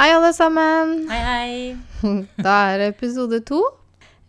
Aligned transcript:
Hei, 0.00 0.14
alle 0.16 0.30
sammen. 0.32 0.92
Hei, 1.10 1.18
hei. 1.20 1.56
Da 2.46 2.52
er 2.70 2.78
det 2.80 2.86
episode 2.94 3.42
to. 3.44 3.58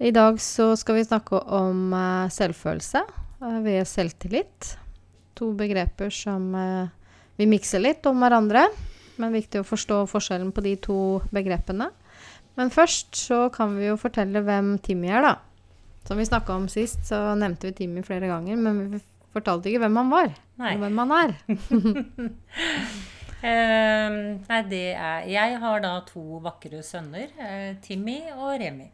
I 0.03 0.09
dag 0.11 0.35
så 0.43 0.73
skal 0.75 0.97
vi 0.97 1.05
snakke 1.07 1.39
om 1.47 1.93
eh, 1.95 2.25
selvfølelse 2.35 2.99
eh, 2.99 3.53
ved 3.63 3.87
selvtillit. 3.87 4.73
To 5.39 5.53
begreper 5.55 6.11
som 6.11 6.49
eh, 6.59 6.89
vi 7.39 7.47
mikser 7.47 7.79
litt 7.85 8.09
om 8.11 8.19
hverandre, 8.19 8.65
men 9.15 9.37
viktig 9.37 9.61
å 9.61 9.69
forstå 9.69 10.01
forskjellen 10.11 10.51
på 10.51 10.65
de 10.67 10.75
to 10.89 10.97
begrepene. 11.31 11.87
Men 12.59 12.73
først 12.75 13.15
så 13.21 13.45
kan 13.55 13.79
vi 13.79 13.87
jo 13.87 13.95
fortelle 14.01 14.43
hvem 14.43 14.73
Timmy 14.83 15.07
er, 15.07 15.23
da. 15.23 15.33
Som 16.03 16.19
vi 16.19 16.27
snakka 16.27 16.59
om 16.59 16.67
sist, 16.67 17.07
så 17.13 17.29
nevnte 17.39 17.71
vi 17.71 17.77
Timmy 17.79 18.03
flere 18.03 18.27
ganger, 18.27 18.59
men 18.59 18.83
vi 18.97 19.01
fortalte 19.31 19.71
ikke 19.71 19.85
hvem 19.85 20.03
han 20.03 20.13
var. 20.17 20.35
Nei. 20.59 20.75
Og 20.75 20.83
hvem 20.83 21.01
han 21.05 21.17
er. 21.21 21.35
Eh, 23.41 24.15
nei, 24.47 24.61
det 24.69 24.93
er 24.93 25.25
Jeg 25.29 25.57
har 25.63 25.81
da 25.81 25.95
to 26.05 26.39
vakre 26.43 26.83
sønner. 26.85 27.31
eh, 27.39 27.75
Timmy 27.81 28.19
og 28.35 28.59
Remi. 28.61 28.89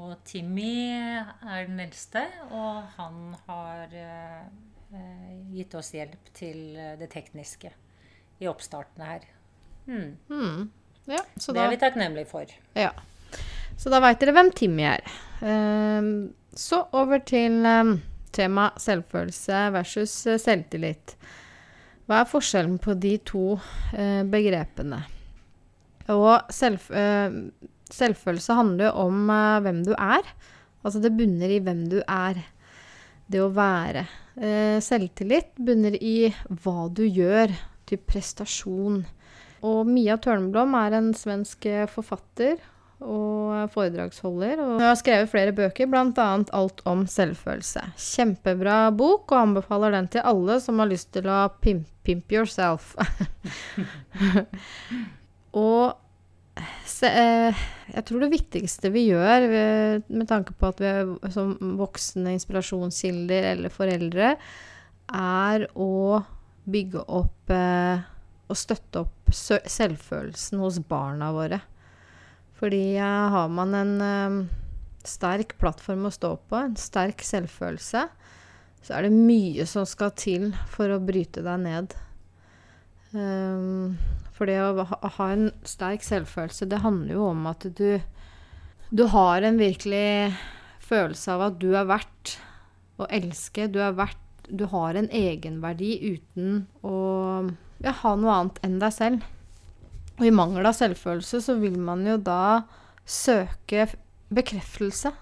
Og 0.00 0.16
Timmy 0.24 0.88
er 0.96 1.66
den 1.66 1.80
eldste, 1.80 2.22
og 2.50 2.82
han 2.96 3.36
har 3.46 3.92
eh, 3.92 4.44
eh, 4.96 5.34
gitt 5.52 5.74
oss 5.76 5.92
hjelp 5.92 6.30
til 6.32 6.78
det 6.98 7.10
tekniske 7.12 7.70
i 8.40 8.48
oppstarten 8.48 9.04
her. 9.04 9.26
Hmm. 9.84 10.16
Mm. 10.30 10.70
Ja, 11.10 11.20
så 11.36 11.52
Det 11.52 11.58
da 11.60 11.66
er 11.66 11.70
vi 11.74 11.76
takknemlige 11.82 12.26
for. 12.30 12.46
Ja. 12.74 12.92
Så 13.76 13.90
da 13.92 14.00
veit 14.00 14.20
dere 14.20 14.32
hvem 14.36 14.50
Timmy 14.56 14.84
er. 14.88 15.04
Ehm, 15.42 16.32
så 16.56 16.82
over 16.92 17.18
til 17.24 17.64
um, 17.66 17.94
tema 18.32 18.70
selvfølelse 18.80 19.72
versus 19.72 20.12
selvtillit. 20.42 21.16
Hva 22.10 22.24
er 22.24 22.26
forskjellen 22.26 22.80
på 22.82 22.96
de 22.98 23.12
to 23.22 23.52
eh, 23.94 24.24
begrepene? 24.26 24.96
Og 26.10 26.50
selv, 26.50 26.82
eh, 26.90 27.36
selvfølelse 27.94 28.56
handler 28.58 28.88
jo 28.88 29.04
om 29.04 29.30
eh, 29.30 29.60
hvem 29.62 29.84
du 29.86 29.92
er. 29.94 30.26
Altså 30.82 30.98
det 31.04 31.12
bunner 31.14 31.54
i 31.54 31.60
hvem 31.62 31.84
du 31.92 32.00
er. 32.02 32.40
Det 33.30 33.38
å 33.44 33.52
være. 33.54 34.02
Eh, 34.42 34.80
selvtillit 34.82 35.54
bunner 35.54 35.94
i 36.02 36.32
hva 36.64 36.88
du 36.90 37.04
gjør. 37.06 37.54
Typ 37.86 38.02
prestasjon. 38.10 39.04
Og 39.62 39.86
Mia 39.86 40.18
Tørnblom 40.18 40.74
er 40.80 40.98
en 40.98 41.12
svensk 41.14 41.70
eh, 41.70 41.86
forfatter 41.94 42.58
og 43.00 43.70
foredragsholder. 43.72 44.60
Og 44.60 44.74
hun 44.76 44.84
har 44.84 44.98
skrevet 44.98 45.30
flere 45.32 45.54
bøker, 45.56 45.88
bl.a. 45.90 46.28
Alt 46.56 46.82
om 46.88 47.06
selvfølelse. 47.08 47.86
Kjempebra 48.00 48.82
bok, 48.96 49.30
og 49.30 49.38
anbefaler 49.40 49.96
den 49.96 50.10
til 50.12 50.26
alle 50.26 50.60
som 50.64 50.80
har 50.82 50.90
lyst 50.90 51.12
til 51.16 51.28
å 51.30 51.46
pimp, 51.62 51.88
pimp 52.10 52.34
yourself. 52.34 52.92
og 55.64 55.96
se, 56.88 57.08
eh, 57.08 57.62
jeg 57.94 58.06
tror 58.08 58.24
det 58.24 58.32
viktigste 58.34 58.90
vi 58.94 59.06
gjør, 59.08 59.46
eh, 59.46 60.02
med 60.10 60.28
tanke 60.30 60.54
på 60.58 60.70
at 60.70 60.82
vi 60.82 60.90
er 60.90 61.32
som 61.34 61.54
voksne 61.78 62.34
inspirasjonskilder 62.36 63.52
eller 63.54 63.72
foreldre, 63.72 64.34
er 65.10 65.66
å 65.74 66.20
bygge 66.70 67.02
opp 67.08 67.52
eh, 67.54 68.02
og 68.50 68.58
støtte 68.58 69.04
opp 69.04 69.30
selvfølelsen 69.30 70.62
hos 70.62 70.80
barna 70.90 71.30
våre. 71.34 71.60
Fordi 72.60 72.84
eh, 72.98 73.28
har 73.34 73.52
man 73.52 73.76
en 73.78 73.94
eh, 74.04 74.38
sterk 75.06 75.56
plattform 75.60 76.08
å 76.08 76.14
stå 76.14 76.34
på, 76.50 76.58
en 76.58 76.76
sterk 76.78 77.24
selvfølelse, 77.26 78.08
så 78.84 78.96
er 78.96 79.06
det 79.06 79.12
mye 79.14 79.66
som 79.68 79.86
skal 79.88 80.12
til 80.16 80.50
for 80.72 80.92
å 80.92 81.02
bryte 81.02 81.44
deg 81.44 81.60
ned. 81.64 81.96
Um, 83.12 83.98
for 84.36 84.48
det 84.48 84.56
å 84.62 84.86
ha, 84.86 85.26
en 85.26 85.50
sterk 85.68 86.04
selvfølelse, 86.06 86.68
det 86.70 86.80
handler 86.84 87.16
jo 87.18 87.26
om 87.32 87.48
at 87.50 87.66
du 87.76 88.00
Du 88.90 89.04
har 89.06 89.42
en 89.46 89.58
virkelig 89.58 90.34
følelse 90.82 91.34
av 91.34 91.42
at 91.44 91.58
du 91.62 91.68
er 91.78 91.86
verdt 91.86 92.38
å 92.98 93.06
elske. 93.06 93.68
Du 93.70 93.78
er 93.82 93.94
verdt 93.94 94.18
Du 94.50 94.64
har 94.72 94.96
en 94.98 95.06
egenverdi 95.14 95.92
uten 96.16 96.64
å 96.82 96.96
ja, 97.78 97.92
ha 97.92 98.14
noe 98.18 98.34
annet 98.34 98.58
enn 98.66 98.80
deg 98.82 98.94
selv. 98.96 99.28
Og 100.18 100.26
i 100.26 100.34
mangel 100.34 100.66
av 100.66 100.74
selvfølelse 100.74 101.38
så 101.44 101.54
vil 101.60 101.78
man 101.78 102.02
jo 102.06 102.16
da 102.18 102.66
søke 103.06 103.86
bekreftelse 104.30 105.12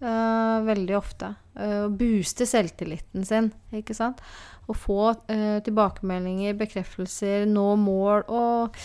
eh, 0.00 0.58
veldig 0.68 0.96
ofte. 0.98 1.34
Uh, 1.58 1.88
booste 1.90 2.46
selvtilliten 2.46 3.24
sin, 3.26 3.50
ikke 3.74 3.96
sant. 3.96 4.20
Og 4.70 4.76
få 4.78 5.00
uh, 5.10 5.58
tilbakemeldinger, 5.66 6.54
bekreftelser, 6.60 7.48
nå 7.50 7.72
mål 7.82 8.22
og 8.30 8.78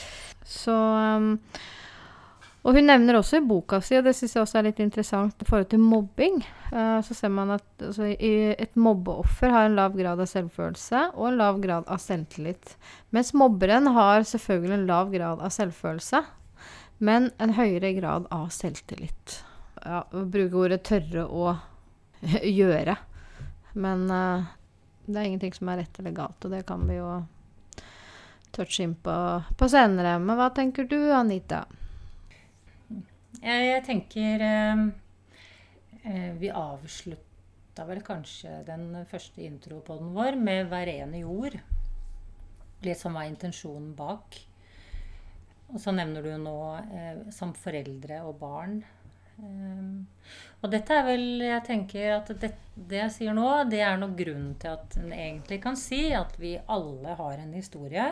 Så 0.43 0.73
um, 0.73 1.35
Og 2.63 2.73
hun 2.73 2.87
nevner 2.89 3.19
også 3.19 3.37
i 3.37 3.45
boka 3.45 3.77
si, 3.83 3.97
og 3.99 4.07
det 4.07 4.15
syns 4.17 4.33
jeg 4.35 4.41
også 4.41 4.59
er 4.59 4.67
litt 4.71 4.81
interessant 4.81 5.43
i 5.43 5.47
forhold 5.47 5.69
til 5.69 5.83
mobbing, 5.83 6.41
Uh, 6.73 6.97
så 7.05 7.13
ser 7.13 7.29
man 7.29 7.51
at 7.53 7.65
altså, 7.85 8.07
et 8.17 8.77
mobbeoffer 8.79 9.51
har 9.53 9.67
en 9.67 9.75
lav 9.77 9.93
grad 9.93 10.17
av 10.17 10.25
selvfølelse 10.31 11.03
og 11.13 11.27
en 11.27 11.37
lav 11.37 11.59
grad 11.61 11.85
av 11.85 12.01
selvtillit. 12.01 12.73
Mens 13.13 13.29
mobberen 13.37 13.91
har 13.93 14.25
selvfølgelig 14.25 14.79
en 14.79 14.87
lav 14.89 15.13
grad 15.13 15.43
av 15.43 15.53
selvfølelse, 15.53 16.23
men 16.97 17.29
en 17.37 17.53
høyere 17.59 17.93
grad 17.99 18.25
av 18.33 18.49
selvtillit. 18.55 19.43
Ja, 19.83 20.03
bruke 20.11 20.55
ordet 20.55 20.83
'tørre 20.87 21.27
å 21.27 21.53
gjøre'. 22.59 22.97
Men 23.73 24.05
uh, 24.11 24.51
det 25.05 25.19
er 25.19 25.27
ingenting 25.27 25.53
som 25.55 25.71
er 25.71 25.81
rett 25.83 25.99
eller 25.99 26.15
galt, 26.15 26.45
og 26.45 26.53
det 26.53 26.63
kan 26.67 26.85
vi 26.87 26.95
jo 26.95 27.09
touche 28.53 28.83
inn 28.85 28.95
på, 28.95 29.15
på 29.57 29.69
senere. 29.69 30.15
Men 30.21 30.37
hva 30.39 30.49
tenker 30.55 30.87
du, 30.87 30.99
Anita? 31.11 31.65
Jeg, 33.43 33.63
jeg 33.67 33.83
tenker 33.83 34.43
eh, 34.45 34.83
eh, 36.05 36.31
Vi 36.39 36.51
avslutta 36.53 37.87
vel 37.89 38.03
kanskje 38.05 38.61
den 38.67 38.91
første 39.09 39.43
intropoden 39.43 40.13
vår 40.15 40.37
med 40.39 40.69
'Hver 40.69 40.91
ene 40.93 41.23
jord'. 41.25 41.59
Litt 42.83 42.99
som 42.99 43.17
var 43.17 43.27
intensjonen 43.27 43.93
bak. 43.97 44.37
Og 45.73 45.79
så 45.81 45.91
nevner 45.95 46.21
du 46.21 46.35
nå 46.37 46.57
eh, 46.77 47.23
som 47.33 47.55
foreldre 47.57 48.21
og 48.27 48.37
barn. 48.39 48.83
Um, 49.37 50.05
og 50.63 50.69
dette 50.71 50.93
er 50.95 51.07
vel 51.07 51.41
Jeg 51.41 51.63
tenker 51.65 52.11
at 52.19 52.29
det, 52.39 52.51
det 52.75 52.99
jeg 52.99 53.13
sier 53.15 53.35
nå, 53.35 53.47
det 53.67 53.81
er 53.83 53.97
nok 53.99 54.13
grunnen 54.19 54.53
til 54.61 54.75
at 54.77 54.97
en 55.01 55.11
egentlig 55.11 55.59
kan 55.63 55.77
si 55.79 56.05
at 56.15 56.37
vi 56.39 56.53
alle 56.71 57.15
har 57.19 57.41
en 57.41 57.55
historie, 57.57 58.05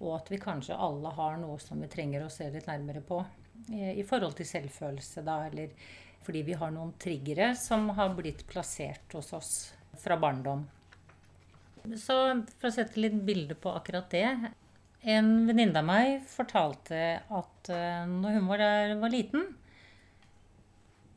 og 0.00 0.16
at 0.18 0.32
vi 0.32 0.40
kanskje 0.42 0.78
alle 0.78 1.12
har 1.14 1.36
noe 1.38 1.58
som 1.62 1.80
vi 1.84 1.90
trenger 1.92 2.24
å 2.24 2.32
se 2.32 2.48
litt 2.50 2.66
nærmere 2.70 3.04
på 3.04 3.20
eh, 3.70 3.92
i 3.94 4.06
forhold 4.06 4.34
til 4.40 4.48
selvfølelse, 4.48 5.22
da, 5.26 5.44
eller 5.46 5.76
fordi 6.24 6.42
vi 6.48 6.56
har 6.58 6.72
noen 6.72 6.94
triggere 7.00 7.52
som 7.58 7.90
har 7.94 8.14
blitt 8.16 8.46
plassert 8.48 9.14
hos 9.14 9.32
oss 9.36 9.52
fra 10.00 10.16
barndom. 10.18 10.64
Så 12.00 12.16
for 12.56 12.70
å 12.70 12.74
sette 12.74 13.00
litt 13.00 13.16
bilde 13.26 13.54
på 13.60 13.68
akkurat 13.76 14.06
det 14.08 14.28
En 15.04 15.26
venninne 15.44 15.76
av 15.76 15.84
meg 15.84 16.22
fortalte 16.24 17.00
at 17.20 17.68
uh, 17.68 18.06
når 18.08 18.38
hun 18.38 18.46
var, 18.48 18.62
der, 18.62 18.94
var 19.02 19.12
liten, 19.12 19.50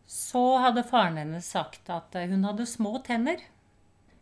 så 0.07 0.57
hadde 0.63 0.85
faren 0.88 1.19
hennes 1.19 1.50
sagt 1.51 1.90
at 1.91 2.16
eh, 2.16 2.29
hun 2.31 2.45
hadde 2.47 2.66
små 2.69 2.95
tenner. 3.03 3.41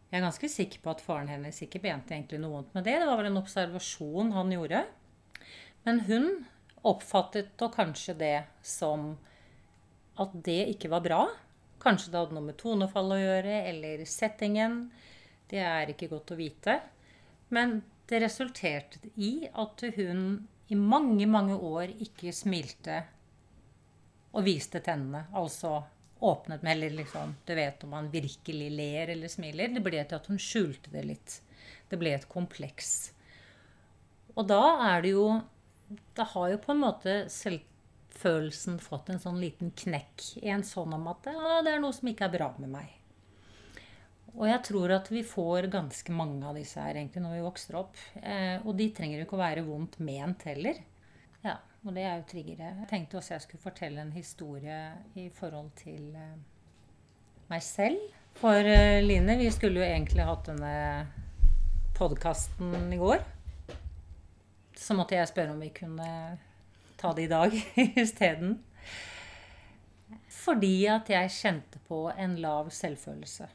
Jeg 0.10 0.18
er 0.18 0.26
ganske 0.26 0.50
sikker 0.50 0.82
på 0.82 0.94
at 0.96 1.04
faren 1.06 1.30
hennes 1.30 1.62
ikke 1.62 1.82
mente 1.84 2.16
egentlig 2.16 2.40
noe 2.42 2.58
vondt 2.58 2.74
med 2.78 2.88
det. 2.88 2.98
Det 3.02 3.10
var 3.10 3.20
vel 3.20 3.30
en 3.30 3.42
observasjon 3.42 4.34
han 4.34 4.54
gjorde. 4.54 4.82
Men 5.86 6.02
hun 6.08 6.28
oppfattet 6.86 7.54
da 7.62 7.70
kanskje 7.74 8.18
det 8.18 8.38
som 8.66 9.14
at 10.22 10.34
det 10.46 10.62
ikke 10.74 10.90
var 10.94 11.04
bra. 11.06 11.22
Kanskje 11.84 12.12
det 12.14 12.22
hadde 12.22 12.38
noe 12.38 12.48
med 12.48 12.58
tonefall 12.58 13.14
å 13.14 13.22
gjøre, 13.22 13.58
eller 13.70 14.06
settingen. 14.10 14.86
Det 15.52 15.62
er 15.62 15.92
ikke 15.92 16.10
godt 16.10 16.34
å 16.34 16.40
vite. 16.40 16.80
Men 17.54 17.82
det 18.10 18.24
resulterte 18.24 19.02
i 19.22 19.50
at 19.54 19.84
hun 19.98 20.48
i 20.74 20.78
mange, 20.78 21.28
mange 21.30 21.58
år 21.58 21.94
ikke 22.02 22.34
smilte 22.34 23.04
og 24.36 24.44
viste 24.46 24.82
tennene. 24.84 25.26
Altså 25.36 25.80
åpnet 26.26 26.64
med, 26.64 26.78
eller 26.78 26.90
liksom 26.90 27.36
Du 27.46 27.56
vet 27.56 27.84
om 27.84 27.94
han 27.94 28.12
virkelig 28.12 28.70
ler 28.72 29.12
eller 29.16 29.32
smiler. 29.32 29.74
Det 29.74 29.84
ble 29.84 30.04
til 30.04 30.20
at 30.20 30.30
hun 30.32 30.42
skjulte 30.42 30.92
det 30.94 31.04
litt. 31.08 31.40
Det 31.90 32.00
ble 32.00 32.16
et 32.16 32.28
kompleks. 32.30 33.12
Og 34.36 34.48
da 34.50 34.64
er 34.92 35.06
det 35.06 35.16
jo 35.16 35.28
Da 36.18 36.26
har 36.34 36.52
jo 36.52 36.62
på 36.64 36.74
en 36.74 36.82
måte 36.82 37.16
selvfølelsen 37.32 38.80
fått 38.84 39.12
en 39.14 39.22
sånn 39.22 39.40
liten 39.40 39.72
knekk. 39.72 40.24
i 40.44 40.50
En 40.50 40.64
sånn 40.64 40.94
om 40.98 41.08
at 41.12 41.30
ja, 41.32 41.62
det 41.64 41.76
er 41.76 41.84
noe 41.84 41.96
som 41.96 42.10
ikke 42.10 42.28
er 42.28 42.38
bra 42.38 42.52
med 42.58 42.74
meg. 42.74 42.92
Og 44.36 44.50
jeg 44.50 44.64
tror 44.68 44.92
at 44.92 45.08
vi 45.12 45.22
får 45.24 45.70
ganske 45.72 46.12
mange 46.12 46.44
av 46.44 46.58
disse 46.60 46.82
her 46.82 46.98
egentlig 46.98 47.22
når 47.24 47.38
vi 47.38 47.46
vokser 47.46 47.78
opp. 47.80 47.96
Eh, 48.20 48.58
og 48.66 48.76
de 48.76 48.90
trenger 48.92 49.22
jo 49.22 49.28
ikke 49.28 49.38
å 49.38 49.46
være 49.46 49.64
vondt 49.64 50.00
ment 50.04 50.44
heller. 50.50 50.82
Ja, 51.46 51.60
og 51.86 51.94
det 51.94 52.02
er 52.02 52.16
jo 52.18 52.26
triggere. 52.30 52.72
Jeg 52.82 52.88
tenkte 52.90 53.20
også 53.20 53.36
jeg 53.36 53.44
skulle 53.44 53.62
fortelle 53.62 54.02
en 54.02 54.14
historie 54.16 54.80
i 55.14 55.28
forhold 55.30 55.70
til 55.78 56.16
eh, 56.18 56.38
meg 57.52 57.62
selv. 57.62 58.00
For 58.40 58.66
eh, 58.66 59.04
Line, 59.06 59.38
vi 59.38 59.52
skulle 59.54 59.84
jo 59.84 59.86
egentlig 59.86 60.26
hatt 60.26 60.50
denne 60.50 60.74
podkasten 61.96 62.74
i 62.94 62.98
går. 62.98 63.22
Så 64.76 64.98
måtte 64.98 65.20
jeg 65.20 65.30
spørre 65.30 65.54
om 65.54 65.62
vi 65.62 65.70
kunne 65.76 66.08
ta 66.98 67.14
det 67.14 67.28
i 67.28 67.32
dag 67.32 67.54
isteden. 68.04 68.58
Fordi 70.46 70.74
at 70.90 71.14
jeg 71.14 71.36
kjente 71.38 71.80
på 71.86 72.08
en 72.10 72.36
lav 72.42 72.74
selvfølelse. 72.74 73.48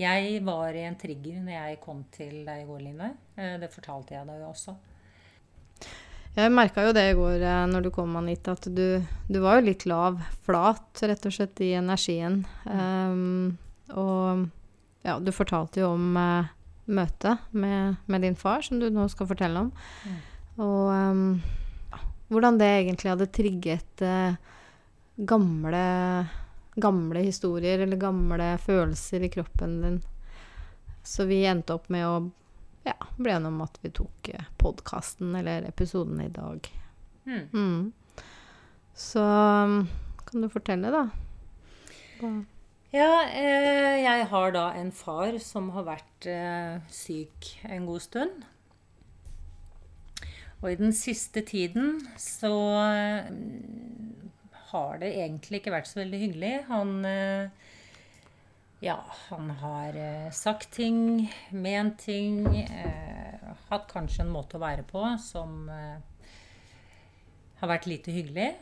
Jeg 0.00 0.44
var 0.44 0.76
i 0.76 0.84
en 0.84 1.00
trigger 1.00 1.42
når 1.44 1.52
jeg 1.52 1.80
kom 1.80 2.04
til 2.12 2.44
deg 2.44 2.62
i 2.62 2.68
går, 2.68 2.84
Line. 2.84 3.10
Eh, 3.40 3.56
det 3.60 3.72
fortalte 3.72 4.18
jeg 4.18 4.28
deg 4.28 4.44
jo 4.44 4.52
også. 4.52 4.76
Jeg 6.40 6.52
merka 6.54 6.86
jo 6.86 6.94
det 6.96 7.04
i 7.10 7.16
går 7.18 7.42
eh, 7.44 7.64
når 7.70 7.84
du 7.84 7.90
kom, 7.94 8.14
Anita, 8.16 8.54
at 8.56 8.68
du, 8.72 9.02
du, 9.28 9.38
var 9.42 9.58
jo 9.58 9.68
litt 9.68 9.86
lav. 9.88 10.20
Flat, 10.46 10.88
rett 11.04 11.28
og 11.28 11.34
slett, 11.36 11.60
i 11.64 11.74
energien. 11.78 12.40
Um, 12.64 13.58
og 13.92 14.46
ja, 15.06 15.18
du 15.20 15.30
fortalte 15.34 15.82
jo 15.82 15.92
om 15.94 16.16
uh, 16.16 16.50
møtet 16.90 17.50
med, 17.52 18.00
med, 18.06 18.24
din 18.24 18.38
far, 18.38 18.64
som 18.64 18.80
du 18.80 18.88
nå 18.92 19.08
skal 19.12 19.28
fortelle 19.30 19.66
om. 19.66 19.72
Mm. 20.06 20.20
Og 20.64 20.92
um, 20.92 21.24
hvordan 22.30 22.60
det 22.60 22.70
egentlig 22.78 23.12
hadde 23.12 23.32
trigget 23.34 24.04
uh, 24.06 24.36
gamle 25.20 25.84
gamle 26.80 27.20
historier 27.20 27.78
eller 27.78 27.96
gamle 27.96 28.58
følelser 28.58 29.22
i 29.26 29.28
kroppen 29.28 29.80
din. 29.82 30.02
Så 31.02 31.24
vi 31.24 31.44
endte 31.48 31.74
opp 31.74 31.88
med 31.92 32.06
å 32.06 32.30
ja, 32.86 32.96
ble 33.16 33.34
enige 33.36 33.52
om 33.52 33.64
at 33.64 33.80
vi 33.82 33.92
tok 33.96 34.30
eh, 34.34 34.52
podkasten 34.60 35.34
eller 35.36 35.66
episoden 35.68 36.20
i 36.24 36.30
dag. 36.32 36.70
Mm. 37.26 37.48
Mm. 37.52 38.24
Så 38.96 39.24
um, 39.24 39.82
kan 40.26 40.44
du 40.44 40.48
fortelle, 40.52 40.92
da? 40.92 41.04
Hva? 42.20 42.32
Ja, 42.90 43.10
eh, 43.30 44.00
jeg 44.02 44.24
har 44.32 44.54
da 44.56 44.64
en 44.74 44.90
far 44.90 45.36
som 45.42 45.68
har 45.76 45.86
vært 45.86 46.26
eh, 46.26 46.80
syk 46.90 47.52
en 47.68 47.86
god 47.86 48.02
stund. 48.02 48.48
Og 50.60 50.72
i 50.72 50.78
den 50.80 50.92
siste 50.92 51.44
tiden 51.46 52.00
så 52.20 52.50
eh, 52.82 53.30
har 54.72 54.98
det 55.00 55.12
egentlig 55.22 55.60
ikke 55.60 55.74
vært 55.76 55.88
så 55.88 56.02
veldig 56.02 56.20
hyggelig. 56.24 56.52
Han 56.68 56.98
eh, 57.06 57.69
ja, 58.80 58.96
han 59.28 59.50
har 59.60 59.96
eh, 59.96 60.30
sagt 60.32 60.70
ting, 60.72 61.28
ment 61.50 61.98
ting, 62.00 62.46
eh, 62.56 63.50
hatt 63.68 63.90
kanskje 63.92 64.24
en 64.24 64.32
måte 64.32 64.56
å 64.56 64.62
være 64.62 64.86
på 64.88 65.02
som 65.20 65.68
eh, 65.68 65.98
har 67.60 67.70
vært 67.70 67.88
lite 67.90 68.14
hyggelig. 68.14 68.54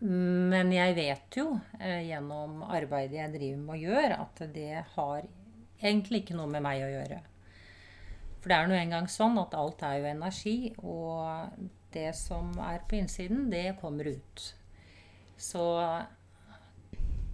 Men 0.00 0.72
jeg 0.74 0.94
vet 0.96 1.38
jo 1.38 1.52
eh, 1.78 2.04
gjennom 2.08 2.62
arbeidet 2.66 3.18
jeg 3.18 3.34
driver 3.34 3.64
med 3.64 3.74
og 3.74 3.88
gjør, 3.88 4.14
at 4.22 4.44
det 4.54 4.84
har 4.94 5.26
egentlig 5.78 6.22
ikke 6.22 6.38
noe 6.38 6.50
med 6.50 6.64
meg 6.64 6.84
å 6.86 6.92
gjøre. 6.92 7.18
For 8.38 8.50
det 8.50 8.58
er 8.58 8.70
nå 8.70 8.78
engang 8.78 9.10
sånn 9.10 9.38
at 9.42 9.54
alt 9.58 9.82
er 9.86 9.98
jo 9.98 10.10
energi, 10.12 10.56
og 10.78 11.66
det 11.94 12.12
som 12.18 12.52
er 12.62 12.86
på 12.86 12.98
innsiden, 13.00 13.48
det 13.50 13.78
kommer 13.80 14.10
ut. 14.14 14.44
Så 15.38 15.64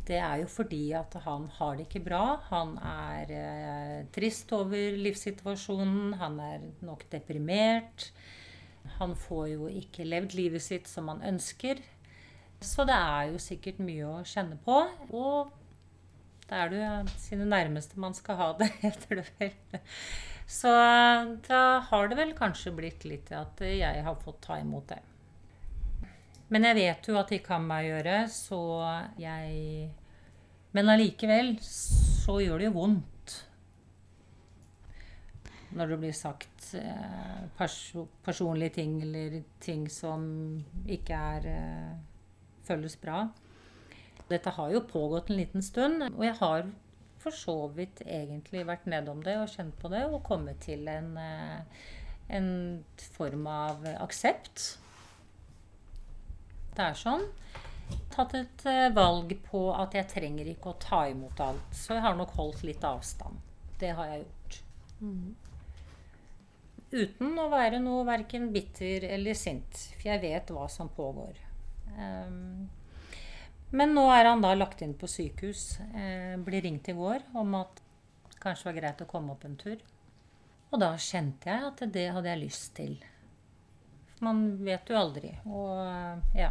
det 0.09 0.19
er 0.21 0.43
jo 0.43 0.49
fordi 0.51 0.83
at 0.97 1.15
han 1.25 1.47
har 1.57 1.77
det 1.77 1.87
ikke 1.87 2.05
bra. 2.05 2.23
Han 2.51 2.77
er 2.79 3.31
eh, 3.33 3.99
trist 4.13 4.53
over 4.53 4.99
livssituasjonen. 5.01 6.17
Han 6.21 6.39
er 6.45 6.67
nok 6.85 7.07
deprimert. 7.13 8.11
Han 8.99 9.15
får 9.17 9.47
jo 9.55 9.69
ikke 9.73 10.07
levd 10.07 10.37
livet 10.37 10.63
sitt 10.63 10.91
som 10.91 11.09
han 11.13 11.25
ønsker. 11.25 11.81
Så 12.65 12.85
det 12.89 12.97
er 12.97 13.33
jo 13.33 13.41
sikkert 13.41 13.81
mye 13.85 14.11
å 14.11 14.25
kjenne 14.29 14.61
på. 14.65 14.77
Og 15.17 15.53
det 16.45 16.61
er 16.61 16.71
det 16.73 16.83
jo 16.83 17.17
sine 17.25 17.49
nærmeste 17.49 18.01
man 18.01 18.17
skal 18.17 18.41
ha 18.41 18.53
det, 18.61 18.69
heter 18.85 19.23
det 19.23 19.27
vel. 19.41 19.81
Så 20.45 20.71
da 21.49 21.65
har 21.89 22.11
det 22.11 22.21
vel 22.21 22.37
kanskje 22.37 22.75
blitt 22.77 23.09
litt 23.09 23.33
at 23.33 23.65
jeg 23.65 24.05
har 24.05 24.21
fått 24.21 24.43
ta 24.45 24.61
imot 24.61 24.93
det. 24.93 25.01
Men 26.55 26.69
jeg 26.69 26.79
vet 26.79 27.09
jo 27.11 27.17
at 27.19 27.33
det 27.33 27.41
med 27.51 27.67
meg 27.67 27.89
gjøre, 27.89 28.19
så 28.31 28.61
jeg 29.19 29.89
Men 30.75 30.91
allikevel 30.93 31.57
så 31.63 32.39
gjør 32.43 32.63
det 32.63 32.69
jo 32.69 32.77
vondt 32.79 33.35
når 35.75 35.91
det 35.91 35.97
blir 36.05 36.15
sagt 36.15 36.69
eh, 36.79 37.47
perso 37.59 38.05
personlige 38.23 38.77
ting 38.77 38.93
eller 39.03 39.41
ting 39.63 39.89
som 39.91 40.23
ikke 40.87 41.19
er 41.19 41.49
eh, 41.51 41.97
føles 42.67 42.95
bra. 43.03 43.25
Dette 44.31 44.53
har 44.55 44.71
jo 44.71 44.85
pågått 44.87 45.33
en 45.33 45.41
liten 45.41 45.67
stund, 45.67 46.07
og 46.13 46.23
jeg 46.23 46.37
har 46.39 46.69
for 47.25 47.35
så 47.35 47.57
vidt 47.75 48.05
egentlig 48.07 48.63
vært 48.69 48.87
nedom 48.87 49.25
det 49.27 49.35
og 49.41 49.51
kjent 49.51 49.75
på 49.81 49.91
det 49.91 50.05
og 50.07 50.23
kommet 50.27 50.63
til 50.63 50.87
en, 50.93 51.11
eh, 51.19 51.85
en 52.39 52.49
form 53.19 53.51
av 53.51 53.83
aksept 53.99 54.77
det 56.77 56.91
er 56.91 56.99
sånn. 56.99 57.25
Tatt 58.15 58.35
et 58.39 58.67
eh, 58.71 58.91
valg 58.95 59.33
på 59.49 59.67
at 59.75 59.95
jeg 59.97 60.11
trenger 60.11 60.49
ikke 60.51 60.73
å 60.73 60.79
ta 60.83 61.05
imot 61.11 61.41
alt. 61.45 61.75
Så 61.75 61.97
jeg 61.97 62.05
har 62.05 62.19
nok 62.19 62.35
holdt 62.39 62.63
litt 62.67 62.85
avstand. 62.87 63.41
Det 63.81 63.91
har 63.99 64.13
jeg 64.13 64.25
gjort. 64.25 64.61
Mm. 65.01 65.35
Uten 66.95 67.39
å 67.43 67.49
være 67.51 67.81
noe 67.83 68.05
verken 68.07 68.53
bitter 68.55 69.09
eller 69.17 69.37
sint. 69.39 69.89
For 69.97 70.13
jeg 70.13 70.23
vet 70.23 70.53
hva 70.55 70.69
som 70.71 70.91
pågår. 70.95 71.41
Um, 71.99 72.69
men 73.75 73.95
nå 73.97 74.05
er 74.15 74.29
han 74.31 74.43
da 74.45 74.53
lagt 74.55 74.85
inn 74.87 74.95
på 74.99 75.11
sykehus. 75.11 75.81
Eh, 75.91 76.37
blir 76.39 76.63
ringt 76.63 76.89
i 76.91 76.95
går 76.95 77.27
om 77.35 77.57
at 77.59 77.83
det 78.31 78.39
kanskje 78.43 78.71
var 78.71 78.79
greit 78.79 79.03
å 79.03 79.11
komme 79.11 79.35
opp 79.35 79.47
en 79.49 79.59
tur. 79.59 79.83
Og 80.71 80.79
da 80.83 80.93
kjente 80.99 81.51
jeg 81.51 81.67
at 81.71 81.83
det 81.95 82.07
hadde 82.15 82.31
jeg 82.31 82.43
lyst 82.45 82.71
til. 82.79 82.95
Man 84.25 84.45
vet 84.65 84.91
jo 84.91 84.99
aldri. 84.99 85.33
Og 85.47 86.37
ja. 86.37 86.51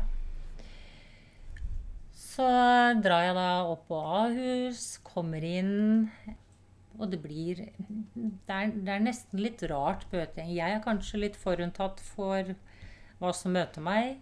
Så 2.13 2.45
drar 3.03 3.27
jeg 3.27 3.35
da 3.37 3.49
opp 3.69 3.87
på 3.89 3.99
Ahus, 3.99 4.85
kommer 5.05 5.43
inn. 5.45 6.07
Og 6.99 7.09
det 7.09 7.19
blir 7.23 7.57
Det 7.57 8.53
er, 8.53 8.69
det 8.73 8.91
er 8.93 9.01
nesten 9.05 9.41
litt 9.41 9.61
rart 9.69 10.05
møte. 10.13 10.45
Jeg 10.45 10.77
er 10.77 10.85
kanskje 10.85 11.21
litt 11.25 11.37
forunntatt 11.39 12.01
for 12.13 12.53
hva 13.21 13.33
som 13.37 13.53
møter 13.55 13.85
meg. 13.85 14.21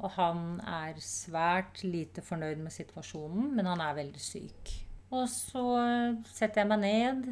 Og 0.00 0.08
han 0.16 0.60
er 0.64 1.00
svært 1.04 1.82
lite 1.84 2.22
fornøyd 2.24 2.60
med 2.62 2.72
situasjonen, 2.72 3.50
men 3.56 3.68
han 3.68 3.82
er 3.84 3.98
veldig 3.98 4.22
syk. 4.22 4.72
Og 5.10 5.26
så 5.28 5.64
setter 6.30 6.62
jeg 6.62 6.70
meg 6.70 6.82
ned. 6.84 7.28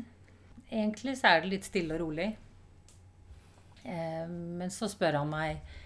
Egentlig 0.69 1.17
så 1.21 1.33
er 1.33 1.45
det 1.45 1.53
litt 1.55 1.69
stille 1.69 1.97
og 1.97 2.03
rolig. 2.03 2.29
Eh, 3.89 4.27
men 4.29 4.73
så 4.75 4.91
spør 4.91 5.23
han 5.23 5.33
meg 5.33 5.77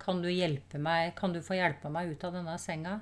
kan 0.00 0.22
du 0.24 0.30
hjelpe 0.32 0.80
meg, 0.80 1.12
kan 1.16 1.34
du 1.34 1.42
få 1.44 1.58
hjelpe 1.58 1.90
meg 1.92 2.14
ut 2.14 2.24
av 2.26 2.34
denne 2.38 2.56
senga. 2.58 2.98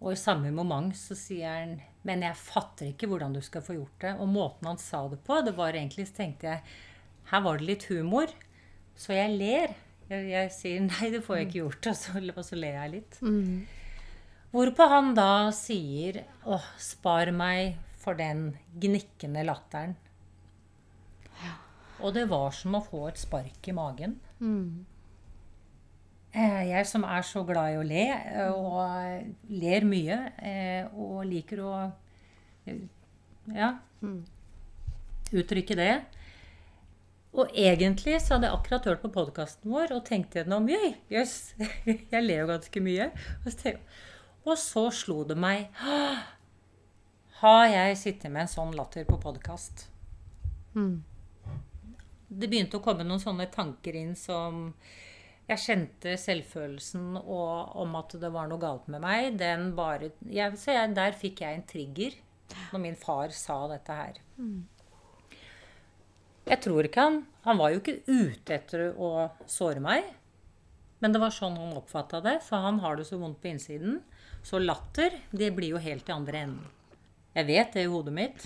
Og 0.00 0.14
i 0.14 0.20
samme 0.20 0.50
moment 0.56 0.96
så 0.96 1.14
sier 1.18 1.52
han 1.52 1.74
men 2.08 2.22
jeg 2.24 2.38
fatter 2.38 2.88
ikke 2.88 3.10
hvordan 3.10 3.34
du 3.36 3.42
skal 3.44 3.64
få 3.64 3.76
gjort 3.76 4.06
det. 4.06 4.14
Og 4.22 4.30
måten 4.32 4.70
han 4.70 4.80
sa 4.80 5.02
det 5.12 5.20
på, 5.26 5.42
det 5.44 5.52
var 5.58 5.76
egentlig 5.76 6.06
så 6.08 6.22
tenkte 6.22 6.48
jeg 6.48 6.62
her 7.30 7.44
var 7.44 7.60
det 7.60 7.68
litt 7.68 7.84
humor. 7.90 8.32
Så 8.98 9.14
jeg 9.14 9.36
ler. 9.36 9.74
Jeg, 10.10 10.24
jeg 10.32 10.54
sier 10.54 10.80
nei, 10.86 11.10
det 11.12 11.20
får 11.26 11.36
jeg 11.36 11.48
ikke 11.48 11.60
gjort. 11.60 11.90
Og 11.92 11.98
så, 12.00 12.22
og 12.32 12.42
så 12.46 12.58
ler 12.58 12.78
jeg 12.80 12.94
litt. 12.96 13.20
Mm. 13.20 13.60
Hvorpå 14.50 14.88
han 14.90 15.12
da 15.14 15.32
sier 15.54 16.24
åh, 16.48 16.64
spar 16.80 17.30
meg 17.36 17.76
for 18.00 18.18
den 18.18 18.54
gnikkende 18.80 19.44
latteren. 19.46 19.94
Og 22.00 22.14
det 22.16 22.26
var 22.30 22.52
som 22.56 22.76
å 22.78 22.84
få 22.84 23.06
et 23.10 23.20
spark 23.20 23.68
i 23.68 23.74
magen. 23.76 24.16
Mm. 24.40 24.86
Eh, 26.30 26.60
jeg 26.70 26.86
som 26.86 27.04
er 27.04 27.24
så 27.26 27.42
glad 27.46 27.74
i 27.74 27.78
å 27.80 27.86
le, 27.86 28.04
eh, 28.06 28.52
og 28.54 29.50
ler 29.50 29.86
mye, 29.88 30.18
eh, 30.38 30.86
og 30.94 31.24
liker 31.26 31.62
å 31.66 31.72
ja, 33.50 33.72
mm. 34.04 34.20
uttrykke 35.34 35.78
det. 35.80 35.94
Og 37.34 37.50
egentlig 37.54 38.16
så 38.22 38.36
hadde 38.36 38.46
jeg 38.46 38.58
akkurat 38.58 38.86
hørt 38.90 39.02
på 39.02 39.12
podkasten 39.14 39.70
vår 39.70 39.94
og 39.94 40.06
tenkte 40.06 40.40
gjennom 40.40 40.70
Jøy, 40.70 40.94
jøss, 41.10 41.36
jeg 42.14 42.24
ler 42.24 42.44
jo 42.44 42.48
ganske 42.50 42.82
mye. 42.86 43.10
Og 44.46 44.56
så 44.58 44.86
slo 44.94 45.20
det 45.28 45.36
meg 45.36 45.68
Har 47.42 47.66
jeg 47.68 47.98
sittet 48.00 48.32
med 48.32 48.46
en 48.46 48.50
sånn 48.50 48.74
latter 48.74 49.04
på 49.06 49.18
podkast? 49.20 49.88
Mm 50.78 51.09
det 52.30 52.48
begynte 52.50 52.78
å 52.78 52.84
komme 52.84 53.04
noen 53.06 53.22
sånne 53.22 53.48
tanker 53.50 53.96
inn 53.98 54.14
som 54.18 54.68
Jeg 55.50 55.62
kjente 55.64 56.12
selvfølelsen 56.20 57.16
og, 57.18 57.72
om 57.82 57.96
at 57.98 58.14
det 58.22 58.28
var 58.30 58.46
noe 58.46 58.62
galt 58.62 58.86
med 58.86 59.02
meg. 59.02 59.32
Den 59.40 59.72
bare 59.74 60.12
jeg, 60.22 60.54
Så 60.54 60.76
jeg, 60.76 60.92
der 60.94 61.16
fikk 61.18 61.42
jeg 61.42 61.58
en 61.58 61.66
trigger 61.66 62.14
når 62.70 62.82
min 62.84 62.98
far 62.98 63.34
sa 63.34 63.64
dette 63.70 63.96
her. 63.98 64.20
Jeg 66.46 66.62
tror 66.62 66.86
ikke 66.86 67.02
han 67.06 67.20
Han 67.44 67.58
var 67.58 67.70
jo 67.70 67.80
ikke 67.80 68.02
ute 68.06 68.54
etter 68.54 68.90
å 68.94 69.30
såre 69.48 69.82
meg. 69.82 70.06
Men 71.00 71.14
det 71.14 71.20
var 71.22 71.32
sånn 71.32 71.56
han 71.56 71.76
oppfatta 71.78 72.20
det, 72.20 72.42
for 72.44 72.60
han 72.60 72.78
har 72.84 72.98
det 72.98 73.06
så 73.08 73.16
vondt 73.18 73.40
på 73.40 73.48
innsiden. 73.48 74.02
Så 74.44 74.60
latter, 74.60 75.16
det 75.32 75.50
blir 75.56 75.72
jo 75.72 75.80
helt 75.80 76.08
i 76.08 76.12
andre 76.12 76.42
enden. 76.44 76.66
Jeg 77.32 77.48
vet 77.48 77.72
det 77.72 77.86
i 77.86 77.88
hodet 77.88 78.12
mitt. 78.12 78.44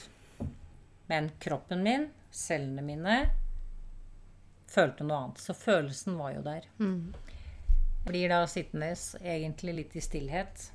Men 1.11 1.33
kroppen 1.43 1.83
min, 1.83 2.07
cellene 2.31 2.85
mine, 2.87 3.17
følte 4.75 5.07
noe 5.07 5.21
annet. 5.23 5.43
Så 5.43 5.57
følelsen 5.57 6.19
var 6.21 6.35
jo 6.37 6.45
der. 6.47 6.69
Blir 8.05 8.33
da 8.33 8.43
sittende 8.51 8.93
egentlig 9.23 9.77
litt 9.79 9.97
i 9.97 10.05
stillhet. 10.05 10.67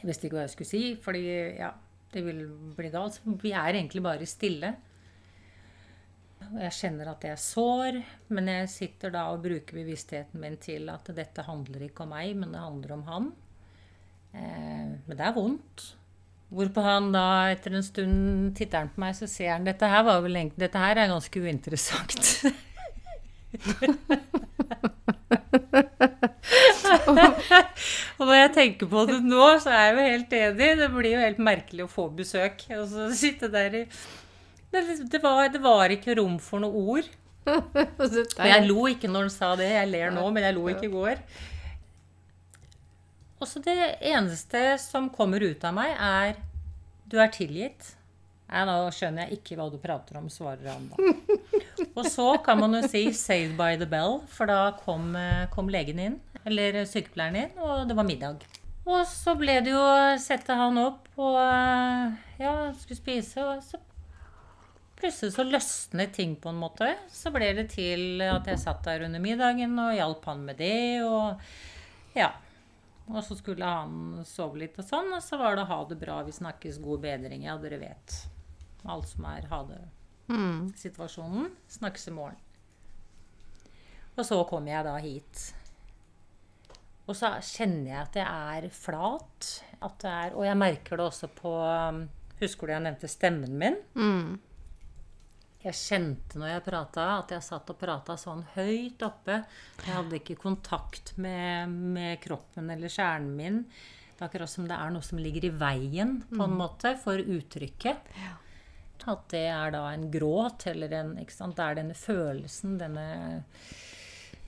Jeg 0.00 0.08
visste 0.08 0.26
ikke 0.26 0.40
hva 0.40 0.46
jeg 0.48 0.54
skulle 0.56 0.72
si, 0.72 0.84
fordi 0.98 1.26
ja, 1.60 1.70
det 2.12 2.24
vil 2.26 2.40
bli 2.76 2.90
galt. 2.90 3.20
Så 3.20 3.36
vi 3.42 3.52
er 3.54 3.76
egentlig 3.76 4.02
bare 4.04 4.26
stille. 4.26 4.74
Jeg 6.58 6.74
kjenner 6.74 7.12
at 7.12 7.24
jeg 7.24 7.38
sår, 7.38 8.00
men 8.34 8.50
jeg 8.50 8.68
sitter 8.72 9.12
da 9.14 9.28
og 9.32 9.44
bruker 9.44 9.78
bevisstheten 9.78 10.42
min 10.42 10.58
til 10.60 10.90
at 10.92 11.06
dette 11.14 11.44
handler 11.46 11.86
ikke 11.86 12.04
om 12.04 12.12
meg, 12.12 12.34
men 12.36 12.52
det 12.52 12.64
handler 12.64 12.96
om 12.96 13.04
han. 13.06 13.28
Eh, 14.34 14.90
men 15.06 15.14
det 15.14 15.22
er 15.22 15.36
vondt. 15.36 15.86
Hvorpå 16.52 16.82
han 16.84 17.12
da 17.14 17.52
etter 17.54 17.78
en 17.78 17.86
stund 17.86 18.50
titter 18.58 18.82
han 18.82 18.90
på 18.92 19.00
meg, 19.00 19.14
så 19.16 19.28
ser 19.30 19.54
han 19.54 19.64
dette 19.64 19.88
her 19.88 20.02
var 20.04 20.20
vel 20.24 20.36
egentlig, 20.36 20.60
dette 20.66 20.82
her 20.82 20.98
er 21.00 21.14
ganske 21.14 21.46
uinteressant. 21.46 22.34
og 28.18 28.26
når 28.26 28.36
jeg 28.36 28.52
tenker 28.56 28.86
på 28.90 29.04
det 29.08 29.20
nå, 29.24 29.46
så 29.62 29.70
er 29.72 29.84
jeg 29.84 29.94
jo 29.94 30.00
helt 30.08 30.32
enig. 30.38 30.68
Det 30.80 30.88
blir 30.94 31.12
jo 31.14 31.24
helt 31.24 31.40
merkelig 31.42 31.82
å 31.86 31.92
få 31.92 32.04
besøk. 32.16 32.56
Og 32.78 32.84
så 32.90 33.00
sitte 33.16 33.46
der 33.52 33.70
i 33.82 33.84
det, 34.72 35.20
var, 35.20 35.48
det 35.52 35.60
var 35.60 35.92
ikke 35.92 36.16
rom 36.16 36.38
for 36.40 36.58
noe 36.64 36.72
ord. 36.96 37.08
Og 37.44 38.46
jeg 38.46 38.68
lo 38.68 38.86
ikke 38.88 39.08
når 39.10 39.22
han 39.26 39.34
sa 39.34 39.56
det. 39.58 39.68
Jeg 39.74 39.90
ler 39.90 40.10
nå, 40.14 40.24
men 40.32 40.42
jeg 40.46 40.56
lo 40.56 40.68
ikke 40.72 40.88
i 40.88 40.92
går. 40.92 41.16
Og 43.42 43.48
så 43.50 43.56
det 43.64 43.76
eneste 44.06 44.60
som 44.78 45.10
kommer 45.12 45.42
ut 45.42 45.64
av 45.66 45.74
meg, 45.74 45.90
er 45.98 46.38
'du 47.10 47.18
er 47.18 47.28
tilgitt'. 47.28 47.96
Nei, 48.52 48.62
nå 48.68 48.90
skjønner 48.92 49.24
jeg 49.24 49.38
ikke 49.38 49.56
hva 49.56 49.70
du 49.72 49.78
prater 49.80 50.18
om, 50.20 50.26
svarer 50.28 50.66
han 50.68 50.90
da. 50.90 51.12
Og 51.96 52.04
så 52.04 52.26
kan 52.44 52.60
man 52.60 52.76
jo 52.76 52.82
si 52.84 53.06
'saved 53.16 53.56
by 53.56 53.78
the 53.80 53.88
bell', 53.88 54.20
for 54.28 54.50
da 54.50 54.74
kom, 54.76 55.16
kom 55.54 55.70
legen 55.72 55.98
inn, 55.98 56.18
eller 56.44 56.82
sykepleieren 56.88 57.38
inn, 57.46 57.54
og 57.56 57.88
det 57.88 57.96
var 57.96 58.04
middag. 58.08 58.44
Og 58.82 59.06
så 59.06 59.34
ble 59.38 59.60
det 59.62 59.72
jo 59.72 59.82
sette 60.18 60.56
han 60.58 60.78
opp 60.82 61.08
og 61.16 61.38
ja, 62.42 62.54
skulle 62.76 62.98
spise, 62.98 63.44
og 63.44 63.62
så 63.64 63.78
plutselig 64.98 65.34
så 65.34 65.46
løsnet 65.46 66.14
ting 66.14 66.34
på 66.38 66.50
en 66.50 66.60
måte. 66.60 66.92
Så 67.10 67.32
ble 67.34 67.52
det 67.58 67.68
til 67.74 68.22
at 68.26 68.46
jeg 68.50 68.60
satt 68.62 68.82
der 68.86 69.06
under 69.06 69.22
middagen 69.22 69.78
og 69.80 69.94
hjalp 69.96 70.26
han 70.30 70.42
med 70.46 70.60
det, 70.62 71.02
og 71.06 72.18
ja. 72.18 72.32
Og 73.10 73.18
så 73.26 73.34
skulle 73.38 73.66
han 73.66 74.22
sove 74.26 74.60
litt 74.62 74.78
og 74.78 74.86
sånn, 74.86 75.10
og 75.14 75.22
så 75.24 75.38
var 75.38 75.56
det 75.56 75.66
'ha 75.66 75.80
det 75.88 75.98
bra, 75.98 76.22
vi 76.22 76.32
snakkes, 76.32 76.78
god 76.82 77.02
bedring'. 77.02 77.42
Ja, 77.44 77.56
dere 77.58 77.78
vet. 77.78 78.14
Alt 78.90 79.08
som 79.12 79.26
er 79.30 79.48
ha 79.50 79.62
det-situasjonen. 79.70 81.50
Snakkes 81.70 82.08
i 82.08 82.14
morgen. 82.16 82.38
Og 84.16 84.24
så 84.28 84.38
kom 84.48 84.66
jeg 84.68 84.84
da 84.84 84.96
hit. 85.00 85.42
Og 87.08 87.16
så 87.18 87.34
kjenner 87.42 87.90
jeg 87.90 88.00
at 88.00 88.18
jeg 88.20 88.62
er 88.62 88.72
flat. 88.74 89.52
At 89.82 89.98
det 90.02 90.10
er, 90.10 90.34
og 90.38 90.46
jeg 90.46 90.58
merker 90.58 90.98
det 90.98 91.06
også 91.10 91.30
på 91.34 91.52
Husker 92.42 92.66
du 92.66 92.72
jeg 92.74 92.82
nevnte 92.82 93.10
stemmen 93.10 93.54
min? 93.54 93.76
Mm. 93.94 94.32
Jeg 95.62 95.78
kjente 95.78 96.40
når 96.40 96.56
jeg 96.56 96.64
prata, 96.66 97.04
at 97.20 97.30
jeg 97.36 97.46
satt 97.46 97.68
og 97.70 97.78
prata 97.78 98.16
sånn 98.18 98.42
høyt 98.56 99.02
oppe. 99.06 99.36
Jeg 99.78 99.94
hadde 99.94 100.18
ikke 100.18 100.40
kontakt 100.42 101.12
med, 101.22 101.70
med 101.70 102.18
kroppen 102.24 102.72
eller 102.74 102.90
kjernen 102.90 103.36
min. 103.38 103.60
Det 104.10 104.18
er 104.18 104.26
akkurat 104.26 104.50
som 104.50 104.66
det 104.66 104.74
er 104.74 104.90
noe 104.90 105.06
som 105.06 105.22
ligger 105.22 105.46
i 105.46 105.52
veien 105.54 106.16
på 106.32 106.42
en 106.42 106.58
måte 106.58 106.96
for 107.02 107.22
uttrykket. 107.22 108.10
Ja. 108.18 108.34
At 109.10 109.26
det 109.32 109.46
er 109.50 109.72
da 109.74 109.86
en 109.90 110.06
gråt, 110.12 110.66
eller 110.70 110.92
en 111.00 111.16
ikke 111.22 111.34
sant? 111.34 111.56
Det 111.58 111.64
er 111.64 111.78
denne 111.80 111.96
følelsen, 111.98 112.76
denne 112.78 113.06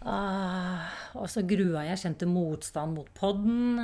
ah, 0.07 0.95
Og 1.19 1.27
så 1.33 1.43
grua 1.49 1.87
jeg, 1.89 2.03
kjente 2.05 2.29
motstand 2.31 2.95
mot 2.99 3.11
podden. 3.19 3.83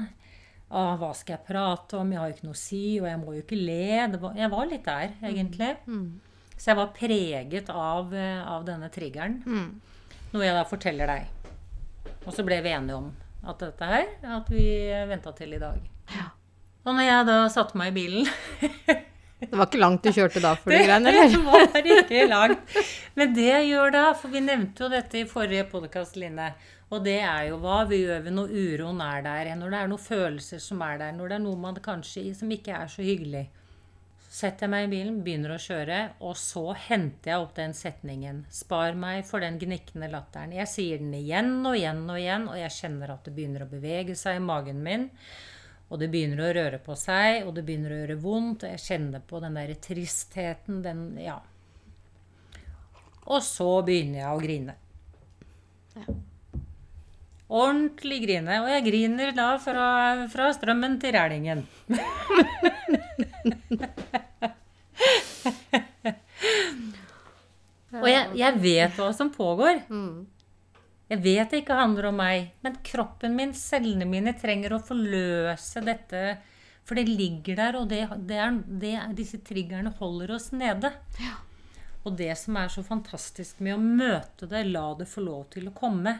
Ah, 0.70 0.94
hva 1.00 1.10
skal 1.18 1.38
jeg 1.38 1.46
prate 1.48 1.98
om? 1.98 2.12
Jeg 2.12 2.20
har 2.22 2.30
jo 2.30 2.36
ikke 2.36 2.46
noe 2.46 2.58
å 2.58 2.62
si, 2.62 2.84
og 3.02 3.08
jeg 3.10 3.20
må 3.22 3.34
jo 3.34 3.42
ikke 3.42 3.58
le. 3.58 4.18
Var, 4.22 4.36
jeg 4.38 4.52
var 4.52 4.68
litt 4.70 4.86
der, 4.86 5.16
egentlig. 5.26 5.72
Så 6.54 6.70
jeg 6.70 6.78
var 6.78 6.92
preget 6.94 7.72
av, 7.72 8.14
av 8.14 8.66
denne 8.68 8.90
triggeren. 8.94 9.40
Noe 10.30 10.46
jeg 10.46 10.54
da 10.54 10.66
forteller 10.68 11.10
deg. 11.10 11.30
Og 12.20 12.34
så 12.36 12.44
ble 12.46 12.60
vi 12.62 12.70
enige 12.76 13.00
om 13.00 13.08
at 13.48 13.62
dette 13.62 13.86
her 13.88 14.04
At 14.36 14.50
vi 14.52 14.64
venta 15.08 15.32
til 15.32 15.54
i 15.56 15.60
dag. 15.60 15.80
Ja. 16.12 16.28
Og 16.84 16.94
når 16.96 17.06
jeg 17.06 17.26
da 17.28 17.36
satte 17.52 17.78
meg 17.80 17.92
i 17.92 17.96
bilen 17.96 18.28
Det 19.40 19.56
var 19.56 19.68
ikke 19.70 19.80
langt 19.80 20.04
du 20.04 20.12
kjørte 20.12 20.42
da 20.44 20.50
for 20.59 20.73
de 20.75 20.82
greiene, 20.85 21.09
eller? 21.09 21.30
Det 21.32 21.38
var 21.47 21.87
ikke 21.94 22.26
langt. 22.28 22.75
Men 23.16 23.32
det 23.37 23.47
jeg 23.47 23.70
gjør 23.70 23.94
da, 23.94 24.02
for 24.20 24.35
vi 24.35 24.42
nevnte 24.44 24.85
jo 24.85 24.90
dette 24.92 25.23
i 25.23 25.28
forrige 25.28 25.64
podkast, 25.70 26.18
Line. 26.20 26.50
Og 26.90 27.04
det 27.06 27.20
er 27.23 27.47
jo 27.49 27.61
hva 27.62 27.85
vi 27.88 28.02
gjør 28.02 28.28
når 28.35 28.52
uroen 28.52 29.00
er 29.04 29.25
der, 29.25 29.52
når 29.56 29.73
det 29.73 29.78
er 29.80 29.90
noen 29.92 30.02
følelser 30.02 30.61
som 30.62 30.82
er 30.85 31.00
der, 31.00 31.14
når 31.16 31.30
det 31.30 31.38
er 31.38 31.44
noe 31.47 31.61
man 31.62 31.78
kanskje 31.80 32.26
som 32.37 32.52
ikke 32.52 32.75
er 32.76 32.90
så 32.90 33.06
hyggelig. 33.06 33.47
Så 34.26 34.44
setter 34.44 34.66
jeg 34.66 34.73
meg 34.75 34.85
i 34.87 34.90
bilen, 34.92 35.20
begynner 35.26 35.54
å 35.54 35.62
kjøre, 35.62 36.00
og 36.26 36.37
så 36.38 36.66
henter 36.88 37.32
jeg 37.32 37.44
opp 37.47 37.54
den 37.56 37.73
setningen. 37.75 38.44
Spar 38.52 38.99
meg 38.99 39.25
for 39.26 39.42
den 39.42 39.56
gnikkende 39.62 40.11
latteren. 40.12 40.52
Jeg 40.54 40.70
sier 40.70 41.00
den 41.00 41.14
igjen 41.16 41.56
og 41.64 41.78
igjen 41.78 42.04
og 42.04 42.20
igjen, 42.20 42.47
og 42.50 42.59
jeg 42.61 42.76
kjenner 42.76 43.14
at 43.16 43.25
det 43.26 43.35
begynner 43.38 43.64
å 43.64 43.70
bevege 43.73 44.18
seg 44.18 44.38
i 44.38 44.44
magen 44.44 44.85
min. 44.85 45.09
Og 45.90 45.99
det 45.99 46.09
begynner 46.12 46.40
å 46.44 46.52
røre 46.54 46.78
på 46.82 46.94
seg, 46.99 47.42
og 47.47 47.54
det 47.56 47.64
begynner 47.66 47.90
å 47.92 48.00
gjøre 48.04 48.23
vondt, 48.23 48.64
og 48.64 48.70
jeg 48.76 48.85
kjenner 48.85 49.20
på 49.26 49.40
den 49.42 49.59
der 49.59 49.75
tristheten, 49.82 50.82
den 50.87 51.18
Ja. 51.18 51.40
Og 53.30 53.42
så 53.47 53.82
begynner 53.87 54.18
jeg 54.23 54.30
å 54.30 54.42
grine. 54.42 54.75
Ja. 55.94 56.04
Ordentlig 57.50 58.20
grine. 58.23 58.61
Og 58.62 58.68
jeg 58.70 58.85
griner 58.87 59.32
da 59.35 59.59
fra, 59.62 59.87
fra 60.30 60.52
strømmen 60.54 61.00
til 61.02 61.12
Rælingen. 61.16 61.66
og 67.99 68.06
jeg, 68.06 68.30
jeg, 68.38 68.52
vet 68.62 68.94
hva 68.99 69.11
som 69.16 69.30
pågår. 69.35 69.82
Jeg 71.11 71.23
vet 71.25 71.50
det 71.50 71.64
ikke 71.64 71.75
handler 71.75 72.07
om 72.12 72.21
meg, 72.21 72.52
men 72.62 72.76
kroppen 72.87 73.35
min, 73.35 73.50
cellene 73.59 74.07
mine, 74.07 74.37
trenger 74.38 74.76
å 74.76 74.83
forløse 74.87 75.83
dette. 75.83 76.23
For 76.87 76.99
det 76.99 77.11
ligger 77.11 77.59
der, 77.59 77.79
og 77.81 77.88
det, 77.90 78.05
det 78.31 78.38
er, 78.38 78.61
det, 78.83 78.93
disse 79.19 79.40
triggerne 79.47 79.90
holder 79.99 80.37
oss 80.37 80.50
nede. 80.55 80.93
Ja. 81.19 81.40
Og 82.07 82.14
det 82.17 82.31
som 82.38 82.57
er 82.57 82.71
så 82.73 82.87
fantastisk 82.87 83.59
med 83.61 83.75
å 83.75 83.83
møte 83.83 84.47
det, 84.49 84.62
la 84.71 84.87
det 84.99 85.11
få 85.11 85.26
lov 85.26 85.49
til 85.52 85.67
å 85.69 85.75
komme. 85.76 86.14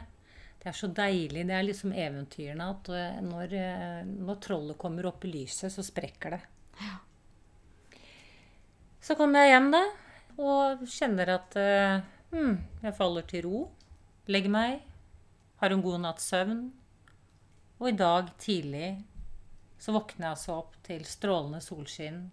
Det 0.61 0.69
er 0.73 0.77
så 0.77 0.91
deilig. 0.93 1.47
Det 1.47 1.57
er 1.57 1.67
liksom 1.71 1.95
eventyrene 1.95 2.69
at 2.75 2.91
når, 3.25 3.57
når 4.11 4.43
trollet 4.43 4.79
kommer 4.81 5.07
opp 5.09 5.25
i 5.25 5.33
lyset, 5.39 5.71
så 5.73 5.87
sprekker 5.87 6.35
det. 6.35 6.43
Ja. 6.83 6.99
Så 9.01 9.15
kommer 9.17 9.47
jeg 9.47 9.55
hjem, 9.55 9.71
da, 9.73 9.87
og 10.43 10.83
kjenner 10.91 11.37
at 11.39 11.55
hm, 12.35 12.57
jeg 12.83 12.99
faller 12.99 13.31
til 13.31 13.47
ro. 13.47 13.69
Legger 14.29 14.53
meg. 14.53 14.81
Har 15.61 15.73
en 15.73 15.85
god 15.85 16.03
natts 16.03 16.29
søvn. 16.33 16.67
Og 17.81 17.89
i 17.89 17.97
dag 17.97 18.29
tidlig 18.41 18.99
så 19.81 19.95
våkner 19.97 20.27
jeg 20.27 20.35
altså 20.35 20.57
opp 20.59 20.75
til 20.85 21.07
strålende 21.09 21.63
solskinn. 21.65 22.27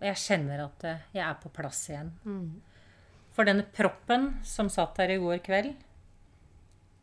Og 0.00 0.06
jeg 0.08 0.22
kjenner 0.24 0.64
at 0.64 0.86
jeg 1.14 1.22
er 1.22 1.38
på 1.38 1.52
plass 1.54 1.84
igjen. 1.90 2.10
Mm. 2.26 2.58
For 3.34 3.46
denne 3.46 3.62
proppen 3.62 4.32
som 4.42 4.70
satt 4.72 4.98
der 4.98 5.14
i 5.14 5.20
går 5.22 5.38
kveld, 5.46 5.76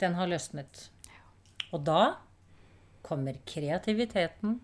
den 0.04 0.18
har 0.18 0.28
løsnet. 0.28 0.90
Og 1.72 1.86
da 1.88 2.18
kommer 3.06 3.40
kreativiteten 3.48 4.58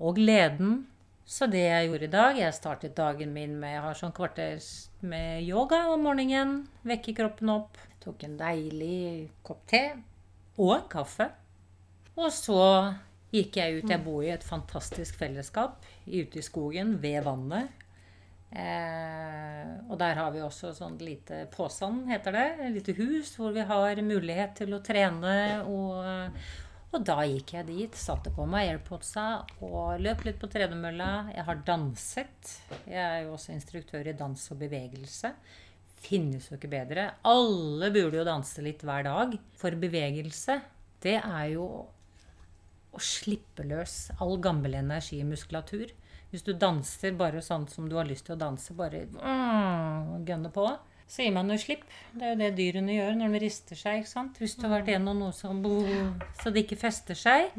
og 0.00 0.16
gleden. 0.18 0.88
Så 1.30 1.46
det 1.46 1.62
jeg 1.62 1.86
gjorde 1.86 2.06
i 2.08 2.10
dag 2.10 2.38
Jeg 2.40 2.54
startet 2.56 2.96
dagen 2.98 3.34
min 3.34 3.52
med 3.60 3.76
Jeg 3.76 3.84
har 3.84 3.98
sånn 3.98 4.14
kvarter 4.16 4.58
med 5.06 5.44
yoga 5.46 5.84
om 5.92 6.02
morgenen. 6.08 6.64
Vekke 6.86 7.14
kroppen 7.16 7.52
opp. 7.54 7.78
Tok 8.02 8.24
en 8.26 8.34
deilig 8.40 9.30
kopp 9.46 9.62
te 9.70 9.84
og 10.60 10.74
en 10.74 10.88
kaffe. 10.92 11.28
Og 12.18 12.28
så 12.34 12.62
gikk 13.32 13.60
jeg 13.60 13.78
ut. 13.78 13.92
Jeg 13.92 14.02
bor 14.04 14.24
i 14.26 14.32
et 14.34 14.44
fantastisk 14.44 15.20
fellesskap 15.20 15.78
ute 16.04 16.40
i 16.40 16.44
skogen 16.44 16.96
ved 17.00 17.22
vannet. 17.24 17.70
Eh, 18.50 19.70
og 19.86 19.94
der 20.00 20.18
har 20.18 20.32
vi 20.34 20.42
også 20.42 20.72
sånn 20.74 20.98
lite 21.00 21.44
påsand, 21.54 22.08
heter 22.10 22.34
det. 22.34 22.48
Et 22.66 22.74
lite 22.74 22.96
hus 22.98 23.36
hvor 23.38 23.54
vi 23.54 23.64
har 23.64 24.02
mulighet 24.02 24.58
til 24.58 24.74
å 24.74 24.82
trene. 24.84 25.36
Og, 25.62 26.42
og 26.90 27.04
da 27.06 27.20
gikk 27.22 27.52
jeg 27.54 27.68
dit, 27.68 27.94
satte 27.94 28.32
på 28.34 28.44
meg 28.50 28.72
airpodsa 28.72 29.24
og 29.62 30.00
løp 30.02 30.24
litt 30.26 30.40
på 30.40 30.48
tredemølla. 30.50 31.30
Jeg 31.36 31.46
har 31.46 31.60
danset. 31.68 32.54
Jeg 32.82 32.98
er 33.04 33.20
jo 33.26 33.36
også 33.36 33.54
instruktør 33.54 34.10
i 34.10 34.16
dans 34.18 34.42
og 34.50 34.58
bevegelse. 34.58 35.30
Finnes 36.00 36.48
jo 36.50 36.58
ikke 36.58 36.72
bedre. 36.72 37.06
Alle 37.30 37.92
burde 37.94 38.18
jo 38.18 38.26
danse 38.26 38.64
litt 38.66 38.82
hver 38.82 39.06
dag. 39.06 39.38
For 39.60 39.78
bevegelse, 39.78 40.58
det 41.04 41.20
er 41.20 41.46
jo 41.52 41.68
å 42.90 43.00
slippe 43.06 43.62
løs 43.70 44.08
all 44.18 44.40
gammel 44.42 44.74
energi 44.80 45.20
i 45.22 45.28
muskulatur. 45.28 45.92
Hvis 46.30 46.46
du 46.46 46.56
danser 46.58 47.14
bare 47.18 47.42
sånn 47.42 47.68
som 47.70 47.86
du 47.90 47.94
har 47.98 48.08
lyst 48.08 48.26
til 48.26 48.34
å 48.34 48.40
danse, 48.40 48.74
bare 48.74 49.04
mm, 49.14 50.26
gønne 50.26 50.50
på, 50.54 50.66
så 51.10 51.24
gir 51.24 51.32
man 51.34 51.50
jo 51.50 51.58
slipp. 51.58 51.82
Det 52.14 52.22
er 52.22 52.34
jo 52.34 52.38
det 52.38 52.50
dyrene 52.58 52.94
gjør 52.94 53.16
når 53.18 53.32
de 53.34 53.42
rister 53.42 53.78
seg. 53.78 54.00
ikke 54.00 54.12
sant? 54.12 54.36
Hvis 54.38 54.54
du 54.54 54.68
har 54.68 54.76
vært 54.76 54.92
gjennom 54.92 55.18
noe 55.24 55.34
som 55.34 55.58
så 56.38 56.52
det 56.54 56.62
ikke 56.64 56.78
fester 56.78 57.18
seg, 57.18 57.50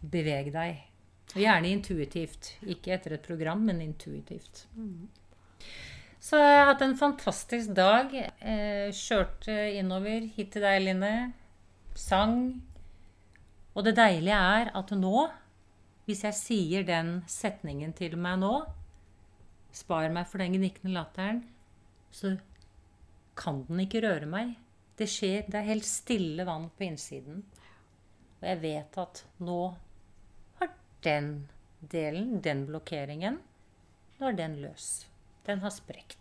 beveg 0.00 0.52
deg. 0.54 0.84
Og 1.34 1.42
gjerne 1.42 1.72
intuitivt. 1.74 2.52
Ikke 2.62 2.94
etter 2.94 3.16
et 3.16 3.26
program, 3.26 3.64
men 3.66 3.82
intuitivt. 3.82 4.62
Så 6.22 6.38
jeg 6.38 6.54
har 6.60 6.70
hatt 6.70 6.86
en 6.86 6.96
fantastisk 6.98 7.74
dag. 7.74 8.14
Eh, 8.14 8.94
kjørte 8.94 9.58
innover 9.80 10.30
hit 10.38 10.54
til 10.54 10.62
deg, 10.64 10.78
Line. 10.86 11.12
Sang. 11.98 12.38
Og 13.74 13.84
det 13.84 13.96
deilige 13.98 14.38
er 14.38 14.70
at 14.78 14.94
nå, 14.96 15.26
hvis 16.06 16.22
jeg 16.22 16.38
sier 16.38 16.86
den 16.86 17.16
setningen 17.26 17.92
til 17.98 18.14
meg 18.14 18.38
nå 18.38 18.56
Spar 19.76 20.06
meg 20.08 20.24
for 20.30 20.40
den 20.40 20.54
gnikkende 20.56 20.94
latteren. 20.94 21.42
Så 22.08 22.30
kan 23.36 23.64
den 23.68 23.82
ikke 23.84 24.02
røre 24.04 24.28
meg. 24.30 24.54
Det 24.96 25.08
skjer, 25.12 25.44
det 25.44 25.58
er 25.60 25.68
helt 25.68 25.86
stille 25.86 26.46
vann 26.48 26.70
på 26.72 26.86
innsiden. 26.86 27.42
Og 28.40 28.48
jeg 28.48 28.62
vet 28.62 28.96
at 29.00 29.22
nå 29.44 29.60
har 30.60 30.72
den 31.04 31.28
delen, 31.80 32.38
den 32.44 32.64
blokkeringen, 32.68 33.38
nå 34.16 34.30
er 34.30 34.38
den 34.38 34.56
løs. 34.62 35.06
Den 35.46 35.60
har 35.62 35.74
sprekt. 35.74 36.16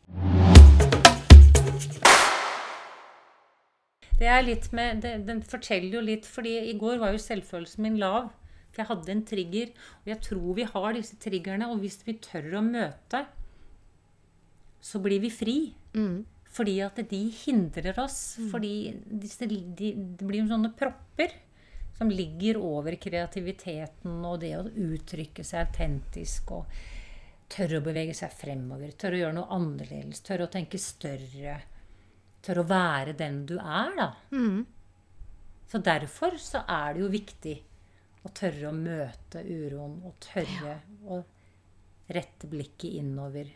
Det 4.15 4.27
er 4.31 4.43
litt 4.45 4.69
med, 4.75 5.01
det, 5.03 5.17
Den 5.27 5.41
forteller 5.43 5.97
jo 5.97 6.03
litt, 6.03 6.27
fordi 6.27 6.57
i 6.69 6.75
går 6.79 6.99
var 7.01 7.15
jo 7.15 7.23
selvfølelsen 7.23 7.83
min 7.83 7.97
lav. 7.99 8.29
For 8.71 8.83
jeg 8.83 8.91
hadde 8.91 9.11
en 9.11 9.25
trigger. 9.27 9.73
Og 10.03 10.11
jeg 10.11 10.21
tror 10.27 10.53
vi 10.59 10.67
har 10.67 10.93
disse 10.95 11.17
triggerne, 11.19 11.71
og 11.71 11.81
hvis 11.83 11.99
vi 12.07 12.19
tør 12.19 12.59
å 12.59 12.63
møte, 12.63 13.25
så 14.83 15.01
blir 15.03 15.23
vi 15.23 15.31
fri. 15.33 15.57
Mm. 15.95 16.23
Fordi 16.55 16.77
at 16.85 16.99
de 17.09 17.21
hindrer 17.43 17.97
oss. 17.99 18.37
Fordi 18.51 18.93
disse, 19.05 19.47
de, 19.49 19.91
det 19.95 20.23
blir 20.23 20.43
jo 20.43 20.51
sånne 20.53 20.71
propper 20.77 21.33
som 21.95 22.11
ligger 22.11 22.59
over 22.59 22.95
kreativiteten 22.99 24.23
og 24.27 24.41
det 24.43 24.53
å 24.57 24.65
uttrykke 24.67 25.43
seg 25.47 25.67
autentisk 25.67 26.51
og 26.55 26.79
tørre 27.51 27.79
å 27.79 27.85
bevege 27.85 28.15
seg 28.17 28.33
fremover. 28.35 28.95
Tørre 28.99 29.19
å 29.19 29.21
gjøre 29.23 29.37
noe 29.37 29.55
annerledes. 29.55 30.23
Tørre 30.25 30.47
å 30.47 30.51
tenke 30.51 30.81
større. 30.81 31.59
Tørre 32.43 32.63
å 32.65 32.69
være 32.69 33.15
den 33.17 33.43
du 33.47 33.55
er, 33.59 33.93
da. 33.95 34.09
Mm. 34.35 34.65
Så 35.71 35.81
derfor 35.83 36.35
så 36.41 36.63
er 36.69 36.95
det 36.95 37.03
jo 37.03 37.11
viktig 37.13 37.55
å 38.25 38.31
tørre 38.35 38.69
å 38.69 38.75
møte 38.75 39.43
uroen 39.45 39.99
og 40.05 40.17
tørre 40.23 40.79
å 41.09 41.21
rette 42.15 42.49
blikket 42.49 42.99
innover. 43.01 43.49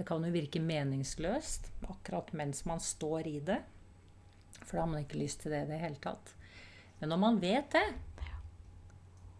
Det 0.00 0.06
kan 0.08 0.22
jo 0.24 0.30
virke 0.32 0.62
meningsløst 0.64 1.66
akkurat 1.84 2.30
mens 2.32 2.62
man 2.64 2.78
står 2.80 3.26
i 3.28 3.34
det. 3.44 3.58
For 4.62 4.78
da 4.78 4.86
har 4.86 4.88
man 4.88 5.02
ikke 5.02 5.18
lyst 5.20 5.42
til 5.42 5.52
det 5.52 5.58
i 5.66 5.68
det 5.68 5.80
hele 5.82 6.00
tatt. 6.00 6.30
Men 7.02 7.12
når 7.12 7.20
man 7.20 7.40
vet 7.42 7.74
det 7.74 7.82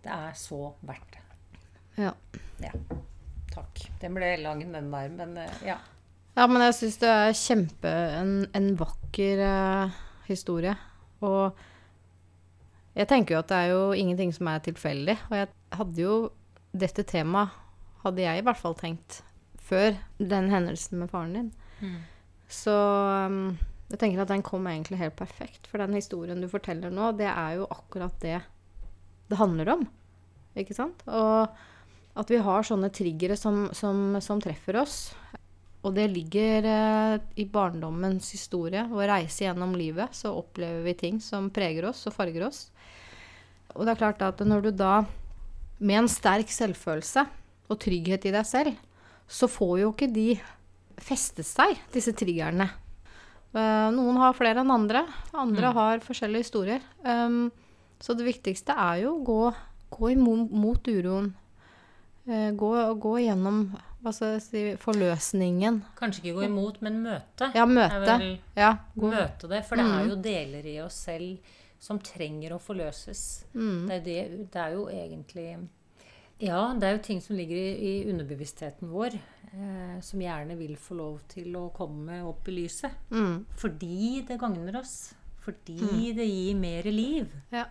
Det 0.04 0.10
er 0.12 0.34
så 0.36 0.58
verdt 0.84 1.14
det. 1.14 1.22
Ja. 2.02 2.12
Ja. 2.60 2.74
Takk. 3.54 3.80
Den 4.02 4.18
ble 4.18 4.28
lang, 4.42 4.60
den 4.60 4.92
der, 4.92 5.08
men 5.16 5.32
eh, 5.40 5.64
ja. 5.64 5.78
Ja, 6.36 6.44
men 6.44 6.66
jeg 6.66 6.76
syns 6.76 7.00
det 7.00 7.14
er 7.14 7.40
kjempe 7.40 7.94
en, 8.18 8.36
en 8.52 8.68
vakker 8.84 9.42
eh, 9.46 9.96
historie. 10.28 10.76
Og 11.24 11.56
jeg 13.00 13.08
tenker 13.08 13.38
jo 13.38 13.40
at 13.40 13.48
det 13.48 13.62
er 13.62 13.72
jo 13.72 13.82
ingenting 13.96 14.36
som 14.36 14.52
er 14.52 14.60
tilfeldig. 14.68 15.16
Og 15.30 15.40
jeg 15.40 15.52
hadde 15.80 16.04
jo 16.04 16.20
Dette 16.70 17.08
temaet 17.08 17.56
hadde 18.04 18.28
jeg 18.28 18.44
i 18.44 18.44
hvert 18.44 18.60
fall 18.60 18.76
tenkt 18.76 19.22
før 19.70 19.94
den 20.18 20.50
hendelsen 20.52 21.00
med 21.00 21.12
faren 21.12 21.36
din. 21.36 21.50
Mm. 21.80 21.98
Så 22.50 22.74
um, 23.30 23.54
jeg 23.90 24.02
tenker 24.02 24.22
at 24.22 24.30
den 24.30 24.44
kom 24.46 24.66
egentlig 24.70 25.00
helt 25.00 25.16
perfekt. 25.18 25.70
For 25.70 25.82
den 25.82 25.96
historien 25.98 26.42
du 26.42 26.50
forteller 26.50 26.92
nå, 26.94 27.12
det 27.18 27.30
er 27.30 27.60
jo 27.60 27.70
akkurat 27.70 28.14
det 28.22 28.38
det 29.30 29.38
handler 29.38 29.76
om. 29.76 29.84
Ikke 30.58 30.74
sant? 30.74 31.02
Og 31.06 31.50
at 32.18 32.30
vi 32.30 32.40
har 32.42 32.66
sånne 32.66 32.90
triggere 32.94 33.36
som, 33.38 33.68
som, 33.76 34.18
som 34.22 34.42
treffer 34.42 34.80
oss. 34.80 34.96
Og 35.86 35.94
det 35.96 36.08
ligger 36.12 36.66
eh, 36.68 37.14
i 37.40 37.46
barndommens 37.48 38.32
historie. 38.34 38.82
Å 38.84 39.06
reise 39.08 39.46
gjennom 39.46 39.72
livet, 39.78 40.12
så 40.16 40.34
opplever 40.36 40.82
vi 40.84 40.96
ting 40.98 41.22
som 41.24 41.48
preger 41.54 41.86
oss 41.88 42.02
og 42.10 42.16
farger 42.16 42.48
oss. 42.50 42.66
Og 43.76 43.86
det 43.86 43.94
er 43.94 44.02
klart 44.02 44.24
at 44.26 44.42
når 44.44 44.66
du 44.66 44.70
da, 44.74 44.94
med 45.78 46.02
en 46.02 46.10
sterk 46.10 46.50
selvfølelse 46.52 47.24
og 47.70 47.78
trygghet 47.80 48.26
i 48.28 48.34
deg 48.34 48.46
selv, 48.48 48.74
så 49.30 49.46
får 49.50 49.74
jo 49.84 49.90
ikke 49.94 50.08
de 50.12 50.28
festet 51.00 51.46
seg, 51.48 51.78
disse 51.94 52.12
triggerne. 52.18 52.66
Eh, 53.54 53.88
noen 53.94 54.18
har 54.20 54.34
flere 54.36 54.60
enn 54.62 54.70
andre. 54.74 55.04
Andre 55.34 55.70
Mm. 55.70 55.74
har 55.74 56.02
forskjellige 56.04 56.44
historier. 56.44 56.82
Um, 57.04 57.50
så 58.00 58.14
det 58.16 58.26
viktigste 58.26 58.74
er 58.76 59.02
jo 59.04 59.16
å 59.18 59.24
gå, 59.26 59.54
gå 59.90 60.10
mot 60.18 60.82
uroen. 60.90 61.32
Uh, 62.28 62.50
gå, 62.52 62.70
gå 63.00 63.14
gjennom 63.24 63.62
hva 64.02 64.12
skal 64.14 64.36
jeg 64.36 64.42
si, 64.42 64.60
forløsningen. 64.80 65.80
Kanskje 65.98 66.22
ikke 66.22 66.36
gå 66.40 66.44
imot, 66.46 66.78
men 66.82 67.02
møte. 67.02 67.50
Ja, 67.54 67.64
møte. 67.66 67.98
vel 68.18 68.38
Ja, 68.56 68.74
møte 68.96 69.48
det. 69.50 69.64
For 69.66 69.76
det 69.76 69.84
er 69.84 70.04
Mm. 70.04 70.08
jo 70.10 70.16
deler 70.16 70.66
i 70.66 70.78
oss 70.80 70.94
selv 71.06 71.38
som 71.78 71.98
trenger 71.98 72.52
å 72.52 72.60
forløses. 72.60 73.44
Mm. 73.54 73.86
Det, 73.88 73.96
er 73.96 74.00
det, 74.04 74.50
det 74.52 74.60
er 74.60 74.72
jo 74.72 74.86
egentlig 74.88 75.68
Ja, 76.40 76.72
det 76.78 76.86
er 76.88 76.94
jo 76.96 77.02
ting 77.04 77.20
som 77.20 77.36
ligger 77.36 77.56
i, 77.56 77.72
i 77.84 78.10
underbevisstheten 78.10 78.88
vår, 78.88 79.16
eh, 79.52 79.96
som 80.04 80.22
gjerne 80.22 80.56
vil 80.56 80.76
få 80.80 80.96
lov 80.96 81.18
til 81.28 81.52
å 81.60 81.66
komme 81.76 82.22
opp 82.24 82.48
i 82.48 82.54
lyset. 82.62 82.94
Mm. 83.12 83.42
Fordi 83.60 84.22
det 84.28 84.38
gagner 84.40 84.78
oss. 84.80 85.12
Fordi 85.44 85.76
Mm. 85.80 86.16
det 86.16 86.26
gir 86.28 86.54
mer 86.56 86.82
liv. 86.92 87.28
Ja. 87.52 87.66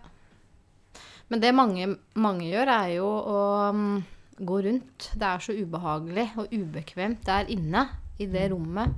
Men 1.28 1.40
det 1.40 1.54
mange, 1.54 1.96
mange 2.14 2.46
gjør, 2.50 2.68
er 2.74 2.88
jo 2.96 3.06
å 3.06 3.68
um, 3.70 4.04
gå 4.38 4.62
rundt. 4.66 5.10
Det 5.14 5.22
er 5.28 5.38
så 5.38 5.54
ubehagelig 5.54 6.28
og 6.36 6.50
ubekvemt 6.50 7.22
der 7.26 7.46
inne 7.50 7.88
i 8.18 8.26
det 8.26 8.50
rommet 8.50 8.94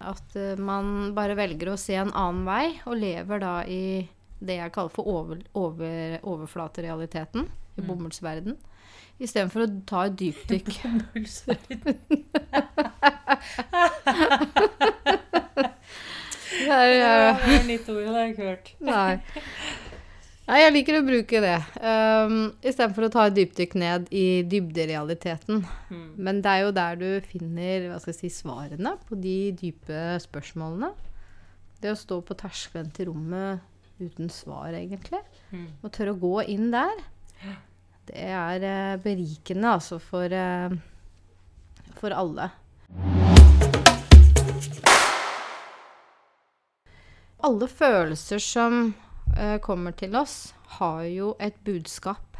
at 0.00 0.34
uh, 0.36 0.56
man 0.60 1.14
bare 1.16 1.36
velger 1.38 1.70
å 1.72 1.78
se 1.80 1.94
en 1.96 2.10
annen 2.12 2.44
vei, 2.44 2.80
og 2.84 2.98
lever 3.00 3.40
da 3.40 3.54
i 3.64 4.06
det 4.40 4.58
jeg 4.58 4.72
kaller 4.74 4.92
for 4.92 5.08
over, 5.08 5.38
over, 5.56 6.18
overflaterealiteten 6.20 7.46
i 7.78 7.80
bomullsverdenen. 7.80 7.86
bomullsverden. 7.86 8.56
Istedenfor 9.16 9.64
å 9.64 9.66
ta 9.88 10.04
et 10.10 10.16
dypdykk. 10.20 10.68
Det 16.66 16.74
er 16.74 17.66
nytt 17.66 17.88
ord, 17.92 18.00
det 18.00 18.10
har 18.10 18.22
jeg 18.22 18.32
ikke 18.32 18.48
hørt. 18.48 18.70
Nei. 18.84 19.20
Nei, 20.46 20.60
jeg 20.62 20.74
liker 20.76 20.98
å 21.00 21.06
bruke 21.06 21.40
det. 21.42 21.56
Um, 21.82 22.36
Istedenfor 22.62 23.08
å 23.08 23.12
ta 23.12 23.24
et 23.26 23.34
dypdykk 23.34 23.72
ned 23.82 24.06
i 24.14 24.26
dybderealiteten. 24.46 25.64
Mm. 25.90 26.04
Men 26.22 26.42
det 26.44 26.52
er 26.52 26.62
jo 26.62 26.76
der 26.76 27.00
du 27.00 27.08
finner 27.26 27.88
hva 27.90 27.98
skal 28.02 28.14
jeg 28.14 28.20
si, 28.20 28.30
svarene 28.38 28.94
på 29.08 29.18
de 29.18 29.38
dype 29.58 30.04
spørsmålene. 30.22 30.92
Det 31.82 31.90
å 31.92 31.98
stå 31.98 32.20
på 32.24 32.38
terskelen 32.38 32.92
til 32.94 33.10
rommet 33.10 33.64
uten 33.98 34.30
svar, 34.30 34.70
egentlig. 34.70 35.22
Mm. 35.50 35.68
Og 35.82 35.92
tørre 35.94 36.14
å 36.14 36.22
gå 36.22 36.36
inn 36.54 36.70
der. 36.74 36.94
Det 38.06 38.22
er 38.22 38.62
eh, 38.62 38.98
berikende, 39.02 39.72
altså, 39.74 39.98
for, 39.98 40.30
eh, 40.30 40.70
for 41.98 42.14
alle. 42.14 42.50
Alle 47.42 47.68
følelser 47.68 48.38
som 48.38 48.94
eh, 49.34 49.58
kommer 49.58 49.96
til 49.98 50.14
oss, 50.14 50.54
har 50.78 51.02
jo 51.10 51.34
et 51.42 51.58
budskap. 51.66 52.38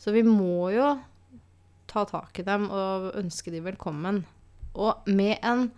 Så 0.00 0.16
vi 0.16 0.24
må 0.24 0.70
jo 0.72 0.94
ta 1.90 2.06
tak 2.08 2.40
i 2.40 2.46
dem 2.46 2.70
og 2.72 3.12
ønske 3.20 3.52
de 3.52 3.60
velkommen. 3.60 4.24
Og 4.80 5.04
med 5.12 5.44
en 5.44 5.68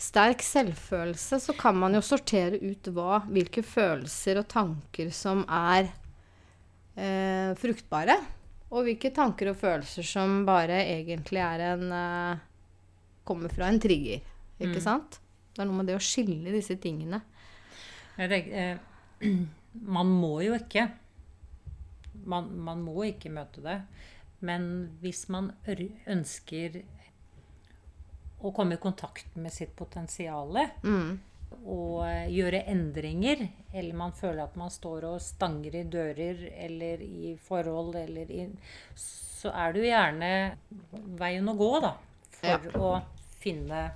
sterk 0.00 0.42
selvfølelse 0.42 1.38
så 1.46 1.54
kan 1.54 1.78
man 1.78 1.94
jo 1.94 2.02
sortere 2.02 2.58
ut 2.58 2.90
hva, 2.90 3.20
hvilke 3.30 3.62
følelser 3.62 4.40
og 4.42 4.48
tanker 4.50 5.14
som 5.14 5.44
er 5.46 5.92
eh, 6.96 7.54
fruktbare. 7.58 8.16
Og 8.74 8.84
hvilke 8.88 9.12
tanker 9.14 9.50
og 9.52 9.56
følelser 9.60 10.02
som 10.06 10.40
bare 10.46 10.80
egentlig 10.82 11.40
er 11.44 11.60
en 11.74 11.92
eh, 11.92 12.42
Kommer 13.24 13.48
fra 13.48 13.70
en 13.72 13.78
trigger. 13.80 14.20
Ikke 14.60 14.76
Mm. 14.76 14.82
sant? 14.84 15.14
Det 15.54 15.62
er 15.62 15.64
noe 15.70 15.78
med 15.78 15.86
det 15.88 15.94
å 15.96 16.02
skille 16.02 16.50
disse 16.52 16.74
tingene. 16.76 17.22
Tenker, 18.18 18.52
eh, 18.52 18.78
man 19.96 20.06
må 20.12 20.42
jo 20.44 20.52
ikke 20.58 20.90
man, 22.26 22.50
man 22.64 22.82
må 22.84 23.04
ikke 23.08 23.30
møte 23.32 23.62
det. 23.64 23.78
Men 24.44 24.68
hvis 25.00 25.28
man 25.32 25.52
ønsker 25.66 26.82
å 28.44 28.52
komme 28.52 28.76
i 28.76 28.82
kontakt 28.82 29.34
med 29.40 29.52
sitt 29.52 29.74
potensial 29.76 30.52
Mm. 30.82 31.18
Eh, 32.06 32.28
gjøre 32.34 32.60
endringer, 32.70 33.46
eller 33.72 33.94
man 33.98 34.12
føler 34.16 34.44
at 34.44 34.56
man 34.60 34.70
står 34.72 35.06
og 35.12 35.20
stanger 35.22 35.76
i 35.80 35.84
dører 35.90 36.42
eller 36.66 37.02
i 37.04 37.34
forhold, 37.48 37.94
eller 38.00 38.30
i, 38.30 38.46
så 38.98 39.52
er 39.54 39.72
det 39.74 39.82
jo 39.84 39.90
gjerne 39.90 40.30
veien 41.20 41.48
å 41.52 41.56
gå, 41.58 41.70
da. 41.84 41.94
For 42.34 42.48
Ja. 42.50 42.58
å 42.80 42.94
finne 43.40 43.90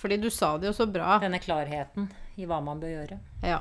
fordi 0.00 0.16
du 0.22 0.30
sa 0.32 0.54
det 0.56 0.70
jo 0.70 0.72
så 0.72 0.86
bra. 0.88 1.18
Denne 1.20 1.40
klarheten 1.42 2.06
i 2.40 2.46
hva 2.48 2.60
man 2.64 2.78
bør 2.80 2.92
gjøre. 2.94 3.18
Ja. 3.44 3.58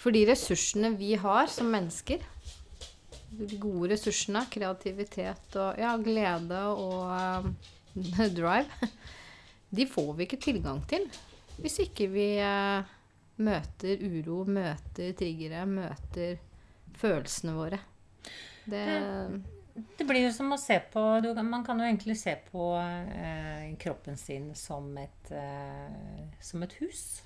For 0.00 0.10
de 0.10 0.24
ressursene 0.26 0.90
vi 0.98 1.12
har 1.20 1.46
som 1.52 1.68
mennesker, 1.70 2.24
de 3.30 3.58
gode 3.62 3.92
ressursene, 3.92 4.42
kreativitet 4.50 5.54
og 5.60 5.78
ja, 5.78 5.92
glede 6.02 6.62
og 6.72 7.04
uh, 7.06 7.46
drive, 8.38 8.66
de 9.70 9.86
får 9.86 10.14
vi 10.18 10.26
ikke 10.26 10.40
tilgang 10.42 10.80
til 10.90 11.06
hvis 11.60 11.76
ikke 11.84 12.06
vi 12.08 12.26
uh, 12.40 12.80
møter 13.44 14.00
uro, 14.00 14.42
møter 14.48 15.14
triggere, 15.16 15.64
møter 15.68 16.38
følelsene 17.00 17.56
våre. 17.56 17.80
Det, 18.70 18.84
det 19.98 20.06
blir 20.08 20.26
jo 20.26 20.34
som 20.34 20.52
å 20.52 20.60
se 20.60 20.76
på 20.92 21.02
Man 21.40 21.64
kan 21.66 21.80
jo 21.80 21.88
egentlig 21.88 22.18
se 22.20 22.36
på 22.50 22.74
eh, 22.76 23.72
kroppen 23.80 24.18
sin 24.20 24.52
som 24.58 24.92
et, 25.00 25.32
eh, 25.32 26.28
som 26.40 26.62
et 26.66 26.76
hus. 26.82 27.22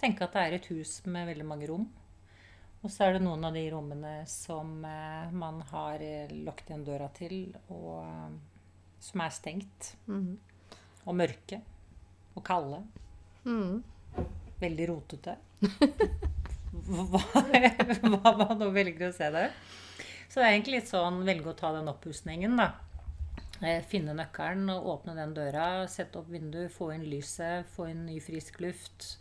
Tenke 0.00 0.26
at 0.26 0.34
det 0.36 0.42
er 0.44 0.58
et 0.58 0.68
hus 0.72 0.98
med 1.06 1.28
veldig 1.30 1.46
mange 1.48 1.68
rom. 1.70 1.86
Og 2.84 2.92
så 2.92 3.06
er 3.06 3.16
det 3.16 3.24
noen 3.24 3.44
av 3.48 3.56
de 3.56 3.64
rommene 3.72 4.18
som 4.30 4.78
eh, 4.84 5.32
man 5.32 5.62
har 5.72 6.00
lagt 6.00 6.36
lukket 6.48 6.68
igjen 6.70 6.84
døra 6.86 7.08
til, 7.16 7.38
og 7.72 8.04
eh, 8.04 8.36
som 9.02 9.24
er 9.24 9.34
stengt. 9.34 9.94
mm, 10.06 10.36
Og 11.06 11.14
mørke. 11.16 11.60
Og 12.36 12.44
kalde. 12.46 12.82
mm. 13.44 13.82
Veldig 14.60 14.86
rotete. 14.88 15.34
hva, 16.86 17.20
hva 17.20 18.32
man 18.40 18.56
nå 18.60 18.70
velger 18.72 19.10
å 19.10 19.14
se 19.14 19.28
det. 19.34 19.50
Så 20.28 20.40
det 20.40 20.46
er 20.46 20.54
egentlig 20.54 20.78
litt 20.78 20.88
sånn 20.90 21.20
velge 21.26 21.52
å 21.52 21.56
ta 21.58 21.70
den 21.76 21.90
oppussingen, 21.92 22.56
da. 22.58 22.70
Eh, 23.60 23.82
Finne 23.88 24.14
nøkkelen 24.16 24.68
og 24.72 24.88
åpne 24.94 25.14
den 25.16 25.34
døra. 25.36 25.66
Sette 25.92 26.20
opp 26.20 26.28
vinduet, 26.32 26.72
få 26.72 26.90
inn 26.96 27.06
lyset, 27.08 27.68
få 27.76 27.90
inn 27.92 28.06
ny, 28.08 28.16
frisk 28.24 28.58
luft. 28.64 29.14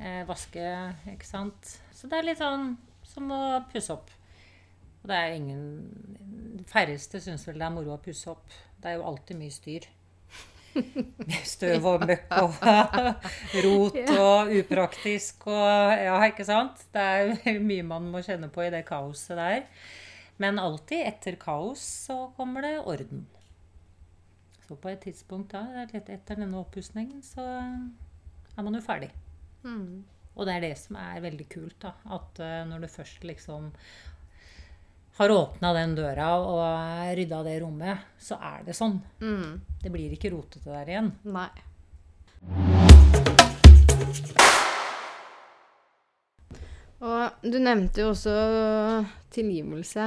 Eh, 0.00 0.22
vaske, 0.28 0.64
ikke 1.12 1.28
sant. 1.28 1.74
Så 1.96 2.08
det 2.08 2.20
er 2.20 2.28
litt 2.30 2.40
sånn 2.40 2.74
som 3.04 3.32
å 3.34 3.40
pusse 3.72 3.92
opp. 3.96 4.12
Og 5.00 5.08
det 5.08 5.16
er 5.16 5.34
ingen 5.38 5.62
De 6.60 6.64
færreste 6.68 7.16
syns 7.24 7.46
vel 7.48 7.56
det 7.60 7.64
er 7.64 7.72
moro 7.72 7.94
å 7.96 8.02
pusse 8.04 8.28
opp. 8.32 8.44
Det 8.80 8.92
er 8.92 8.98
jo 8.98 9.06
alltid 9.08 9.40
mye 9.40 9.52
styr. 9.52 9.88
Støv 11.52 11.86
og 11.90 12.04
møkk 12.06 12.36
og 12.40 12.58
rot 13.64 13.98
og 14.14 14.52
upraktisk 14.60 15.48
og 15.50 15.94
Ja, 15.98 16.18
ikke 16.28 16.46
sant? 16.46 16.84
Det 16.94 17.02
er 17.02 17.58
mye 17.70 17.86
man 17.86 18.10
må 18.12 18.22
kjenne 18.26 18.50
på 18.52 18.64
i 18.66 18.70
det 18.72 18.84
kaoset 18.88 19.38
der. 19.40 19.66
Men 20.40 20.60
alltid 20.62 21.04
etter 21.04 21.36
kaos 21.40 21.82
så 22.06 22.22
kommer 22.36 22.64
det 22.64 22.76
orden. 22.80 23.26
Så 24.66 24.78
på 24.78 24.92
et 24.92 25.02
tidspunkt 25.02 25.52
da, 25.52 25.64
litt 25.90 26.08
etter 26.08 26.38
denne 26.38 26.60
oppussingen, 26.62 27.20
så 27.26 27.42
er 27.42 28.64
man 28.64 28.78
jo 28.78 28.84
ferdig. 28.84 29.10
Mm. 29.66 30.04
Og 30.38 30.46
det 30.46 30.54
er 30.54 30.64
det 30.64 30.76
som 30.78 30.96
er 30.96 31.20
veldig 31.24 31.46
kult, 31.50 31.76
da. 31.82 31.92
At 32.16 32.38
eh, 32.40 32.62
når 32.70 32.84
du 32.84 32.92
først 32.92 33.26
liksom 33.26 33.72
har 35.20 35.30
åpna 35.30 35.72
den 35.76 35.90
døra 35.92 36.26
og 36.40 36.60
rydda 37.12 37.42
det 37.44 37.58
rommet, 37.60 38.04
så 38.16 38.38
er 38.40 38.62
det 38.64 38.72
sånn. 38.72 38.94
Mm. 39.20 39.58
Det 39.82 39.90
blir 39.92 40.14
ikke 40.14 40.30
rotete 40.32 40.70
der 40.72 40.88
igjen. 40.88 41.10
Nei. 41.28 41.50
Og 47.04 47.44
du 47.44 47.58
nevnte 47.60 48.00
jo 48.00 48.14
også 48.14 48.32
tilgivelse. 49.36 50.06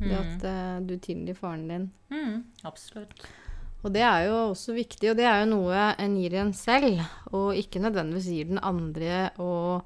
Det 0.00 0.16
at 0.16 0.46
eh, 0.48 0.78
du 0.88 0.94
tilgir 1.04 1.36
faren 1.36 1.66
din. 1.68 1.84
Mm, 2.08 2.38
absolutt. 2.64 3.26
Og 3.84 3.92
det 3.92 4.06
er 4.06 4.22
jo 4.30 4.38
også 4.54 4.72
viktig, 4.72 5.10
og 5.10 5.18
det 5.20 5.26
er 5.28 5.42
jo 5.42 5.50
noe 5.50 5.82
en 6.00 6.14
gir 6.16 6.38
en 6.40 6.54
selv, 6.56 7.02
og 7.28 7.60
ikke 7.60 7.84
nødvendigvis 7.84 8.30
gir 8.32 8.48
den 8.54 8.62
andre 8.64 9.20
og, 9.36 9.84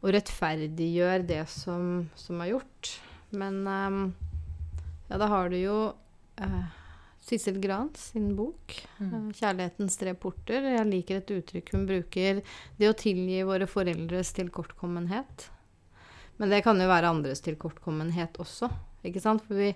og 0.00 0.08
rettferdiggjør 0.16 1.28
det 1.28 1.42
som, 1.52 2.08
som 2.16 2.40
er 2.40 2.54
gjort. 2.54 2.94
Men 3.30 3.66
um, 3.66 4.14
ja, 5.08 5.18
da 5.18 5.26
har 5.28 5.48
du 5.52 5.56
jo 5.60 5.76
uh, 6.40 6.64
Sissel 7.20 7.58
Gran 7.60 7.90
sin 7.94 8.30
bok, 8.36 8.76
Mm. 8.98 9.12
eh, 9.12 9.32
'Kjærlighetens 9.36 9.98
tre 9.98 10.14
porter'. 10.14 10.64
Jeg 10.76 10.86
liker 10.86 11.16
et 11.20 11.30
uttrykk 11.30 11.72
hun 11.72 11.86
bruker, 11.86 12.42
det 12.78 12.88
å 12.88 12.96
tilgi 12.96 13.42
våre 13.44 13.66
foreldres 13.68 14.32
tilkortkommenhet. 14.32 15.48
Men 16.38 16.50
det 16.50 16.62
kan 16.64 16.78
jo 16.80 16.86
være 16.88 17.10
andres 17.10 17.40
tilkortkommenhet 17.42 18.38
også, 18.38 18.70
ikke 19.04 19.20
sant? 19.20 19.42
For 19.46 19.54
vi 19.54 19.74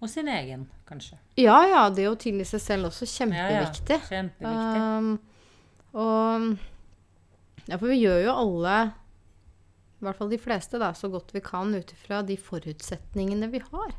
Og 0.00 0.08
sin 0.08 0.28
egen, 0.28 0.68
kanskje. 0.86 1.16
Ja, 1.36 1.56
ja, 1.66 1.88
det 1.90 2.04
å 2.08 2.14
tilgi 2.16 2.44
seg 2.46 2.60
selv 2.60 2.86
også 2.86 3.02
kjempeviktig. 3.04 3.96
Ja, 3.98 3.98
ja. 3.98 4.30
Kjempeviktig. 4.30 4.80
Um, 4.98 5.18
og 5.94 6.58
Ja, 7.68 7.76
for 7.76 7.88
vi 7.88 7.98
gjør 8.00 8.22
jo 8.24 8.32
alle, 8.32 8.92
i 9.98 10.06
hvert 10.06 10.18
fall 10.18 10.30
de 10.30 10.38
fleste, 10.38 10.78
da, 10.78 10.92
så 10.94 11.10
godt 11.10 11.34
vi 11.34 11.42
kan 11.44 11.74
ut 11.74 11.92
ifra 11.94 12.22
de 12.26 12.36
forutsetningene 12.38 13.50
vi 13.50 13.62
har. 13.64 13.92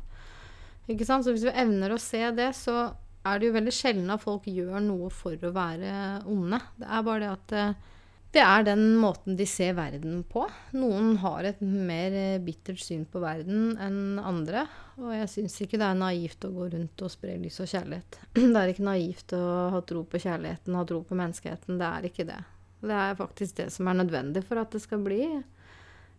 Ikke 0.90 1.06
sant? 1.06 1.26
Så 1.26 1.34
hvis 1.34 1.46
vi 1.46 1.54
evner 1.62 1.92
å 1.92 2.00
se 2.00 2.22
det, 2.36 2.50
så 2.56 2.90
er 3.28 3.38
det 3.38 3.50
jo 3.50 3.56
veldig 3.58 3.74
sjelden 3.74 4.12
at 4.14 4.22
folk 4.22 4.48
gjør 4.48 4.80
noe 4.82 5.10
for 5.12 5.36
å 5.44 5.52
være 5.54 5.92
onde. 6.30 6.60
Det 6.80 6.88
er 6.88 7.06
bare 7.06 7.22
det 7.22 7.32
at 7.34 7.56
eh, 7.56 7.88
det 8.30 8.42
er 8.44 8.62
den 8.62 8.84
måten 9.02 9.34
de 9.34 9.44
ser 9.48 9.74
verden 9.74 10.20
på. 10.30 10.44
Noen 10.78 11.16
har 11.18 11.48
et 11.48 11.60
mer 11.60 12.14
eh, 12.14 12.42
bittert 12.42 12.78
syn 12.78 13.02
på 13.10 13.22
verden 13.22 13.74
enn 13.82 14.20
andre. 14.22 14.64
Og 15.02 15.10
jeg 15.16 15.30
syns 15.32 15.58
ikke 15.64 15.80
det 15.80 15.88
er 15.88 15.98
naivt 15.98 16.46
å 16.46 16.52
gå 16.54 16.68
rundt 16.76 17.04
og 17.04 17.12
spre 17.12 17.34
lys 17.42 17.58
og 17.60 17.70
kjærlighet. 17.72 18.20
Det 18.38 18.60
er 18.60 18.72
ikke 18.72 18.86
naivt 18.86 19.34
å 19.36 19.44
ha 19.74 19.80
tro 19.82 20.04
på 20.06 20.20
kjærligheten, 20.22 20.78
ha 20.78 20.86
tro 20.86 21.02
på 21.04 21.18
menneskeheten. 21.18 21.80
Det 21.80 21.88
er 21.88 22.08
ikke 22.08 22.28
det. 22.28 22.38
Det 22.80 22.96
er 22.96 23.18
faktisk 23.18 23.58
det 23.58 23.68
som 23.74 23.90
er 23.90 23.98
nødvendig 23.98 24.44
for 24.46 24.62
at 24.62 24.72
det 24.72 24.80
skal 24.84 25.02
bli 25.04 25.24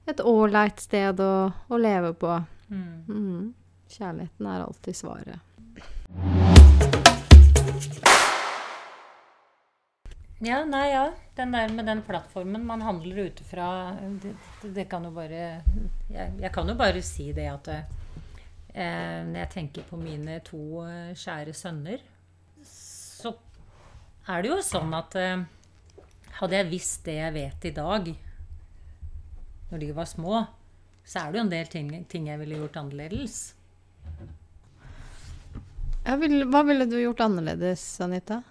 et 0.09 0.21
ålreit 0.25 0.81
sted 0.81 1.21
å, 1.21 1.33
å 1.51 1.79
leve 1.79 2.13
på. 2.17 2.35
Mm. 2.71 3.03
Mm. 3.07 3.53
Kjærligheten 3.91 4.47
er 4.47 4.65
alltid 4.65 4.97
svaret. 4.97 5.47
Ja, 10.41 10.63
nei, 10.65 10.87
ja. 10.89 11.11
Den 11.37 11.53
der 11.53 11.69
med 11.69 11.85
den 11.85 12.01
plattformen 12.01 12.63
man 12.65 12.81
handler 12.81 13.27
ut 13.27 13.41
ifra 13.43 13.67
det, 14.23 14.33
det, 14.63 14.71
det 14.73 14.85
kan 14.89 15.05
jo 15.05 15.11
bare 15.13 15.41
jeg, 16.09 16.31
jeg 16.41 16.51
kan 16.53 16.69
jo 16.69 16.75
bare 16.79 17.03
si 17.05 17.27
det 17.37 17.45
at 17.51 17.69
eh, 17.75 19.21
når 19.27 19.37
jeg 19.43 19.51
tenker 19.53 19.85
på 19.85 19.99
mine 20.01 20.39
to 20.47 20.81
eh, 20.87 21.13
kjære 21.13 21.53
sønner, 21.53 22.01
så 22.65 23.35
er 24.33 24.41
det 24.41 24.49
jo 24.49 24.57
sånn 24.65 24.97
at 24.97 25.17
eh, 25.21 25.45
hadde 26.39 26.57
jeg 26.57 26.71
visst 26.71 27.05
det 27.05 27.19
jeg 27.19 27.37
vet 27.37 27.69
i 27.69 27.75
dag, 27.77 28.11
når 29.71 29.81
de 29.81 29.91
var 29.95 30.09
små, 30.09 30.43
så 31.07 31.23
er 31.23 31.31
det 31.31 31.39
jo 31.39 31.45
en 31.45 31.51
del 31.51 31.71
ting, 31.71 31.89
ting 32.11 32.29
jeg 32.29 32.39
ville 32.41 32.59
gjort 32.59 32.79
annerledes. 32.83 33.39
Vil, 36.21 36.41
hva 36.49 36.63
ville 36.65 36.87
du 36.89 36.97
gjort 36.99 37.21
annerledes, 37.23 37.83
Anita? 38.03 38.41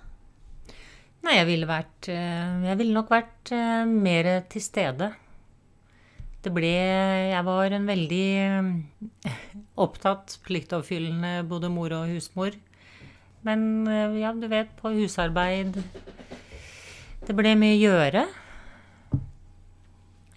Nei, 1.21 1.35
jeg 1.37 1.49
ville 1.51 1.69
vært 1.69 2.09
eh, 2.09 2.63
Jeg 2.65 2.79
ville 2.81 2.97
nok 2.97 3.11
vært 3.13 3.51
eh, 3.53 3.83
mer 3.85 4.31
til 4.49 4.65
stede. 4.65 5.11
Det 6.41 6.53
ble 6.55 6.71
Jeg 6.71 7.45
var 7.45 7.75
en 7.77 7.89
veldig 7.91 8.27
eh, 8.41 9.35
opptatt, 9.85 10.39
pliktoppfyllende 10.47 11.43
både 11.51 11.73
mor 11.73 11.93
og 11.99 12.15
husmor. 12.15 12.57
Men 13.45 13.89
ja, 14.21 14.35
du 14.37 14.45
vet, 14.53 14.69
på 14.77 14.91
husarbeid 14.93 15.79
Det 17.25 17.37
ble 17.37 17.55
mye 17.57 17.79
gjøre. 17.81 18.27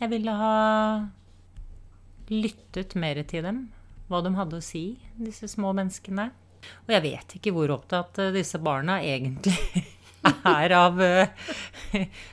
Jeg 0.04 0.10
ville 0.12 0.34
ha 0.36 0.56
lyttet 2.28 2.92
mer 3.00 3.22
til 3.24 3.46
dem. 3.46 3.60
Hva 4.12 4.20
de 4.26 4.34
hadde 4.36 4.58
å 4.60 4.64
si, 4.64 4.98
disse 5.16 5.48
små 5.48 5.72
menneskene. 5.78 6.26
Og 6.84 6.92
jeg 6.92 7.04
vet 7.06 7.36
ikke 7.38 7.54
hvor 7.56 7.72
opptatt 7.72 8.20
eh, 8.20 8.34
disse 8.36 8.60
barna 8.60 8.98
egentlig 9.00 9.56
er 10.58 10.76
av 10.76 11.00
uh, 11.00 11.48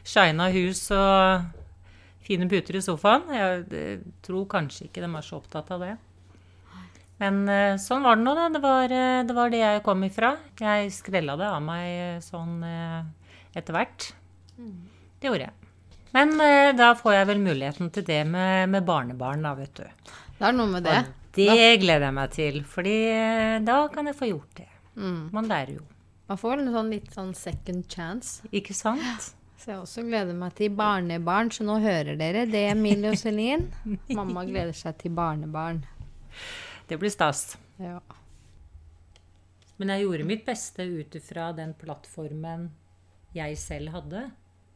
shina 0.02 0.48
hus 0.54 0.82
og 0.94 1.46
fine 2.26 2.50
puter 2.50 2.80
i 2.80 2.82
sofaen. 2.82 3.30
Jeg 3.38 3.62
eh, 3.70 4.04
tror 4.26 4.50
kanskje 4.50 4.88
ikke 4.88 5.06
de 5.06 5.12
er 5.14 5.28
så 5.28 5.38
opptatt 5.38 5.70
av 5.76 5.86
det. 5.86 5.94
Men 7.22 7.42
uh, 7.46 7.78
sånn 7.78 8.02
var 8.02 8.18
det 8.18 8.26
nå, 8.26 8.34
da. 8.34 8.50
Det 8.50 8.64
var, 8.66 8.98
uh, 8.98 9.22
det 9.30 9.38
var 9.38 9.54
det 9.54 9.62
jeg 9.62 9.86
kom 9.86 10.02
ifra. 10.10 10.34
Jeg 10.58 10.90
skrella 10.98 11.38
det 11.38 11.54
av 11.54 11.62
meg 11.70 12.26
sånn 12.26 12.66
etter 12.66 13.78
hvert. 13.78 14.10
Det 14.58 15.30
gjorde 15.30 15.52
jeg. 15.52 15.59
Men 16.16 16.34
eh, 16.42 16.72
da 16.76 16.90
får 16.98 17.14
jeg 17.14 17.30
vel 17.30 17.40
muligheten 17.44 17.90
til 17.94 18.06
det 18.06 18.20
med, 18.26 18.70
med 18.72 18.86
barnebarn, 18.86 19.46
da, 19.46 19.54
vet 19.58 19.74
du. 19.78 20.12
Det 20.38 20.48
er 20.48 20.56
noe 20.56 20.70
med 20.72 20.86
det. 20.88 20.98
Og 21.04 21.36
det 21.38 21.66
gleder 21.82 22.08
jeg 22.08 22.16
meg 22.16 22.32
til, 22.34 22.62
fordi 22.66 22.96
eh, 23.14 23.56
da 23.62 23.80
kan 23.92 24.10
jeg 24.10 24.18
få 24.18 24.30
gjort 24.32 24.62
det. 24.62 24.70
Mm. 24.98 25.20
Man 25.34 25.50
lærer 25.50 25.76
jo. 25.78 25.84
Man 26.30 26.38
får 26.38 26.62
en 26.62 26.72
sånn 26.74 26.90
litt 26.92 27.12
sånn 27.14 27.30
second 27.34 27.86
chance. 27.90 28.48
Ikke 28.54 28.74
sant? 28.74 29.30
Så 29.60 29.74
jeg 29.74 29.82
også 29.82 30.02
gleder 30.06 30.36
meg 30.36 30.54
til 30.56 30.72
barnebarn, 30.72 31.50
så 31.52 31.66
nå 31.68 31.76
hører 31.82 32.16
dere 32.18 32.46
det, 32.48 32.64
Emilie 32.72 33.12
og 33.12 33.18
Celine. 33.20 33.68
Mamma 34.18 34.46
gleder 34.48 34.72
seg 34.76 34.96
til 35.02 35.12
barnebarn. 35.14 35.82
Det 36.88 36.98
blir 36.98 37.12
stas. 37.12 37.58
Ja. 37.78 37.98
Men 39.80 39.92
jeg 39.94 40.06
gjorde 40.06 40.28
mitt 40.28 40.46
beste 40.48 40.84
ut 40.88 41.14
ifra 41.16 41.50
den 41.56 41.74
plattformen 41.78 42.70
jeg 43.36 43.58
selv 43.60 43.94
hadde. 43.94 44.24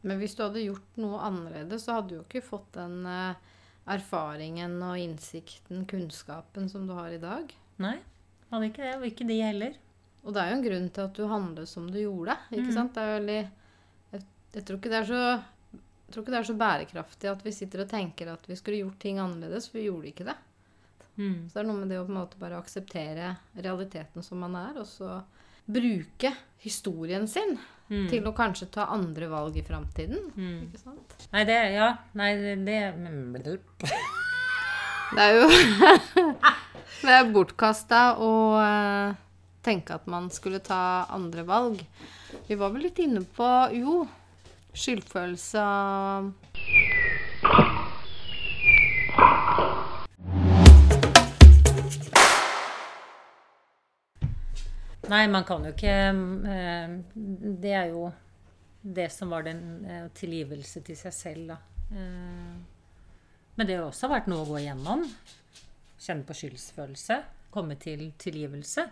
Men 0.05 0.21
hvis 0.21 0.35
du 0.37 0.43
hadde 0.45 0.63
gjort 0.63 0.99
noe 1.01 1.21
annerledes, 1.25 1.85
så 1.85 1.97
hadde 1.97 2.11
du 2.11 2.17
jo 2.19 2.25
ikke 2.27 2.43
fått 2.45 2.67
den 2.77 2.99
eh, 3.09 3.55
erfaringen 3.95 4.77
og 4.85 4.99
innsikten, 5.01 5.85
kunnskapen, 5.89 6.69
som 6.69 6.85
du 6.85 6.93
har 6.97 7.13
i 7.13 7.21
dag. 7.21 7.49
Nei, 7.81 7.97
hadde 8.51 8.69
ikke 8.69 8.85
det. 8.85 8.93
Og 8.99 9.07
ikke 9.09 9.27
de 9.29 9.39
heller. 9.41 9.81
Og 10.25 10.33
det 10.33 10.41
er 10.41 10.51
jo 10.51 10.59
en 10.59 10.65
grunn 10.65 10.87
til 10.93 11.05
at 11.05 11.17
du 11.17 11.25
handler 11.29 11.67
som 11.69 11.89
du 11.89 11.99
gjorde. 12.01 12.37
ikke 12.51 12.69
mm. 12.69 12.75
sant? 12.77 12.95
Det 12.95 13.03
er 13.03 13.17
veldig 13.19 13.41
jeg, 13.41 14.23
jeg 14.57 14.65
tror 14.65 14.79
ikke 14.79 14.93
det 14.93 15.01
er 15.01 15.11
så 15.11 15.21
jeg 16.05 16.13
tror 16.13 16.21
ikke 16.21 16.33
det 16.35 16.39
er 16.39 16.47
så 16.47 16.57
bærekraftig 16.57 17.29
at 17.31 17.41
vi 17.41 17.51
sitter 17.53 17.81
og 17.81 17.89
tenker 17.89 18.29
at 18.29 18.43
vi 18.45 18.55
skulle 18.59 18.83
gjort 18.83 18.99
ting 19.01 19.17
annerledes, 19.19 19.71
for 19.71 19.79
vi 19.79 19.87
gjorde 19.87 20.11
ikke 20.11 20.27
det. 20.27 20.35
Mm. 21.15 21.47
Så 21.47 21.55
det 21.55 21.61
er 21.63 21.67
noe 21.69 21.79
med 21.79 21.89
det 21.91 21.97
å 21.97 22.05
på 22.05 22.13
en 22.13 22.19
måte 22.19 22.39
bare 22.39 22.59
akseptere 22.61 23.31
realiteten 23.57 24.25
som 24.25 24.43
man 24.43 24.57
er, 24.59 24.77
og 24.81 24.85
så 24.85 25.17
bruke 25.67 26.33
historien 26.65 27.27
sin 27.27 27.57
Mm. 27.85 28.07
til 28.09 28.25
å 28.25 28.31
kanskje 28.33 28.65
ta 28.73 28.87
andre 28.89 29.27
valg 29.29 29.57
i 29.59 29.61
framtiden. 29.61 30.31
Mm. 30.33 30.61
Ikke 30.65 30.79
sant? 30.81 31.11
Nei, 31.29 31.43
det 31.45 31.57
Ja. 31.75 31.91
Nei, 32.17 32.31
det, 32.41 32.55
det 32.65 32.79
Det 35.13 35.21
er 35.21 35.35
jo 35.37 35.45
Det 37.05 37.13
er 37.13 37.29
bortkasta 37.29 38.15
å 38.17 38.31
eh, 38.57 39.13
tenke 39.61 39.93
at 39.99 40.07
man 40.09 40.31
skulle 40.33 40.59
ta 40.65 41.05
andre 41.13 41.43
valg. 41.45 41.83
Vi 42.47 42.57
var 42.57 42.73
vel 42.73 42.87
litt 42.87 42.97
inne 43.03 43.21
på 43.21 43.49
jo, 43.77 44.07
skyldfølelse 44.73 45.61
av 45.61 46.31
Nei, 55.11 55.25
man 55.29 55.45
kan 55.45 55.65
jo 55.67 55.71
ikke 55.75 55.91
eh, 56.49 56.93
Det 57.61 57.73
er 57.77 57.91
jo 57.93 58.07
det 58.81 59.07
som 59.13 59.31
var 59.33 59.45
den 59.45 59.61
eh, 59.89 60.07
tilgivelse 60.13 60.81
til 60.85 60.97
seg 60.97 61.13
selv, 61.15 61.53
da. 61.53 61.57
Eh, 61.93 62.53
Men 63.57 63.67
det 63.69 63.77
har 63.79 63.87
også 63.87 64.09
vært 64.11 64.27
noe 64.29 64.43
å 64.43 64.49
gå 64.49 64.59
igjennom. 64.61 65.05
Kjenne 66.01 66.25
på 66.27 66.35
skyldsfølelse. 66.37 67.17
Komme 67.53 67.77
til 67.81 68.11
tilgivelse. 68.21 68.85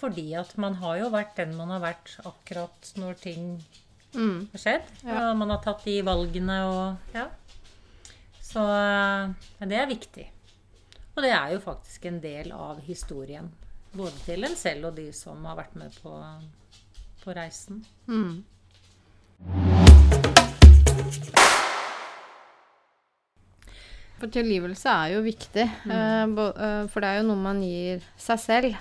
Fordi 0.00 0.24
at 0.40 0.54
man 0.62 0.78
har 0.80 1.02
jo 1.02 1.10
vært 1.12 1.34
den 1.36 1.50
man 1.58 1.68
har 1.74 1.82
vært 1.82 2.14
akkurat 2.24 2.92
når 2.96 3.18
ting 3.20 3.48
mm, 4.14 4.46
har 4.54 4.62
skjedd. 4.62 4.86
Ja. 5.04 5.18
Og 5.26 5.34
man 5.36 5.52
har 5.52 5.60
tatt 5.64 5.84
de 5.84 5.98
valgene 6.06 6.56
og 6.70 7.16
Ja. 7.16 7.26
Så 8.40 8.62
Men 9.60 9.68
det 9.68 9.76
er 9.82 9.90
viktig. 9.90 10.30
Og 11.16 11.20
det 11.26 11.34
er 11.36 11.52
jo 11.52 11.60
faktisk 11.60 12.06
en 12.08 12.22
del 12.22 12.54
av 12.56 12.80
historien. 12.86 13.50
Både 13.92 14.14
til 14.22 14.46
en 14.46 14.56
selv 14.56 14.90
og 14.90 14.96
de 14.98 15.08
som 15.16 15.44
har 15.48 15.58
vært 15.58 15.74
med 15.78 15.94
på, 16.02 16.14
på 17.24 17.36
reisen. 17.36 17.84
mm. 18.06 18.44
For 24.20 24.28
tilgivelse 24.28 24.92
er 24.92 25.14
jo 25.14 25.24
viktig. 25.24 25.64
Mm. 25.88 26.38
eh, 26.38 26.86
for 26.92 27.00
det 27.00 27.08
er 27.08 27.20
jo 27.20 27.28
noe 27.30 27.40
man 27.40 27.62
gir 27.64 28.04
seg 28.20 28.42
selv. 28.42 28.76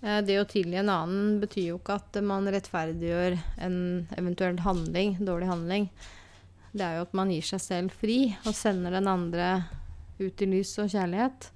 Eh, 0.00 0.20
det 0.24 0.38
å 0.40 0.46
tilgi 0.48 0.78
en 0.78 0.92
annen 0.94 1.40
betyr 1.42 1.72
jo 1.72 1.80
ikke 1.80 1.98
at 1.98 2.20
man 2.24 2.46
rettferdiggjør 2.46 3.36
en 3.66 3.76
eventuell 4.16 4.62
handling, 4.64 5.18
dårlig 5.18 5.50
handling. 5.50 5.90
Det 6.70 6.86
er 6.86 7.00
jo 7.00 7.06
at 7.08 7.18
man 7.18 7.34
gir 7.34 7.44
seg 7.50 7.64
selv 7.66 7.98
fri 7.98 8.20
og 8.44 8.54
sender 8.54 8.94
den 8.94 9.10
andre 9.10 9.52
ut 10.22 10.42
i 10.46 10.52
lys 10.54 10.76
og 10.78 10.92
kjærlighet. 10.94 11.50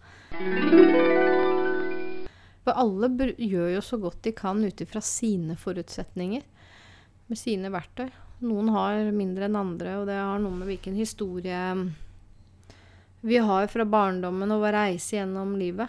For 2.64 2.72
alle 2.81 3.11
gjør 3.37 3.74
jo 3.74 3.81
så 3.85 3.98
godt 4.00 4.22
de 4.24 4.33
kan 4.37 4.62
ut 4.64 4.81
ifra 4.81 5.00
sine 5.05 5.57
forutsetninger, 5.61 6.42
med 7.29 7.38
sine 7.40 7.70
verktøy. 7.72 8.09
Noen 8.44 8.68
har 8.74 9.11
mindre 9.16 9.46
enn 9.48 9.57
andre, 9.57 9.98
og 10.00 10.09
det 10.09 10.16
har 10.18 10.40
noe 10.42 10.57
med 10.57 10.68
hvilken 10.68 10.96
historie 10.96 11.61
vi 13.24 13.38
har 13.40 13.68
fra 13.72 13.85
barndommen 13.88 14.50
og 14.53 14.61
vår 14.64 14.77
reise 14.77 15.16
gjennom 15.16 15.55
livet. 15.57 15.88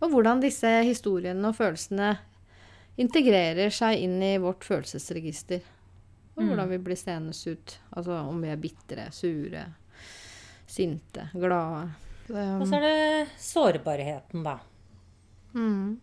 Og 0.00 0.12
hvordan 0.14 0.40
disse 0.40 0.68
historiene 0.86 1.50
og 1.50 1.56
følelsene 1.58 2.14
integrerer 3.00 3.72
seg 3.72 4.00
inn 4.04 4.16
i 4.24 4.38
vårt 4.40 4.64
følelsesregister. 4.64 5.60
Og 6.36 6.42
Mm. 6.42 6.48
hvordan 6.48 6.68
vi 6.70 6.78
blir 6.78 6.96
seende 6.96 7.34
ut. 7.52 7.78
Altså 7.96 8.12
om 8.28 8.40
vi 8.40 8.48
er 8.48 8.56
bitre, 8.56 9.10
sure, 9.12 9.64
sinte, 10.66 11.28
glade. 11.34 11.90
Og 12.30 12.66
så 12.66 12.76
er 12.76 12.80
det 12.80 13.28
sårbarheten, 13.36 14.42
da. 14.44 14.58
Mm. 15.52 16.00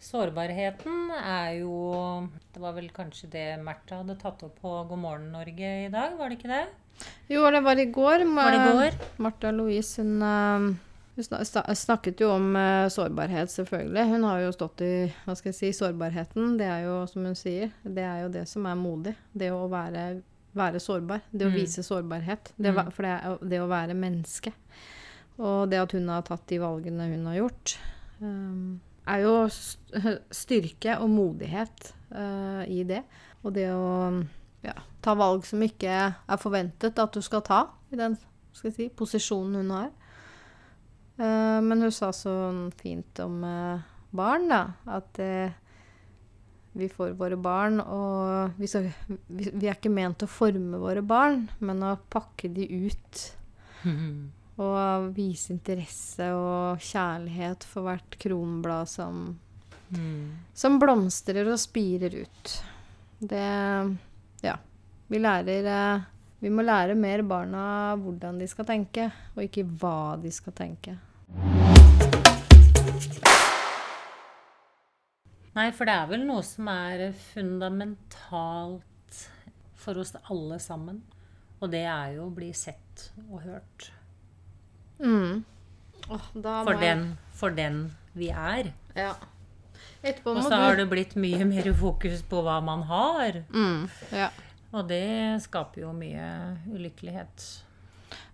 Sårbarheten 0.00 1.10
er 1.20 1.58
jo 1.60 2.28
Det 2.54 2.60
var 2.62 2.72
vel 2.76 2.88
kanskje 2.94 3.28
det 3.32 3.46
Märtha 3.62 3.98
hadde 4.00 4.16
tatt 4.20 4.42
opp 4.46 4.56
på 4.62 4.72
God 4.88 4.98
morgen 5.02 5.26
Norge 5.34 5.72
i 5.86 5.90
dag, 5.92 6.14
var 6.18 6.30
det 6.32 6.38
ikke 6.38 6.48
det? 6.52 6.62
Jo, 7.32 7.42
det 7.52 7.60
var 7.64 7.78
i 7.80 7.84
går. 7.88 8.24
Var 8.36 8.50
det 8.54 8.62
går? 8.74 8.96
Martha 9.24 9.50
Louise, 9.52 10.02
hun, 10.02 10.20
eh, 10.22 10.74
hun 11.16 11.76
snakket 11.76 12.20
jo 12.20 12.30
om 12.34 12.50
eh, 12.56 12.88
sårbarhet, 12.92 13.48
selvfølgelig. 13.52 14.04
Hun 14.10 14.24
har 14.28 14.40
jo 14.44 14.50
stått 14.56 14.82
i 14.84 14.90
hva 15.24 15.36
skal 15.38 15.52
jeg 15.52 15.58
si, 15.60 15.70
sårbarheten. 15.78 16.58
Det 16.60 16.66
er 16.68 16.82
jo, 16.88 16.98
som 17.08 17.24
hun 17.24 17.36
sier, 17.38 17.70
det 17.84 18.04
er 18.04 18.24
jo 18.26 18.32
det 18.34 18.46
som 18.50 18.66
er 18.68 18.76
modig. 18.76 19.14
Det 19.32 19.48
å 19.52 19.62
være, 19.72 20.22
være 20.56 20.80
sårbar. 20.82 21.22
Det 21.32 21.46
å 21.46 21.52
Mm. 21.52 21.56
vise 21.60 21.82
sårbarhet. 21.86 22.52
Det, 22.58 22.74
Mm. 22.74 22.92
for 22.92 23.02
det, 23.02 23.48
det 23.48 23.60
å 23.60 23.68
være 23.68 23.94
menneske. 23.96 24.52
Og 25.38 25.70
det 25.70 25.78
at 25.80 25.92
hun 25.92 26.08
har 26.08 26.22
tatt 26.22 26.46
de 26.48 26.58
valgene 26.58 27.08
hun 27.14 27.24
har 27.26 27.36
gjort, 27.36 27.78
eh, 28.20 28.78
er 29.08 29.22
jo 29.24 29.34
styrke 29.50 30.98
og 31.00 31.10
modighet 31.12 31.92
uh, 32.14 32.64
i 32.68 32.82
det. 32.88 33.02
Og 33.44 33.54
det 33.56 33.68
å 33.72 34.10
ja, 34.64 34.74
ta 35.00 35.14
valg 35.18 35.46
som 35.48 35.62
ikke 35.64 35.94
er 36.10 36.40
forventet 36.40 37.00
at 37.00 37.16
du 37.16 37.22
skal 37.24 37.44
ta 37.46 37.62
i 37.90 37.98
den 37.98 38.18
si, 38.56 38.90
posisjonen 38.92 39.62
hun 39.62 39.72
har. 39.76 39.90
Uh, 41.20 41.60
men 41.64 41.86
hun 41.86 41.94
sa 41.94 42.12
så 42.16 42.34
fint 42.80 43.22
om 43.24 43.40
uh, 43.44 43.88
barn, 44.16 44.48
da. 44.50 44.62
At 44.98 45.20
vi 46.70 46.86
får 46.86 47.16
våre 47.18 47.36
barn, 47.40 47.80
og 47.82 48.58
vi, 48.60 48.68
skal, 48.70 48.92
vi, 49.26 49.48
vi 49.50 49.66
er 49.66 49.74
ikke 49.74 49.90
ment 49.90 50.22
å 50.22 50.30
forme 50.30 50.78
våre 50.78 51.02
barn, 51.02 51.48
men 51.58 51.82
å 51.82 51.96
pakke 52.12 52.52
de 52.54 52.68
ut. 52.86 53.24
Og 54.60 55.10
vise 55.16 55.54
interesse 55.54 56.26
og 56.36 56.82
kjærlighet 56.84 57.64
for 57.64 57.86
hvert 57.88 58.18
kronblad 58.20 58.88
som, 58.92 59.38
Mm. 59.90 60.36
som 60.54 60.76
blomstrer 60.78 61.48
og 61.50 61.58
spirer 61.58 62.20
ut. 62.22 62.52
Det 63.20 63.98
Ja. 64.42 64.56
Vi 65.08 65.18
lærer 65.18 65.66
eh, 65.66 66.00
Vi 66.40 66.48
må 66.48 66.62
lære 66.62 66.94
mer 66.96 67.22
barna 67.22 67.96
hvordan 67.96 68.38
de 68.38 68.46
skal 68.48 68.64
tenke, 68.64 69.10
og 69.36 69.42
ikke 69.42 69.64
hva 69.80 70.16
de 70.22 70.30
skal 70.30 70.52
tenke. 70.52 70.94
Nei, 75.56 75.66
for 75.74 75.84
det 75.84 75.94
er 75.98 76.06
vel 76.08 76.22
noe 76.28 76.42
som 76.46 76.68
er 76.70 77.10
fundamentalt 77.34 79.18
for 79.74 79.98
oss 80.00 80.14
alle 80.30 80.58
sammen. 80.62 81.02
Og 81.60 81.70
det 81.74 81.82
er 81.90 82.14
jo 82.16 82.28
å 82.28 82.34
bli 82.34 82.52
sett 82.56 83.10
og 83.28 83.42
hørt. 83.42 83.90
Mm. 85.00 85.44
Oh, 86.10 86.20
For 86.42 86.72
jeg- 86.74 86.80
den, 86.80 87.18
for 87.32 87.50
den 87.50 87.80
vi 88.14 88.28
er. 88.30 88.72
Ja. 88.96 89.14
Og 90.24 90.42
så 90.42 90.50
har 90.56 90.76
det 90.76 90.88
blitt 90.90 91.14
mye 91.16 91.44
mer 91.44 91.72
fokus 91.76 92.22
på 92.22 92.42
hva 92.42 92.58
man 92.64 92.82
har. 92.88 93.42
mm, 93.50 93.88
ja. 94.12 94.30
Og 94.72 94.86
det 94.88 95.40
skaper 95.42 95.82
jo 95.82 95.92
mye 95.92 96.58
ulykkelighet. 96.72 97.46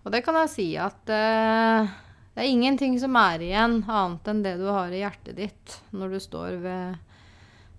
Og 0.05 0.11
det 0.11 0.23
kan 0.23 0.35
jeg 0.35 0.49
si 0.49 0.67
at 0.77 1.09
eh, 1.09 1.87
det 2.35 2.43
er 2.43 2.51
ingenting 2.51 2.97
som 3.01 3.15
er 3.15 3.39
igjen 3.41 3.81
annet 3.89 4.27
enn 4.31 4.43
det 4.43 4.57
du 4.59 4.67
har 4.69 4.87
i 4.93 5.01
hjertet 5.01 5.35
ditt 5.35 5.79
når 5.91 6.11
du 6.13 6.19
står 6.19 6.59
ved 6.61 6.97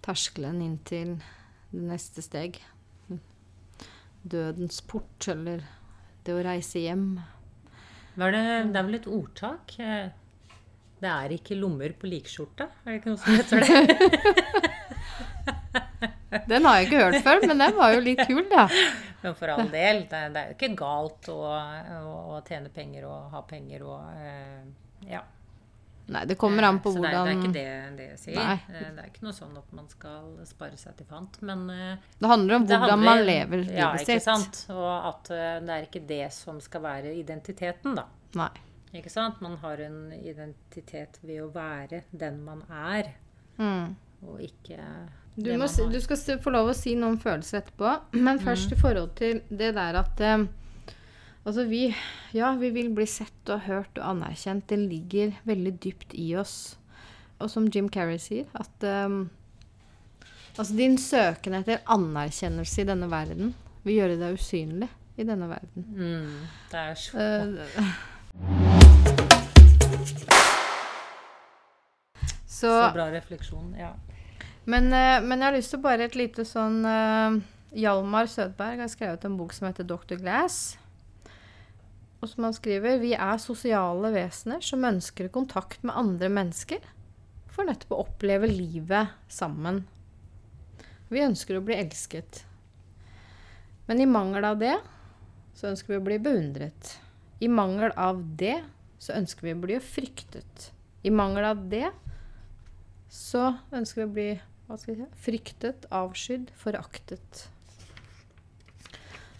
terskelen 0.03 0.61
inn 0.62 0.79
til 0.85 1.14
det 1.72 1.85
neste 1.92 2.22
steg. 2.22 2.59
Dødens 4.29 4.81
port, 4.85 5.29
eller 5.31 5.62
det 6.27 6.35
å 6.35 6.42
reise 6.44 6.83
hjem. 6.83 7.20
Er 8.18 8.33
det, 8.35 8.42
det 8.72 8.81
er 8.81 8.87
vel 8.88 8.98
et 8.98 9.07
ordtak? 9.07 9.74
eh, 9.78 10.09
Det 10.98 11.11
er 11.12 11.35
ikke 11.37 11.54
lommer 11.59 11.92
på 11.94 12.09
likskjorta? 12.11 12.66
Er 12.85 12.90
det 12.90 12.98
ikke 13.00 13.12
noe 13.12 13.20
som 13.22 13.37
heter 13.38 13.57
det? 13.62 13.68
Den 16.48 16.64
har 16.68 16.76
jeg 16.78 16.88
ikke 16.88 17.02
hørt 17.04 17.22
før, 17.24 17.40
men 17.48 17.61
den 17.62 17.76
var 17.76 17.92
jo 17.94 18.00
litt 18.04 18.20
kul, 18.28 18.42
da. 18.50 18.66
Men 19.22 19.35
for 19.37 19.48
all 19.52 19.68
del, 19.72 20.02
det, 20.11 20.18
det 20.35 20.40
er 20.42 20.50
jo 20.50 20.57
ikke 20.59 20.68
galt 20.76 21.28
å, 21.33 21.37
å, 21.48 22.12
å 22.37 22.40
tjene 22.46 22.68
penger 22.72 23.07
og 23.09 23.31
ha 23.33 23.40
penger 23.48 23.85
og 23.88 24.00
eh, 24.20 24.61
Ja. 25.09 25.22
Nei, 26.09 26.23
det 26.25 26.38
kommer 26.40 26.62
an 26.64 26.79
på 26.81 26.92
Så 26.94 27.03
det 27.03 27.09
er, 27.11 27.16
det 27.25 27.33
er 27.33 27.38
ikke 27.38 27.53
det, 27.53 27.97
det 27.99 28.05
jeg 28.09 28.18
sier. 28.23 28.37
Nei. 28.38 28.55
Eh, 28.73 28.87
Det 28.97 29.03
er 29.03 29.09
ikke 29.11 29.25
noe 29.27 29.35
sånn 29.37 29.57
at 29.61 29.73
man 29.77 29.88
skal 29.92 30.31
spare 30.49 30.79
seg 30.81 30.97
til 30.97 31.07
fant. 31.11 31.37
Men 31.44 31.66
eh, 31.75 31.97
Det 32.18 32.31
handler 32.31 32.57
om 32.57 32.64
hvordan 32.66 32.81
handler- 32.94 33.05
man 33.11 33.27
lever 33.27 33.57
livet 33.64 33.77
ja, 33.77 33.90
ikke 33.94 34.07
sitt. 34.16 34.23
Sant? 34.25 34.62
Og 34.73 34.88
at 35.12 35.31
eh, 35.37 35.61
det 35.66 35.75
er 35.77 35.87
ikke 35.90 36.03
det 36.09 36.33
som 36.33 36.61
skal 36.64 36.81
være 36.87 37.12
identiteten, 37.18 37.94
da. 38.01 38.07
Nei. 38.40 38.49
Ikke 38.97 39.11
sant? 39.12 39.42
Man 39.44 39.59
har 39.61 39.81
en 39.85 40.12
identitet 40.16 41.18
ved 41.23 41.42
å 41.44 41.51
være 41.53 42.03
den 42.11 42.40
man 42.44 42.62
er. 42.73 43.12
Mm. 43.59 43.97
og 44.23 44.38
ikke 44.40 44.79
Du, 45.37 45.51
må, 45.59 45.66
du 45.92 46.01
skal 46.01 46.38
få 46.42 46.51
lov 46.55 46.68
å 46.71 46.75
si 46.75 46.92
noen 46.94 47.16
følelser 47.18 47.59
etterpå, 47.61 47.92
men 48.23 48.38
først 48.38 48.73
i 48.73 48.79
forhold 48.79 49.12
til 49.18 49.40
det 49.51 49.73
der 49.75 49.99
at 49.99 50.21
eh, 50.21 50.47
Altså, 51.48 51.64
vi 51.64 51.96
Ja, 52.37 52.52
vi 52.61 52.68
vil 52.70 52.90
bli 52.92 53.06
sett 53.08 53.48
og 53.48 53.62
hørt 53.64 53.96
og 53.96 54.04
anerkjent. 54.11 54.68
Det 54.68 54.76
ligger 54.78 55.32
veldig 55.48 55.72
dypt 55.80 56.12
i 56.12 56.34
oss. 56.37 56.76
Og 57.40 57.48
som 57.48 57.68
Jim 57.72 57.88
Carrey 57.88 58.18
sier, 58.20 58.44
at 58.54 58.84
um, 58.84 59.30
Altså, 60.58 60.74
din 60.74 60.98
søken 60.98 61.54
etter 61.54 61.78
anerkjennelse 61.87 62.82
i 62.82 62.87
denne 62.88 63.06
verden 63.08 63.54
vil 63.84 63.94
gjøre 63.94 64.16
deg 64.18 64.34
usynlig 64.34 64.88
i 65.16 65.24
denne 65.24 65.46
verden. 65.48 65.84
Mm, 65.87 66.48
det 66.72 66.80
er 66.80 66.98
så 66.98 67.14
uh, 67.16 67.92
så, 72.42 72.66
Så 72.66 72.72
bra 72.92 73.06
refleksjon. 73.14 73.70
Ja. 73.78 73.92
men, 74.66 74.90
uh, 74.90 75.22
men 75.22 75.38
jeg 75.38 75.46
har 75.46 75.56
lyst 75.56 75.72
til 75.72 75.80
bare 75.87 76.11
et 76.11 76.18
lite 76.18 76.44
sånn 76.44 76.82
uh, 76.84 77.38
Hjalmar 77.78 78.26
Sødberg 78.28 78.82
har 78.82 78.92
skrevet 78.92 79.24
en 79.24 79.38
bok 79.38 79.54
som 79.54 79.70
heter 79.70 79.87
Dr. 79.87 80.18
Glass. 80.18 80.76
Og 82.18 82.31
som 82.31 82.46
han 82.48 82.57
skriver 82.57 83.00
Vi 83.02 83.12
er 83.14 83.42
sosiale 83.42 84.11
vesener 84.14 84.62
som 84.64 84.87
ønsker 84.87 85.31
kontakt 85.35 85.85
med 85.87 85.96
andre 85.98 86.31
mennesker 86.33 86.83
for 87.52 87.66
nettopp 87.66 87.94
å 87.94 88.02
oppleve 88.04 88.50
livet 88.50 89.14
sammen. 89.31 89.85
Vi 91.09 91.24
ønsker 91.24 91.59
å 91.59 91.64
bli 91.64 91.78
elsket. 91.78 92.42
Men 93.88 94.02
i 94.02 94.09
mangel 94.11 94.44
av 94.44 94.59
det 94.61 94.74
så 95.57 95.70
ønsker 95.70 95.94
vi 95.94 96.00
å 96.00 96.07
bli 96.07 96.18
beundret. 96.22 96.98
I 97.40 97.48
mangel 97.48 97.94
av 97.96 98.20
det 98.38 98.59
så 99.00 99.14
ønsker 99.16 99.48
vi 99.48 99.54
å 99.54 99.62
bli 99.62 99.78
fryktet. 99.83 100.68
I 101.07 101.11
mangel 101.14 101.46
av 101.48 101.62
det 101.70 101.88
så 103.11 103.54
ønsker 103.72 104.02
vi 104.02 104.07
å 104.07 104.14
bli 104.14 104.28
si, 104.83 104.96
fryktet, 105.24 105.87
avskydd, 105.94 106.50
foraktet. 106.59 107.46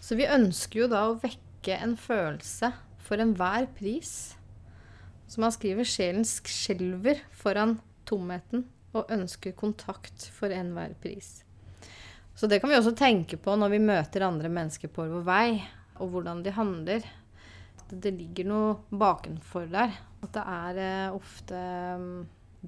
Så 0.01 0.17
vi 0.17 0.25
ønsker 0.25 0.83
jo 0.83 0.89
da 0.89 1.05
å 1.11 1.19
vekke 1.21 1.48
en 1.67 1.97
følelse 1.99 2.71
for 3.03 3.19
enhver 3.19 3.67
pris. 3.75 4.35
Som 5.27 5.43
han 5.43 5.53
skriver, 5.53 5.83
sjelen 5.83 6.25
skjelver 6.25 7.19
foran 7.35 7.77
tomheten 8.09 8.65
og 8.95 9.11
ønsker 9.13 9.53
kontakt 9.57 10.29
for 10.33 10.49
enhver 10.53 10.95
pris. 11.01 11.43
Så 12.39 12.47
det 12.47 12.61
kan 12.61 12.71
vi 12.71 12.77
også 12.79 12.95
tenke 12.95 13.37
på 13.37 13.53
når 13.59 13.73
vi 13.73 13.81
møter 13.83 14.23
andre 14.23 14.49
mennesker 14.49 14.87
på 14.95 15.05
vår 15.11 15.25
vei, 15.27 15.59
og 15.99 16.13
hvordan 16.13 16.43
de 16.45 16.53
handler. 16.55 17.03
At 17.75 17.91
det 17.91 18.13
ligger 18.15 18.47
noe 18.47 18.75
bakenfor 18.89 19.67
der. 19.67 19.91
At 20.23 20.31
det 20.35 20.43
er 20.47 20.79
eh, 20.83 21.15
ofte 21.15 21.59
mm, 21.99 22.21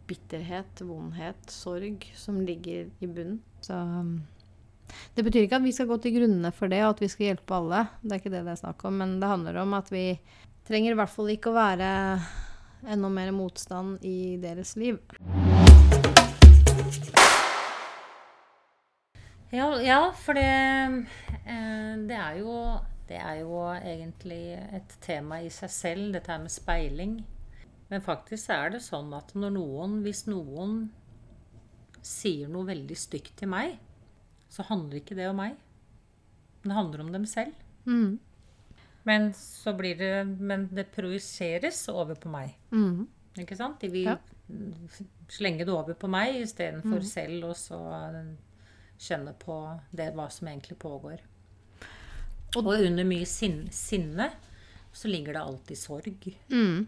bitterhet, 0.08 0.84
vondhet, 0.84 1.48
sorg 1.52 2.04
som 2.18 2.42
ligger 2.44 2.92
i 3.00 3.08
bunnen. 3.08 3.40
Så 3.64 3.78
mm, 3.80 4.14
det 5.16 5.26
betyr 5.26 5.46
ikke 5.46 5.60
at 5.60 5.66
vi 5.66 5.74
skal 5.76 5.90
gå 5.90 5.98
til 6.04 6.16
grunnene 6.20 6.52
for 6.56 6.72
det, 6.72 6.84
og 6.86 6.96
at 6.96 7.04
vi 7.04 7.10
skal 7.12 7.32
hjelpe 7.32 7.58
alle. 7.58 7.86
Det 8.02 8.16
er 8.16 8.22
ikke 8.24 8.34
det 8.34 8.46
det 8.48 8.56
er 8.56 8.62
snakk 8.64 8.86
om. 8.88 9.02
Men 9.02 9.18
det 9.22 9.32
handler 9.32 9.62
om 9.64 9.76
at 9.78 9.92
vi 9.94 10.06
trenger 10.68 10.94
i 10.94 11.00
hvert 11.02 11.14
fall 11.14 11.34
ikke 11.34 11.52
å 11.52 11.58
være 11.58 11.90
enda 12.88 13.10
mer 13.14 13.32
motstand 13.36 14.06
i 14.06 14.38
deres 14.42 14.76
liv. 14.80 15.02
Ja, 19.52 19.68
ja, 19.84 20.00
for 20.16 20.38
det, 20.40 20.48
eh, 21.44 21.92
det, 22.08 22.16
er 22.16 22.38
jo, 22.40 22.56
det 23.10 23.20
er 23.20 23.42
jo 23.42 23.66
egentlig 23.76 24.56
et 24.72 24.96
tema 25.04 25.42
i 25.44 25.50
seg 25.52 25.74
selv, 25.76 26.14
dette 26.16 26.32
her 26.32 26.40
med 26.40 26.54
speiling. 26.54 27.18
Men 27.92 28.04
faktisk 28.06 28.54
er 28.56 28.72
det 28.72 28.80
sånn 28.86 29.12
at 29.18 29.34
når 29.36 29.52
noen, 29.58 29.98
hvis 30.06 30.24
noen 30.32 30.86
sier 32.00 32.48
noe 32.48 32.70
veldig 32.70 32.96
stygt 32.96 33.36
til 33.42 33.52
meg, 33.52 33.76
så 34.52 34.66
handler 34.68 35.00
ikke 35.00 35.16
det 35.18 35.30
om 35.32 35.40
meg. 35.40 35.56
Det 36.66 36.76
handler 36.76 37.06
om 37.06 37.12
dem 37.16 37.26
selv. 37.26 37.56
Mm. 37.88 38.20
Men 39.08 39.32
så 39.34 39.72
blir 39.74 39.96
det 39.98 40.12
Men 40.38 40.68
det 40.70 40.92
projiseres 40.94 41.80
over 41.90 42.16
på 42.22 42.30
meg. 42.30 42.54
Mm. 42.72 43.08
Ikke 43.42 43.56
sant? 43.58 43.80
De 43.82 43.90
vil 43.90 44.04
Ja. 44.12 44.18
slenge 45.32 45.66
det 45.66 45.70
over 45.74 45.96
på 45.96 46.10
meg 46.12 46.42
istedenfor 46.44 47.02
selv 47.08 47.46
og 47.46 47.56
så 47.56 47.80
kjenne 49.00 49.34
på 49.40 49.56
det, 49.96 50.12
hva 50.14 50.28
som 50.30 50.48
egentlig 50.52 50.78
pågår. 50.78 51.20
Og, 52.58 52.66
under 52.68 53.04
mye 53.08 53.26
sin, 53.26 53.70
sinne 53.72 54.30
så 54.94 55.08
ligger 55.08 55.34
det 55.34 55.42
alltid 55.42 55.78
sorg. 55.80 56.36
Mm. 56.52 56.88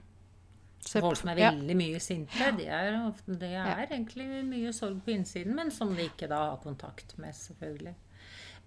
Folk 0.90 1.18
som 1.18 1.30
er 1.32 1.38
ja. 1.40 1.52
veldig 1.52 1.76
mye 1.80 2.00
sinte, 2.04 2.52
det 2.58 2.68
er, 2.68 2.98
ofte- 3.08 3.38
det 3.40 3.52
er 3.56 3.86
egentlig 3.88 4.26
mye 4.46 4.74
sorg 4.76 5.00
på 5.06 5.14
innsiden, 5.16 5.56
men 5.56 5.72
som 5.72 5.94
de 5.96 6.04
ikke 6.10 6.28
da 6.30 6.42
har 6.52 6.58
kontakt 6.64 7.16
med, 7.18 7.34
selvfølgelig. 7.34 7.94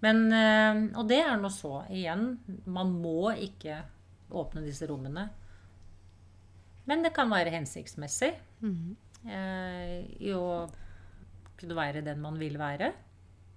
Men, 0.02 0.22
eh, 0.32 0.98
og 0.98 1.08
det 1.08 1.18
er 1.24 1.36
nå 1.40 1.48
så. 1.52 1.84
Igjen, 1.90 2.38
man 2.66 2.92
må 3.02 3.30
ikke 3.36 3.82
åpne 4.30 4.64
disse 4.64 4.86
rommene. 4.90 5.28
Men 6.86 7.02
det 7.02 7.12
kan 7.16 7.30
være 7.30 7.50
hensiktsmessig 7.54 8.32
Mhm. 8.62 8.96
eh, 9.28 10.04
i 10.20 10.30
å 10.32 10.68
kunne 11.58 11.74
være 11.74 12.02
den 12.04 12.20
man 12.20 12.38
vil 12.38 12.56
være. 12.58 12.92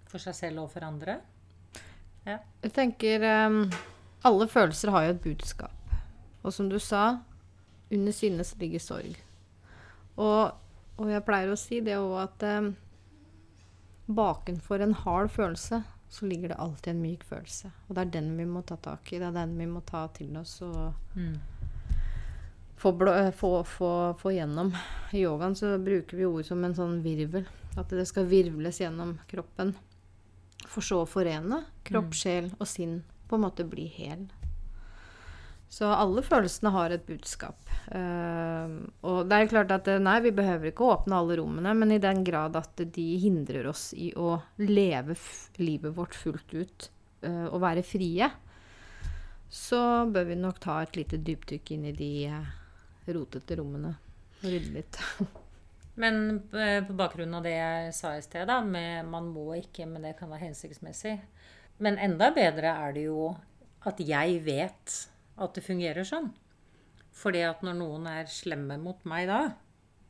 For 0.09 0.17
seg 0.19 0.33
selv 0.35 0.59
og 0.63 0.71
for 0.71 0.81
andre. 0.87 1.19
Jeg 2.25 2.71
tenker 2.73 3.21
ehm, 3.25 3.71
Alle 4.25 4.47
følelser 4.47 4.89
har 4.91 5.03
jo 5.05 5.09
et 5.15 5.21
budskap. 5.23 5.71
Og 6.43 6.51
som 6.53 6.67
du 6.69 6.77
sa, 6.79 7.19
under 7.91 8.15
sinne 8.15 8.45
så 8.45 8.59
ligger 8.59 8.83
sorg. 8.83 9.17
Og, 10.19 10.51
og 10.99 11.11
jeg 11.11 11.25
pleier 11.25 11.51
å 11.53 11.59
si 11.59 11.79
det 11.85 11.97
òg 11.97 12.15
at 12.23 12.45
eh, 12.47 12.71
bakenfor 14.09 14.83
en 14.83 14.97
hard 15.05 15.31
følelse 15.33 15.83
så 16.09 16.25
ligger 16.25 16.49
det 16.49 16.55
alltid 16.55 16.91
en 16.91 17.01
myk 17.01 17.23
følelse. 17.23 17.69
Og 17.87 17.95
det 17.95 18.01
er 18.01 18.13
den 18.17 18.31
vi 18.37 18.45
må 18.49 18.63
ta 18.65 18.79
tak 18.81 19.13
i. 19.13 19.19
Det 19.21 19.27
er 19.29 19.35
den 19.35 19.53
vi 19.59 19.67
må 19.69 19.83
ta 19.85 20.07
til 20.13 20.33
oss 20.39 20.55
og 20.65 20.93
få, 22.79 22.91
blå, 22.97 23.13
eh, 23.13 23.31
få, 23.31 23.63
få, 23.63 23.91
få 24.17 24.33
gjennom. 24.33 24.73
I 25.11 25.21
yogaen 25.21 25.55
så 25.55 25.77
bruker 25.77 26.17
vi 26.17 26.25
ord 26.25 26.47
som 26.47 26.65
en 26.65 26.75
sånn 26.75 26.97
virvel. 27.05 27.45
At 27.77 27.93
det 27.93 28.07
skal 28.09 28.25
virvles 28.29 28.81
gjennom 28.81 29.19
kroppen. 29.29 29.75
For 30.65 30.85
så 30.85 31.03
å 31.03 31.09
forene 31.09 31.63
kropp, 31.85 32.17
sjel 32.17 32.49
og 32.57 32.67
sinn. 32.67 33.03
På 33.29 33.37
en 33.37 33.45
måte 33.45 33.67
bli 33.69 33.85
hel. 33.93 34.25
Så 35.69 35.85
alle 35.93 36.23
følelsene 36.25 36.71
har 36.73 36.89
et 36.89 37.03
budskap. 37.05 37.59
Uh, 37.93 38.89
og 39.05 39.29
det 39.29 39.37
er 39.37 39.49
klart 39.51 39.73
at 39.73 39.87
eh, 39.91 40.01
nei, 40.01 40.17
vi 40.25 40.31
behøver 40.33 40.71
ikke 40.71 40.85
å 40.85 40.95
åpne 40.95 41.19
alle 41.19 41.37
rommene, 41.37 41.75
men 41.77 41.93
i 41.93 42.01
den 42.01 42.23
grad 42.25 42.57
at 42.57 42.81
de 42.97 43.05
hindrer 43.21 43.69
oss 43.69 43.91
i 43.93 44.09
å 44.17 44.39
leve 44.65 45.13
livet 45.61 45.93
vårt 45.93 46.17
fullt 46.17 46.55
ut 46.57 46.87
uh, 47.21 47.45
og 47.51 47.59
være 47.61 47.83
frie, 47.85 48.31
så 49.49 49.81
bør 50.09 50.25
vi 50.31 50.39
nok 50.41 50.57
ta 50.63 50.79
et 50.81 50.97
lite 50.97 51.21
dypdykk 51.25 51.71
inn 51.77 51.85
i 51.91 51.93
de 51.97 52.09
uh, 52.33 52.49
rotete 53.13 53.59
rommene 53.61 53.93
og 54.39 54.49
rydde 54.49 54.73
litt. 54.73 54.99
Men 56.01 56.39
på 56.47 56.93
bakgrunn 56.95 57.33
av 57.35 57.43
det 57.43 57.57
jeg 57.57 57.93
sa 57.97 58.13
i 58.15 58.23
sted, 58.23 58.47
da, 58.47 58.61
med 58.63 59.03
man 59.11 59.25
må 59.33 59.49
ikke, 59.57 59.83
men 59.83 60.05
det 60.07 60.13
kan 60.15 60.29
være 60.31 60.45
hensiktsmessig. 60.45 61.17
Men 61.83 61.99
enda 61.99 62.29
bedre 62.31 62.71
er 62.85 62.93
det 62.95 63.03
jo 63.09 63.25
at 63.83 63.99
jeg 63.99 64.37
vet 64.45 64.95
at 65.39 65.55
det 65.55 65.65
fungerer 65.65 66.07
sånn. 66.07 66.31
Fordi 67.15 67.41
at 67.47 67.63
når 67.65 67.77
noen 67.79 68.07
er 68.11 68.29
slemme 68.31 68.77
mot 68.81 69.01
meg 69.09 69.27
da, 69.29 69.41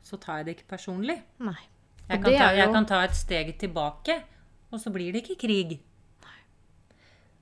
så 0.04 0.18
tar 0.20 0.40
jeg 0.40 0.48
det 0.48 0.56
ikke 0.58 0.72
personlig. 0.76 1.18
Nei. 1.42 1.58
Jeg 2.10 2.24
kan, 2.24 2.34
ta, 2.34 2.48
jeg 2.58 2.72
kan 2.74 2.88
ta 2.90 3.04
et 3.06 3.14
steg 3.14 3.52
tilbake, 3.60 4.16
og 4.70 4.80
så 4.82 4.90
blir 4.90 5.14
det 5.14 5.22
ikke 5.22 5.38
krig. 5.46 5.76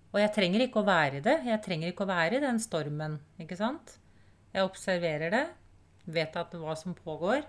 Og 0.09 0.21
jeg 0.23 0.33
trenger 0.33 0.65
ikke 0.65 0.81
å 0.81 0.89
være 0.89 1.21
det. 1.25 1.37
Jeg 1.49 1.61
trenger 1.65 1.93
ikke 1.93 2.05
å 2.07 2.11
være 2.11 2.39
i 2.39 2.45
den 2.45 2.61
stormen. 2.63 3.19
ikke 3.41 3.59
sant? 3.61 3.99
Jeg 4.55 4.65
observerer 4.65 5.33
det, 5.35 5.45
vet 6.09 6.37
at 6.41 6.55
hva 6.57 6.77
som 6.81 6.97
pågår. 6.97 7.43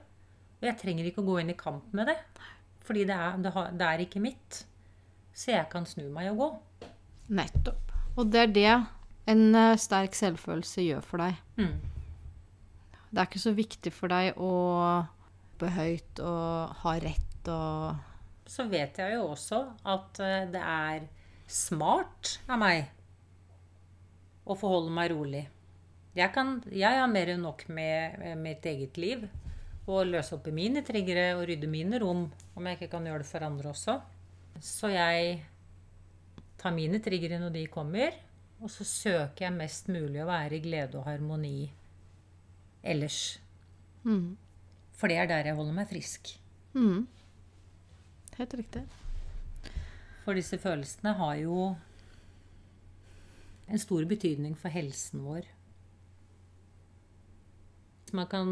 Og 0.60 0.68
jeg 0.68 0.80
trenger 0.82 1.08
ikke 1.08 1.24
å 1.24 1.30
gå 1.30 1.38
inn 1.40 1.54
i 1.54 1.60
kamp 1.60 1.94
med 1.96 2.12
det. 2.12 2.18
Fordi 2.84 3.06
det 3.08 3.16
er, 3.16 3.38
det 3.40 3.54
har, 3.56 3.72
det 3.80 3.88
er 3.88 4.04
ikke 4.04 4.24
mitt. 4.24 4.64
Så 5.32 5.54
jeg 5.54 5.68
kan 5.72 5.88
snu 5.88 6.10
meg 6.12 6.34
og 6.34 6.44
gå. 6.44 6.50
Nettopp. 7.40 7.94
Og 8.20 8.28
det 8.28 8.42
er 8.44 8.56
det 8.56 8.74
en 9.30 9.56
eh, 9.56 9.78
sterk 9.80 10.18
selvfølelse 10.18 10.86
gjør 10.86 11.06
for 11.06 11.24
deg. 11.24 11.40
Mm. 11.60 11.78
Det 13.10 13.22
er 13.22 13.30
ikke 13.30 13.42
så 13.42 13.56
viktig 13.58 13.94
for 13.94 14.12
deg 14.12 14.38
å 14.38 14.54
be 15.60 15.72
høyt 15.76 16.22
og 16.24 16.76
ha 16.84 16.94
rett 17.04 17.50
og 17.52 18.50
Så 18.50 18.66
vet 18.70 18.98
jeg 19.02 19.16
jo 19.18 19.28
også 19.32 19.64
at 19.90 20.22
eh, 20.24 20.46
det 20.54 20.62
er 20.62 21.08
smart 21.50 22.38
av 22.50 22.62
meg 22.62 22.90
å 24.50 24.58
forholde 24.58 24.94
meg 24.94 25.12
rolig. 25.14 25.44
Jeg, 26.18 26.32
kan, 26.34 26.58
jeg 26.74 27.00
har 27.00 27.10
mer 27.10 27.34
enn 27.36 27.44
nok 27.46 27.68
med, 27.70 28.18
med 28.22 28.42
mitt 28.42 28.66
eget 28.66 28.98
liv. 29.02 29.28
Og 29.90 30.06
løse 30.06 30.36
opp 30.36 30.46
i 30.50 30.54
mine 30.54 30.84
triggere 30.86 31.32
og 31.38 31.48
rydde 31.50 31.70
mine 31.70 31.98
rom, 32.02 32.28
om 32.30 32.68
jeg 32.68 32.78
ikke 32.78 32.92
kan 32.92 33.08
gjøre 33.10 33.24
det 33.24 33.30
for 33.30 33.46
andre 33.46 33.72
også. 33.72 33.96
Så 34.62 34.92
jeg 34.94 35.40
tar 36.60 36.76
mine 36.76 37.00
triggere 37.02 37.40
når 37.42 37.56
de 37.56 37.64
kommer, 37.74 38.18
og 38.60 38.72
så 38.72 38.84
søker 38.84 39.46
jeg 39.46 39.56
mest 39.56 39.88
mulig 39.92 40.22
å 40.24 40.30
være 40.30 40.58
i 40.58 40.64
glede 40.64 41.00
og 41.00 41.08
harmoni 41.08 41.72
ellers. 42.84 43.40
mm. 44.04 44.38
For 45.00 45.08
det 45.08 45.16
er 45.18 45.30
der 45.32 45.48
jeg 45.48 45.56
holder 45.56 45.76
meg 45.78 45.88
frisk. 45.88 46.34
Mm. 46.76 47.06
Helt 48.36 48.54
riktig. 48.60 48.82
For 50.26 50.36
disse 50.36 50.60
følelsene 50.60 51.14
har 51.16 51.38
jo 51.40 51.70
en 53.70 53.80
stor 53.80 54.04
betydning 54.10 54.58
for 54.60 54.74
helsen 54.74 55.24
vår. 55.24 55.48
Man 58.12 58.28
kan 58.28 58.52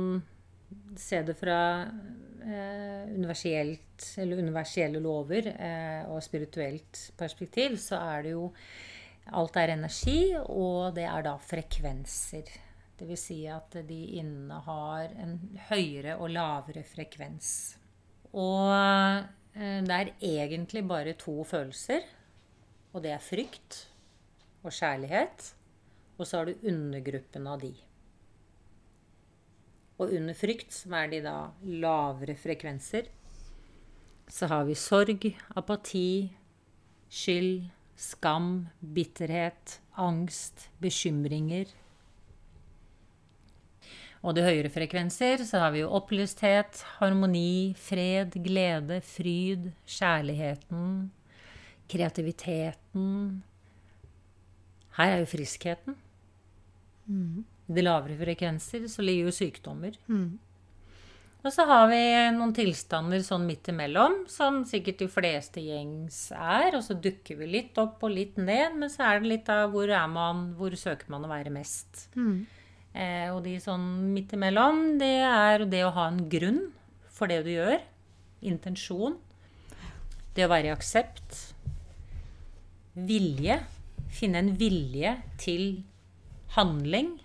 se 0.96 1.20
det 1.26 1.36
fra 1.40 1.60
eh, 1.84 3.04
universelt, 3.12 4.06
eller 4.22 4.44
universelle 4.44 5.02
lover 5.04 5.50
eh, 5.52 6.04
og 6.12 6.24
spirituelt 6.24 7.12
perspektiv, 7.18 7.78
så 7.82 8.00
er 8.14 8.28
det 8.28 8.36
jo 8.36 8.52
Alt 9.36 9.58
er 9.60 9.74
energi, 9.74 10.32
og 10.38 10.96
det 10.96 11.06
er 11.10 11.26
da 11.26 11.36
frekvenser. 11.42 12.48
Dvs. 12.98 13.24
Si 13.28 13.42
at 13.52 13.76
de 13.86 13.98
innehar 14.18 15.12
en 15.22 15.36
høyere 15.70 16.16
og 16.18 16.32
lavere 16.34 16.82
frekvens. 16.88 17.50
Og 18.34 18.72
eh, 18.72 19.84
det 19.86 19.98
er 19.98 20.14
egentlig 20.16 20.86
bare 20.88 21.14
to 21.20 21.44
følelser. 21.46 22.08
Og 22.94 23.04
det 23.04 23.14
er 23.14 23.22
frykt 23.22 23.84
og 24.64 24.72
kjærlighet. 24.74 25.52
Og 26.18 26.26
så 26.26 26.40
har 26.40 26.50
du 26.50 26.68
undergruppen 26.72 27.46
av 27.52 27.62
de. 27.62 27.76
Og 29.98 30.14
under 30.14 30.38
frykt, 30.38 30.74
som 30.74 30.94
er 30.98 31.10
de 31.12 31.22
da 31.26 31.38
lavere 31.66 32.38
frekvenser, 32.38 33.10
så 34.30 34.50
har 34.52 34.66
vi 34.68 34.76
sorg, 34.78 35.24
apati, 35.56 36.30
skyld, 37.10 37.70
skam, 37.98 38.68
bitterhet, 38.80 39.80
angst, 39.98 40.70
bekymringer. 40.82 41.70
Og 44.26 44.36
de 44.36 44.44
høyere 44.46 44.72
frekvenser 44.74 45.44
så 45.48 45.62
har 45.64 45.74
vi 45.74 45.84
jo 45.84 45.92
opplysthet, 45.98 46.82
harmoni, 46.98 47.74
fred, 47.80 48.38
glede, 48.44 49.00
fryd, 49.06 49.70
kjærligheten, 49.88 50.88
kreativiteten. 51.90 53.14
Her 54.98 55.14
er 55.14 55.22
jo 55.22 55.30
friskheten. 55.30 55.98
Mm. 57.08 57.46
De 57.68 57.84
lavere 57.84 58.18
frekvenser 58.20 58.88
så 58.92 59.06
ligger 59.06 59.30
jo 59.30 59.38
sykdommer. 59.38 59.96
Mm. 60.10 60.38
Og 61.48 61.54
så 61.56 61.64
har 61.64 61.86
vi 61.88 62.00
noen 62.36 62.52
tilstander 62.52 63.22
sånn 63.24 63.46
midt 63.48 63.70
imellom, 63.72 64.26
som 64.28 64.66
sikkert 64.68 65.00
de 65.00 65.06
fleste 65.08 65.62
gjengs 65.64 66.18
er. 66.36 66.76
Og 66.76 66.82
så 66.84 66.98
dukker 67.00 67.38
vi 67.40 67.48
litt 67.48 67.78
opp 67.80 68.04
og 68.04 68.12
litt 68.12 68.36
ned, 68.36 68.76
men 68.76 68.92
så 68.92 69.06
er 69.08 69.22
det 69.22 69.32
litt 69.32 69.52
av 69.54 69.72
hvor 69.72 69.88
er 69.88 70.10
man, 70.12 70.50
hvor 70.60 70.76
søker 70.76 71.08
man 71.14 71.24
å 71.24 71.30
være 71.32 71.54
mest. 71.56 72.10
Mm. 72.20 72.42
Eh, 72.92 73.30
og 73.32 73.40
de 73.46 73.54
sånn 73.64 73.86
midt 74.12 74.36
imellom, 74.36 74.98
det 75.00 75.14
er 75.24 75.64
det 75.72 75.86
å 75.88 75.94
ha 75.96 76.10
en 76.12 76.20
grunn 76.28 76.60
for 77.16 77.32
det 77.32 77.40
du 77.48 77.54
gjør. 77.54 77.80
Intensjon. 78.52 79.16
Det 80.36 80.44
å 80.44 80.52
være 80.52 80.74
i 80.74 80.76
aksept. 80.76 81.40
Vilje. 83.08 83.62
Finne 84.20 84.44
en 84.44 84.52
vilje 84.60 85.16
til 85.40 85.66
handling. 86.60 87.16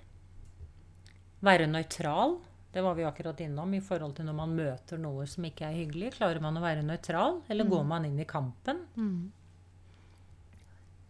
Være 1.43 1.67
nøytral. 1.67 2.39
Det 2.73 2.81
var 2.81 2.95
vi 2.97 3.05
akkurat 3.05 3.41
innom 3.45 3.75
i 3.77 3.83
forhold 3.85 4.15
til 4.17 4.25
når 4.29 4.37
man 4.37 4.55
møter 4.57 5.01
noe 5.01 5.27
som 5.29 5.45
ikke 5.45 5.67
er 5.69 5.77
hyggelig. 5.77 6.15
Klarer 6.17 6.41
man 6.41 6.57
å 6.57 6.65
være 6.65 6.85
nøytral, 6.87 7.43
eller 7.53 7.69
går 7.69 7.83
man 7.85 8.07
inn 8.09 8.21
i 8.23 8.29
kampen? 8.29 8.87
Mm. 8.97 9.33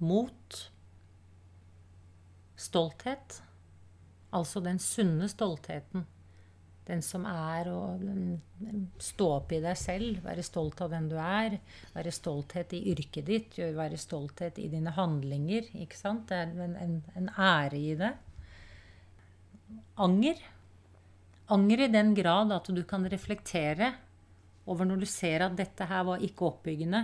Mot. 0.03 0.63
Stolthet. 2.59 3.39
Altså 4.35 4.63
den 4.65 4.81
sunne 4.83 5.29
stoltheten. 5.31 6.09
Den 6.89 7.03
som 7.07 7.23
er 7.31 7.69
å 7.71 7.79
stå 8.99 9.27
opp 9.37 9.53
i 9.55 9.61
deg 9.63 9.79
selv, 9.79 10.19
være 10.25 10.43
stolt 10.43 10.81
av 10.83 10.91
den 10.91 11.07
du 11.13 11.15
er. 11.23 11.61
Være 11.95 12.11
stolthet 12.15 12.75
i 12.75 12.81
yrket 12.91 13.29
ditt, 13.29 13.59
være 13.77 14.01
stolthet 14.01 14.59
i 14.59 14.67
dine 14.73 14.91
handlinger. 14.97 15.69
ikke 15.85 16.01
sant? 16.01 16.27
Det 16.33 16.41
er 16.41 16.51
en, 16.67 16.75
en, 16.75 16.99
en 17.21 17.31
ære 17.39 17.79
i 17.79 17.95
det. 18.03 18.11
Anger. 20.03 20.43
Anger 21.53 21.85
i 21.85 21.93
den 21.93 22.15
grad 22.17 22.53
at 22.55 22.71
du 22.73 22.83
kan 22.89 23.05
reflektere 23.11 23.93
over 24.71 24.87
når 24.89 25.03
du 25.03 25.09
ser 25.11 25.45
at 25.45 25.57
dette 25.59 25.87
her 25.91 26.05
var 26.07 26.23
ikke 26.23 26.47
oppbyggende. 26.49 27.03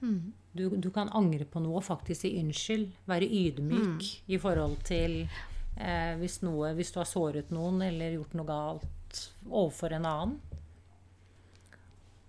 Mm. 0.00 0.32
Du, 0.52 0.68
du 0.76 0.90
kan 0.94 1.10
angre 1.16 1.46
på 1.48 1.62
noe 1.62 1.80
og 1.80 1.86
faktisk 1.86 2.24
si 2.24 2.34
unnskyld. 2.40 2.88
Være 3.08 3.28
ydmyk 3.28 4.06
i 4.30 4.38
forhold 4.40 4.78
til 4.86 5.20
eh, 5.24 6.14
hvis, 6.20 6.40
noe, 6.46 6.72
hvis 6.78 6.92
du 6.94 7.00
har 7.00 7.08
såret 7.08 7.52
noen 7.54 7.82
eller 7.88 8.18
gjort 8.18 8.36
noe 8.38 8.48
galt 8.48 9.22
overfor 9.48 9.96
en 9.96 10.08
annen. 10.08 10.38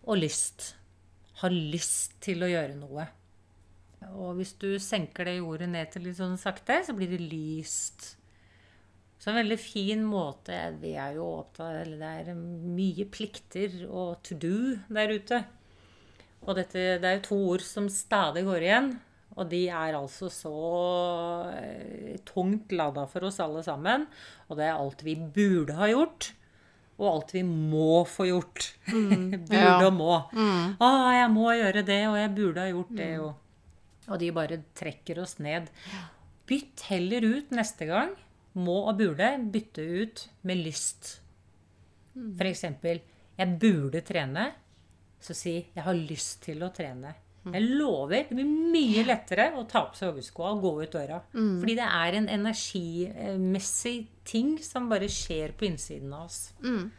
Og 0.09 0.21
lyst. 0.21 0.73
Ha 1.41 1.49
lyst 1.53 2.17
til 2.23 2.43
å 2.43 2.49
gjøre 2.49 2.77
noe. 2.79 3.07
Og 4.15 4.39
hvis 4.39 4.55
du 4.59 4.71
senker 4.81 5.27
det 5.27 5.39
jordet 5.39 5.67
ned 5.69 5.91
til 5.91 6.07
litt 6.07 6.17
sånn 6.17 6.39
sakte, 6.39 6.79
så 6.85 6.95
blir 6.95 7.11
det 7.11 7.21
lyst. 7.21 8.13
Så 9.19 9.31
en 9.31 9.39
veldig 9.41 9.59
fin 9.59 10.03
måte 10.07 10.55
Vi 10.79 10.93
er 10.95 11.17
jo 11.17 11.27
opptatt 11.41 11.81
eller 11.81 11.99
Det 11.99 12.33
er 12.33 12.39
mye 12.39 13.07
plikter 13.11 13.81
og 13.89 14.21
to 14.23 14.37
do 14.39 14.77
der 14.87 15.11
ute. 15.11 15.43
Og 16.47 16.55
dette, 16.55 16.95
det 17.01 17.05
er 17.05 17.17
jo 17.17 17.27
to 17.27 17.37
ord 17.51 17.63
som 17.67 17.89
stadig 17.91 18.45
går 18.47 18.63
igjen. 18.63 18.93
Og 19.39 19.47
de 19.51 19.61
er 19.71 19.95
altså 19.95 20.29
så 20.31 20.53
eh, 21.53 22.15
tungt 22.27 22.71
lada 22.75 23.05
for 23.11 23.27
oss 23.27 23.39
alle 23.43 23.63
sammen. 23.65 24.07
Og 24.47 24.59
det 24.59 24.67
er 24.67 24.77
alt 24.77 25.03
vi 25.05 25.15
burde 25.19 25.75
ha 25.77 25.89
gjort. 25.91 26.31
Og 26.99 27.05
alt 27.11 27.35
vi 27.35 27.43
må 27.47 28.05
få 28.07 28.27
gjort. 28.27 28.71
burde 28.89 29.59
ja. 29.59 29.75
og 29.85 29.93
må. 29.95 30.15
Mm. 30.31 30.79
Å, 30.79 30.89
jeg 31.15 31.29
må 31.35 31.51
gjøre 31.59 31.85
det, 31.91 32.01
og 32.07 32.17
jeg 32.19 32.33
burde 32.39 32.65
ha 32.65 32.71
gjort 32.73 32.95
det. 32.97 33.11
jo. 33.19 33.29
og 34.09 34.17
de 34.23 34.31
bare 34.39 34.63
trekker 34.79 35.21
oss 35.23 35.37
ned. 35.43 35.69
Bytt 36.49 36.87
heller 36.89 37.27
ut 37.35 37.55
neste 37.55 37.87
gang. 37.87 38.15
Må 38.59 38.81
og 38.89 38.97
burde 38.99 39.31
bytte 39.53 39.85
ut 40.01 40.25
med 40.47 40.63
lyst. 40.65 41.15
For 42.13 42.49
eksempel 42.49 43.01
Jeg 43.39 43.55
burde 43.59 44.01
trene. 44.03 44.51
Så 45.19 45.33
si 45.35 45.67
'jeg 45.75 45.83
har 45.83 45.93
lyst 45.93 46.41
til 46.43 46.63
å 46.63 46.71
trene'. 46.71 47.13
Jeg 47.53 47.65
lover, 47.79 48.25
det 48.27 48.35
blir 48.35 48.47
mye 48.73 49.03
lettere 49.07 49.49
å 49.57 49.63
ta 49.69 49.85
på 49.87 49.97
seg 49.97 50.09
joggeskoa 50.09 50.51
og 50.53 50.63
gå 50.63 50.71
ut 50.83 50.95
døra. 50.95 51.19
Fordi 51.31 51.75
det 51.79 51.87
er 51.87 52.17
en 52.19 52.27
energimessig 52.29 54.07
ting 54.27 54.57
som 54.63 54.89
bare 54.91 55.07
skjer 55.11 55.55
på 55.57 55.69
innsiden 55.69 56.13
av 56.13 56.27
oss. 56.27 56.51
Mm. 56.63 56.91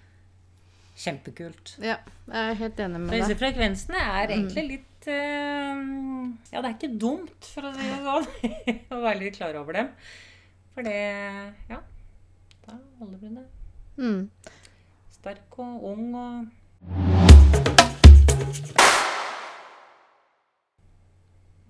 Kjempekult. 1.01 1.77
Ja, 1.81 1.99
jeg 2.29 2.41
er 2.41 2.59
helt 2.61 2.81
enig 2.85 2.99
med 3.01 3.13
deg. 3.13 3.23
disse 3.23 3.39
frekvensene 3.41 4.01
er 4.01 4.35
egentlig 4.35 4.67
litt 4.69 5.07
uh, 5.09 5.85
Ja, 6.51 6.61
det 6.61 6.67
er 6.67 6.75
ikke 6.75 6.99
dumt, 7.01 7.53
for 7.55 7.69
å 7.69 7.73
si 7.77 7.87
det 7.87 8.01
sånn, 8.05 8.27
å 8.97 9.01
være 9.05 9.21
litt 9.23 9.39
klar 9.39 9.57
over 9.61 9.79
dem. 9.79 9.95
For 10.75 10.83
det 10.87 10.99
Ja. 11.69 11.81
Da 12.67 12.77
holder 12.99 13.19
du 13.19 13.29
det. 13.29 13.47
Mm. 13.97 14.31
Sterk 15.11 15.59
og 15.59 15.85
ung 15.85 16.15
og 16.15 16.47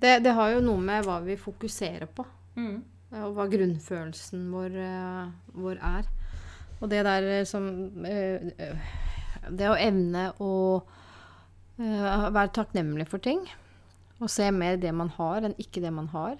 Det, 0.00 0.18
det 0.24 0.32
har 0.32 0.54
jo 0.54 0.60
noe 0.64 0.80
med 0.80 1.04
hva 1.04 1.18
vi 1.20 1.34
fokuserer 1.36 2.08
på, 2.08 2.24
mm. 2.56 2.76
og 3.20 3.34
hva 3.36 3.44
grunnfølelsen 3.52 4.46
vår, 4.48 4.78
eh, 4.80 5.26
vår 5.52 5.76
er. 5.76 6.08
Og 6.80 6.88
det 6.88 7.02
der 7.04 7.26
eh, 7.28 7.44
som 7.44 7.66
eh, 8.08 8.48
Det 9.50 9.68
å 9.68 9.76
evne 9.76 10.30
å 10.40 10.52
være 11.76 12.52
takknemlig 12.56 13.06
for 13.08 13.20
ting. 13.24 13.44
Og 14.20 14.28
se 14.32 14.50
mer 14.52 14.80
det 14.80 14.92
man 14.92 15.12
har, 15.16 15.44
enn 15.44 15.56
ikke 15.60 15.80
det 15.84 15.92
man 15.96 16.08
har. 16.12 16.36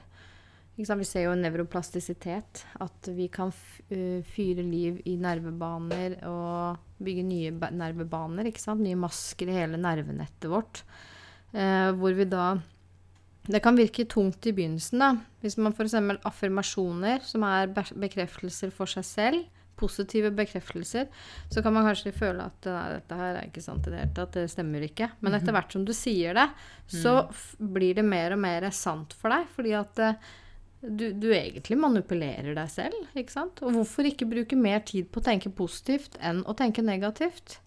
Vi 0.81 1.05
ser 1.05 1.27
jo 1.27 1.37
nevroplastisitet. 1.37 2.65
At 2.81 3.11
vi 3.13 3.29
kan 3.33 3.53
eh, 3.91 4.25
fyre 4.25 4.65
liv 4.65 5.01
i 5.05 5.17
nervebaner 5.21 6.19
og 6.29 6.81
bygge 7.03 7.25
nye 7.27 7.53
nervebaner. 7.53 8.49
Nye 8.81 9.01
masker 9.01 9.51
i 9.51 9.59
hele 9.61 9.81
nervenettet 9.81 10.49
vårt. 10.51 10.85
Eh, 11.53 11.91
hvor 11.93 12.15
vi 12.17 12.29
da 12.31 12.59
Det 13.51 13.63
kan 13.65 13.75
virke 13.75 14.05
tungt 14.05 14.47
i 14.47 14.53
begynnelsen, 14.53 15.01
da. 15.01 15.15
Hvis 15.41 15.57
man 15.57 15.73
f.eks. 15.73 15.95
affirmasjoner, 16.29 17.25
som 17.25 17.43
er 17.49 17.73
bekreftelser 17.73 18.71
for 18.71 18.87
seg 18.87 19.07
selv, 19.09 19.47
positive 19.81 20.29
bekreftelser, 20.37 21.09
så 21.49 21.63
kan 21.65 21.73
man 21.73 21.87
kanskje 21.89 22.13
føle 22.13 22.45
at 22.45 22.69
dette 22.69 23.17
her 23.17 23.39
er 23.39 23.49
ikke 23.49 23.65
sant 23.65 23.89
i 23.89 23.95
det 23.95 24.03
hele 24.03 24.13
tatt, 24.19 24.37
det 24.37 24.53
stemmer 24.53 24.85
ikke. 24.85 25.09
Men 25.25 25.39
etter 25.39 25.57
hvert 25.57 25.73
som 25.73 25.87
du 25.89 25.95
sier 25.97 26.37
det, 26.37 26.47
så 27.01 27.17
f 27.33 27.55
blir 27.59 27.97
det 27.97 28.05
mer 28.07 28.37
og 28.37 28.43
mer 28.45 28.69
sant 28.77 29.17
for 29.17 29.33
deg. 29.33 29.49
Fordi 29.57 29.75
at 29.81 30.05
eh, 30.05 30.31
du, 30.81 31.11
du 31.13 31.29
egentlig 31.35 31.77
manipulerer 31.77 32.55
deg 32.57 32.71
selv, 32.73 32.97
ikke 33.19 33.35
sant? 33.35 33.61
Og 33.65 33.75
hvorfor 33.77 34.09
ikke 34.09 34.29
bruke 34.29 34.57
mer 34.57 34.81
tid 34.89 35.11
på 35.13 35.21
å 35.21 35.27
tenke 35.27 35.53
positivt 35.53 36.17
enn 36.25 36.41
å 36.49 36.57
tenke 36.57 36.85
negativt? 36.85 37.59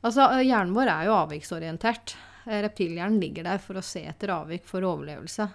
Altså, 0.00 0.28
hjernen 0.40 0.76
vår 0.76 0.92
er 0.92 1.08
jo 1.08 1.16
avviksorientert. 1.18 2.14
Reptilhjernen 2.46 3.20
ligger 3.20 3.50
der 3.50 3.60
for 3.62 3.76
å 3.76 3.84
se 3.84 4.04
etter 4.08 4.32
avvik 4.32 4.64
for 4.68 4.86
overlevelse. 4.86 5.48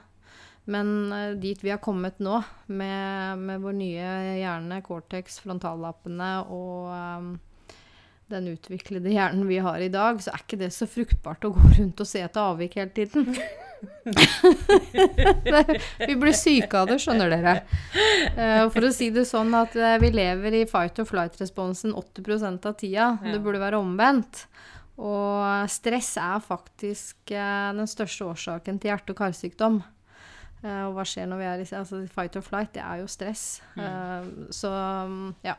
Men 0.70 1.12
eh, 1.14 1.32
dit 1.40 1.64
vi 1.64 1.72
har 1.72 1.82
kommet 1.84 2.20
nå, 2.24 2.40
med, 2.68 3.42
med 3.42 3.62
vår 3.62 3.76
nye 3.78 4.12
hjerne, 4.42 4.82
cortex, 4.86 5.40
frontallappene 5.46 6.32
og, 6.54 6.92
eh, 6.94 7.55
den 8.32 8.48
utviklede 8.48 9.12
hjernen 9.14 9.48
vi 9.48 9.60
har 9.62 9.80
i 9.80 9.92
dag, 9.94 10.22
så 10.24 10.32
er 10.34 10.42
ikke 10.42 10.58
det 10.64 10.72
så 10.74 10.88
fruktbart 10.90 11.46
å 11.46 11.54
gå 11.54 11.62
rundt 11.78 12.02
og 12.02 12.08
se 12.10 12.24
etter 12.26 12.42
avvik 12.42 12.78
hele 12.80 12.90
tiden. 12.96 13.36
vi 16.08 16.16
blir 16.16 16.34
syke 16.34 16.80
av 16.80 16.88
det, 16.90 16.98
skjønner 17.04 17.30
dere. 17.30 17.54
Eh, 18.34 18.66
for 18.74 18.82
å 18.88 18.92
si 18.96 19.12
det 19.14 19.28
sånn 19.30 19.54
at 19.58 19.76
eh, 19.78 20.00
vi 20.02 20.10
lever 20.16 20.52
i 20.62 20.66
fight 20.70 21.00
or 21.02 21.06
flight-responsen 21.10 21.94
80% 21.94 22.66
av 22.66 22.74
tida. 22.80 23.18
Det 23.22 23.40
burde 23.44 23.62
være 23.62 23.82
omvendt. 23.82 24.48
Og 24.96 25.70
stress 25.70 26.18
er 26.22 26.40
faktisk 26.42 27.32
eh, 27.36 27.74
den 27.78 27.88
største 27.92 28.26
årsaken 28.32 28.80
til 28.80 28.90
hjerte- 28.94 29.14
og 29.14 29.20
karsykdom. 29.22 29.78
og 30.66 30.96
hva 30.98 31.04
skjer 31.06 31.28
når 31.30 31.38
vi 31.38 31.46
er 31.46 31.60
i 31.62 31.66
altså, 31.78 32.02
fight 32.10 32.34
or 32.40 32.46
flight? 32.46 32.74
Det 32.74 32.82
er 32.82 32.98
jo 33.04 33.08
stress. 33.12 33.62
Mm. 33.78 34.50
så 34.50 34.72
ja. 35.46 35.56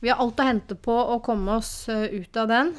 Vi 0.00 0.10
har 0.12 0.20
alt 0.20 0.40
å 0.40 0.44
hente 0.44 0.76
på 0.76 0.92
å 0.92 1.20
komme 1.24 1.56
oss 1.56 1.88
ut 1.88 2.36
av 2.36 2.50
den. 2.50 2.74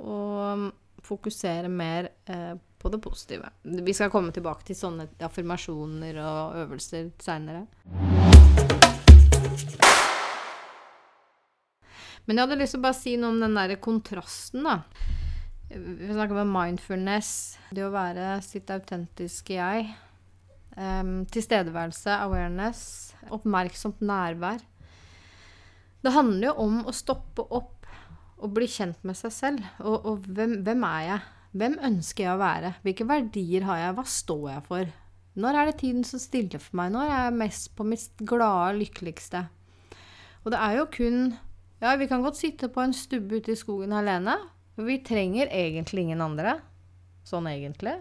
Og 0.00 0.70
fokusere 1.04 1.68
mer 1.72 2.08
eh, 2.28 2.54
på 2.78 2.88
det 2.92 3.00
positive. 3.02 3.50
Vi 3.62 3.94
skal 3.94 4.12
komme 4.12 4.32
tilbake 4.34 4.66
til 4.68 4.78
sånne 4.78 5.08
affirmasjoner 5.24 6.20
og 6.22 6.58
øvelser 6.62 7.10
seinere. 7.22 7.66
Men 12.28 12.36
jeg 12.36 12.44
hadde 12.44 12.58
lyst 12.60 12.76
til 12.76 12.82
å 12.82 12.84
bare 12.84 12.98
si 12.98 13.14
noe 13.16 13.32
om 13.32 13.40
den 13.40 13.56
derre 13.56 13.78
kontrasten, 13.80 14.66
da. 14.68 14.82
Vi 15.68 16.10
snakker 16.12 16.42
om 16.42 16.52
mindfulness, 16.52 17.30
det 17.72 17.84
å 17.84 17.92
være 17.92 18.38
sitt 18.44 18.68
autentiske 18.72 19.56
jeg. 19.56 19.88
Um, 20.78 21.24
tilstedeværelse, 21.32 22.12
awareness, 22.20 22.82
oppmerksomt 23.34 24.04
nærvær. 24.04 24.60
Det 26.04 26.14
handler 26.14 26.50
jo 26.50 26.54
om 26.62 26.78
å 26.86 26.94
stoppe 26.94 27.42
opp 27.54 27.74
og 28.38 28.54
bli 28.54 28.68
kjent 28.70 29.02
med 29.06 29.18
seg 29.18 29.34
selv. 29.34 29.66
Og, 29.82 29.96
og 30.06 30.28
hvem, 30.30 30.60
hvem 30.66 30.86
er 30.86 31.04
jeg? 31.08 31.26
Hvem 31.58 31.76
ønsker 31.88 32.26
jeg 32.26 32.34
å 32.36 32.40
være? 32.40 32.72
Hvilke 32.84 33.06
verdier 33.08 33.66
har 33.66 33.80
jeg? 33.82 33.94
Hva 33.96 34.04
står 34.12 34.44
jeg 34.52 34.64
for? 34.68 34.92
Når 35.38 35.58
er 35.58 35.68
det 35.68 35.78
tiden 35.80 36.04
som 36.06 36.22
stiller 36.22 36.62
for 36.62 36.78
meg? 36.78 36.92
Når 36.94 37.08
er 37.08 37.24
jeg 37.24 37.38
mest 37.40 37.72
på 37.78 37.86
mitt 37.86 38.22
glade, 38.26 38.76
lykkeligste? 38.78 39.44
Og 40.44 40.52
det 40.54 40.60
er 40.64 40.78
jo 40.78 40.88
kun 40.94 41.18
Ja, 41.78 41.92
vi 41.94 42.08
kan 42.10 42.24
godt 42.24 42.38
sitte 42.38 42.66
på 42.74 42.82
en 42.82 42.94
stubbe 42.96 43.38
ute 43.38 43.52
i 43.54 43.58
skogen 43.58 43.92
alene. 43.94 44.34
Vi 44.78 44.96
trenger 45.06 45.50
egentlig 45.54 46.08
ingen 46.08 46.22
andre. 46.24 46.56
Sånn 47.26 47.46
egentlig. 47.50 47.94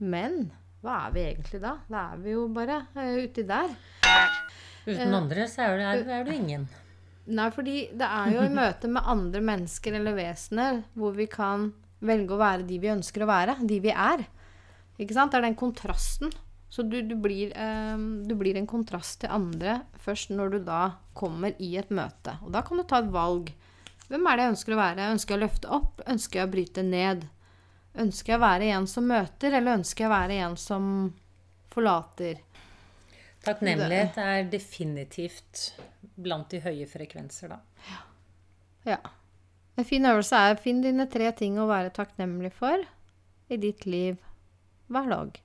Men 0.00 0.50
hva 0.84 1.06
er 1.06 1.14
vi 1.14 1.24
egentlig 1.30 1.62
da? 1.62 1.78
Da 1.88 2.02
er 2.12 2.20
vi 2.20 2.34
jo 2.34 2.44
bare 2.52 2.82
uh, 2.96 3.16
uti 3.24 3.44
der. 3.48 3.72
Uten 4.84 5.16
andre 5.16 5.48
så 5.48 5.68
er 5.68 5.80
du, 5.80 6.12
er 6.12 6.28
du 6.28 6.32
ingen. 6.34 6.68
Nei, 7.30 7.48
fordi 7.54 7.76
det 7.96 8.06
er 8.06 8.34
jo 8.34 8.44
i 8.46 8.52
møte 8.60 8.90
med 8.90 9.06
andre 9.06 9.42
mennesker 9.44 9.96
eller 9.98 10.16
vesener 10.16 10.82
hvor 10.98 11.16
vi 11.16 11.28
kan 11.30 11.70
velge 12.00 12.34
å 12.34 12.40
være 12.40 12.66
de 12.68 12.78
vi 12.80 12.92
ønsker 12.92 13.24
å 13.24 13.30
være, 13.30 13.58
de 13.68 13.80
vi 13.84 13.92
er. 13.92 14.24
Ikke 15.00 15.16
sant? 15.16 15.32
Det 15.32 15.40
er 15.40 15.48
den 15.48 15.58
kontrasten. 15.58 16.32
Så 16.70 16.84
du, 16.86 17.00
du, 17.02 17.16
blir, 17.18 17.50
eh, 17.58 17.96
du, 18.28 18.34
blir, 18.38 18.56
en 18.56 18.68
kontrast 18.70 19.20
til 19.24 19.32
andre 19.34 19.80
først 20.04 20.30
når 20.30 20.52
du 20.54 20.58
da 20.68 20.82
kommer 21.18 21.56
i 21.58 21.72
et 21.80 21.90
møte. 21.90 22.36
Og 22.46 22.52
da 22.54 22.62
kan 22.66 22.78
du 22.78 22.86
ta 22.86 23.00
et 23.02 23.10
valg. 23.10 23.50
Hvem 24.10 24.26
er 24.26 24.38
det 24.38 24.44
jeg 24.44 24.54
ønsker 24.54 24.74
å 24.74 24.80
være? 24.80 25.08
Ønsker 25.16 25.34
jeg 25.34 25.40
å 25.40 25.44
løfte 25.44 25.72
opp? 25.74 26.04
Ønsker 26.10 26.40
jeg 26.40 26.48
å 26.48 26.52
bryte 26.52 26.84
ned? 26.86 27.26
Ønsker 27.98 28.32
jeg 28.32 28.38
å 28.38 28.44
være 28.44 28.70
en 28.76 28.86
som 28.90 29.08
møter, 29.10 29.56
eller 29.58 29.80
ønsker 29.80 30.06
jeg 30.06 30.10
å 30.10 30.14
være 30.14 30.38
en 30.46 30.56
som 30.58 30.84
forlater? 31.74 32.38
Takknemlighet 33.44 34.18
er 34.20 34.44
definitivt 34.52 35.70
blant 36.20 36.50
de 36.52 36.60
høye 36.60 36.86
frekvenser, 36.88 37.54
da. 37.54 37.60
Ja. 37.88 38.00
ja. 38.92 38.98
En 39.80 39.86
fin 39.88 40.04
øvelse 40.04 40.36
er 40.36 40.58
finn 40.60 40.82
dine 40.84 41.06
tre 41.08 41.30
ting 41.36 41.56
å 41.60 41.68
være 41.70 41.92
takknemlig 41.96 42.52
for 42.52 42.82
i 43.50 43.56
ditt 43.60 43.86
liv 43.88 44.18
hver 44.92 45.08
dag. 45.08 45.38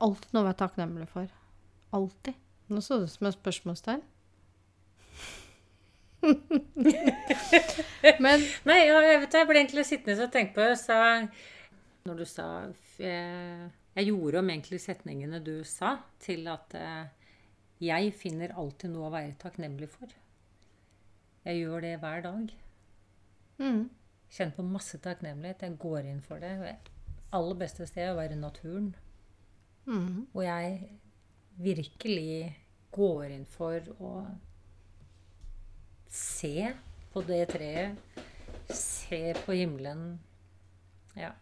Alltid 0.00 0.32
noe 0.32 0.44
å 0.44 0.48
være 0.48 0.60
takknemlig 0.62 1.08
for. 1.10 1.28
Alltid. 1.96 2.38
Nå 2.70 2.80
så 2.84 3.00
det 3.00 3.10
ut 3.10 3.16
som 3.16 3.28
et 3.28 3.36
spørsmålstegn. 3.36 4.02
Men 8.24 8.42
Nei, 8.68 8.76
jeg, 8.84 9.20
vet, 9.22 9.34
jeg 9.34 9.48
ble 9.48 9.62
egentlig 9.62 9.86
sittende 9.88 10.26
og 10.26 10.34
tenke 10.34 10.52
på 10.58 10.66
sa, 10.76 10.98
Når 12.04 12.20
du 12.20 12.26
sa 12.28 12.48
jeg, 13.00 13.70
jeg, 13.96 14.10
gjorde 14.10 14.40
om 14.40 14.50
egentlig 14.52 14.80
setningene 14.82 15.40
du 15.44 15.54
sa, 15.66 15.96
til 16.22 16.46
at 16.50 16.74
eh, 16.78 17.30
jeg 17.80 18.12
finner 18.16 18.54
alltid 18.58 18.92
noe 18.92 19.08
å 19.08 19.14
være 19.14 19.38
takknemlig 19.40 19.88
for. 19.92 20.12
Jeg 21.46 21.62
gjør 21.62 21.86
det 21.86 21.94
hver 22.02 22.24
dag. 22.26 22.54
Mm. 23.60 23.84
Kjenner 24.30 24.56
på 24.56 24.66
masse 24.68 25.00
takknemlighet. 25.02 25.64
Jeg 25.64 25.78
går 25.80 26.08
inn 26.10 26.20
for 26.24 26.42
det. 26.42 26.52
Det 26.60 26.76
aller 27.36 27.60
beste 27.60 27.86
stedet 27.88 28.10
er 28.10 28.14
å 28.14 28.18
være 28.20 28.36
i 28.36 28.40
naturen. 28.40 28.90
Mm. 29.88 30.26
Hvor 30.32 30.44
jeg 30.44 30.98
virkelig 31.60 32.56
går 32.94 33.34
inn 33.34 33.46
for 33.48 33.90
å 33.98 34.14
se 36.10 36.70
på 37.12 37.22
det 37.26 37.44
treet. 37.54 38.18
Se 38.70 39.22
på 39.44 39.56
himmelen. 39.56 40.18
Ja. 41.18 41.32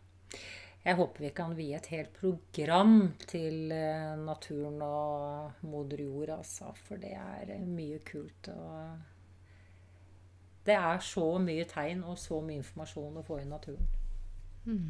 Jeg 0.89 0.97
håper 0.97 1.21
vi 1.27 1.31
kan 1.37 1.53
vie 1.53 1.77
et 1.77 1.91
helt 1.93 2.15
program 2.17 2.95
til 3.29 3.73
eh, 3.77 4.15
naturen 4.25 4.81
og 4.81 5.65
moder 5.69 6.01
jord, 6.01 6.33
altså. 6.39 6.73
For 6.87 6.97
det 7.03 7.13
er 7.13 7.59
mye 7.67 8.01
kult. 8.09 8.49
og 8.49 8.97
det 10.69 10.77
er 10.77 10.99
så 11.01 11.27
mye 11.41 11.65
tegn 11.65 12.03
og 12.05 12.19
så 12.21 12.41
mye 12.45 12.61
informasjon 12.61 13.21
å 13.21 13.25
få 13.25 13.39
i 13.41 13.47
naturen. 13.49 13.87
Mm. 14.65 14.89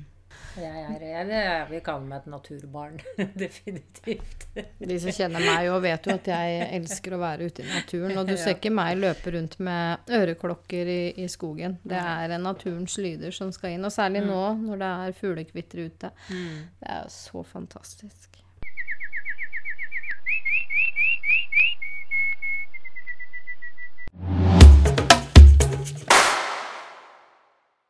Jeg, 0.58 0.82
er, 0.90 1.02
jeg, 1.06 1.28
jeg 1.30 1.66
vil 1.70 1.82
kalle 1.86 2.08
meg 2.08 2.22
et 2.24 2.30
naturbarn. 2.32 2.98
Definitivt. 3.44 4.48
De 4.54 4.98
som 5.02 5.14
kjenner 5.14 5.44
meg 5.44 5.68
jo, 5.68 5.76
vet 5.84 6.08
jo 6.08 6.14
at 6.16 6.30
jeg 6.32 6.64
elsker 6.80 7.14
å 7.14 7.20
være 7.22 7.48
ute 7.48 7.62
i 7.62 7.68
naturen. 7.68 8.16
Og 8.18 8.30
du 8.30 8.34
ser 8.40 8.56
ikke 8.56 8.74
meg 8.74 8.98
løpe 8.98 9.34
rundt 9.36 9.58
med 9.62 10.10
øreklokker 10.18 10.90
i, 10.94 11.00
i 11.22 11.28
skogen. 11.30 11.78
Det 11.86 12.00
er 12.00 12.34
naturens 12.42 12.98
lyder 12.98 13.34
som 13.34 13.52
skal 13.54 13.76
inn. 13.76 13.86
Og 13.86 13.94
særlig 13.94 14.24
mm. 14.24 14.32
nå 14.32 14.42
når 14.64 14.82
det 14.82 14.90
er 15.06 15.16
fuglekvitter 15.20 15.86
ute. 15.86 16.12
Mm. 16.32 16.58
Det 16.80 16.92
er 16.96 17.00
jo 17.04 17.14
så 17.14 17.46
fantastisk. 17.46 18.42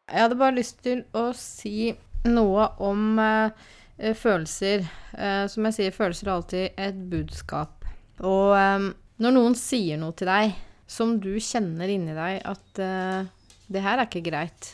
Jeg 0.09 0.25
hadde 0.25 0.37
bare 0.41 0.57
lyst 0.57 0.79
til 0.83 1.03
å 1.17 1.29
si 1.37 1.93
noe 2.33 2.69
om 2.85 3.19
uh, 3.21 3.51
følelser. 4.17 4.87
Uh, 5.13 5.45
som 5.51 5.69
jeg 5.69 5.77
sier, 5.79 5.95
følelser 5.95 6.29
er 6.29 6.35
alltid 6.35 6.81
et 6.89 6.99
budskap. 7.13 7.87
Og 8.19 8.55
um, 8.55 8.91
når 9.23 9.35
noen 9.37 9.57
sier 9.59 10.01
noe 10.01 10.17
til 10.19 10.31
deg 10.31 10.57
som 10.89 11.17
du 11.21 11.35
kjenner 11.43 11.91
inni 11.93 12.15
deg 12.17 12.39
at 12.49 12.79
det 13.69 13.81
her 13.85 13.99
er 13.99 14.07
ikke 14.07 14.23
greit 14.25 14.71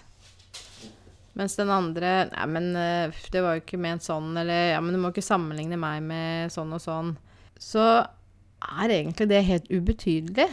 Mens 1.34 1.56
den 1.58 1.72
andre 1.74 2.12
Nei, 2.28 2.44
men 2.46 2.68
det 2.70 3.40
var 3.42 3.56
jo 3.56 3.64
ikke 3.64 3.80
ment 3.82 4.04
sånn. 4.06 4.28
Eller 4.38 4.76
ja, 4.76 4.82
men 4.84 4.94
du 4.94 5.00
må 5.02 5.10
ikke 5.10 5.24
sammenligne 5.26 5.74
meg 5.80 6.04
med 6.06 6.52
sånn 6.54 6.76
og 6.76 6.84
sånn. 6.84 7.10
Så 7.58 7.82
er 8.04 8.94
egentlig 9.00 9.26
det 9.32 9.42
helt 9.48 9.66
ubetydelig. 9.72 10.46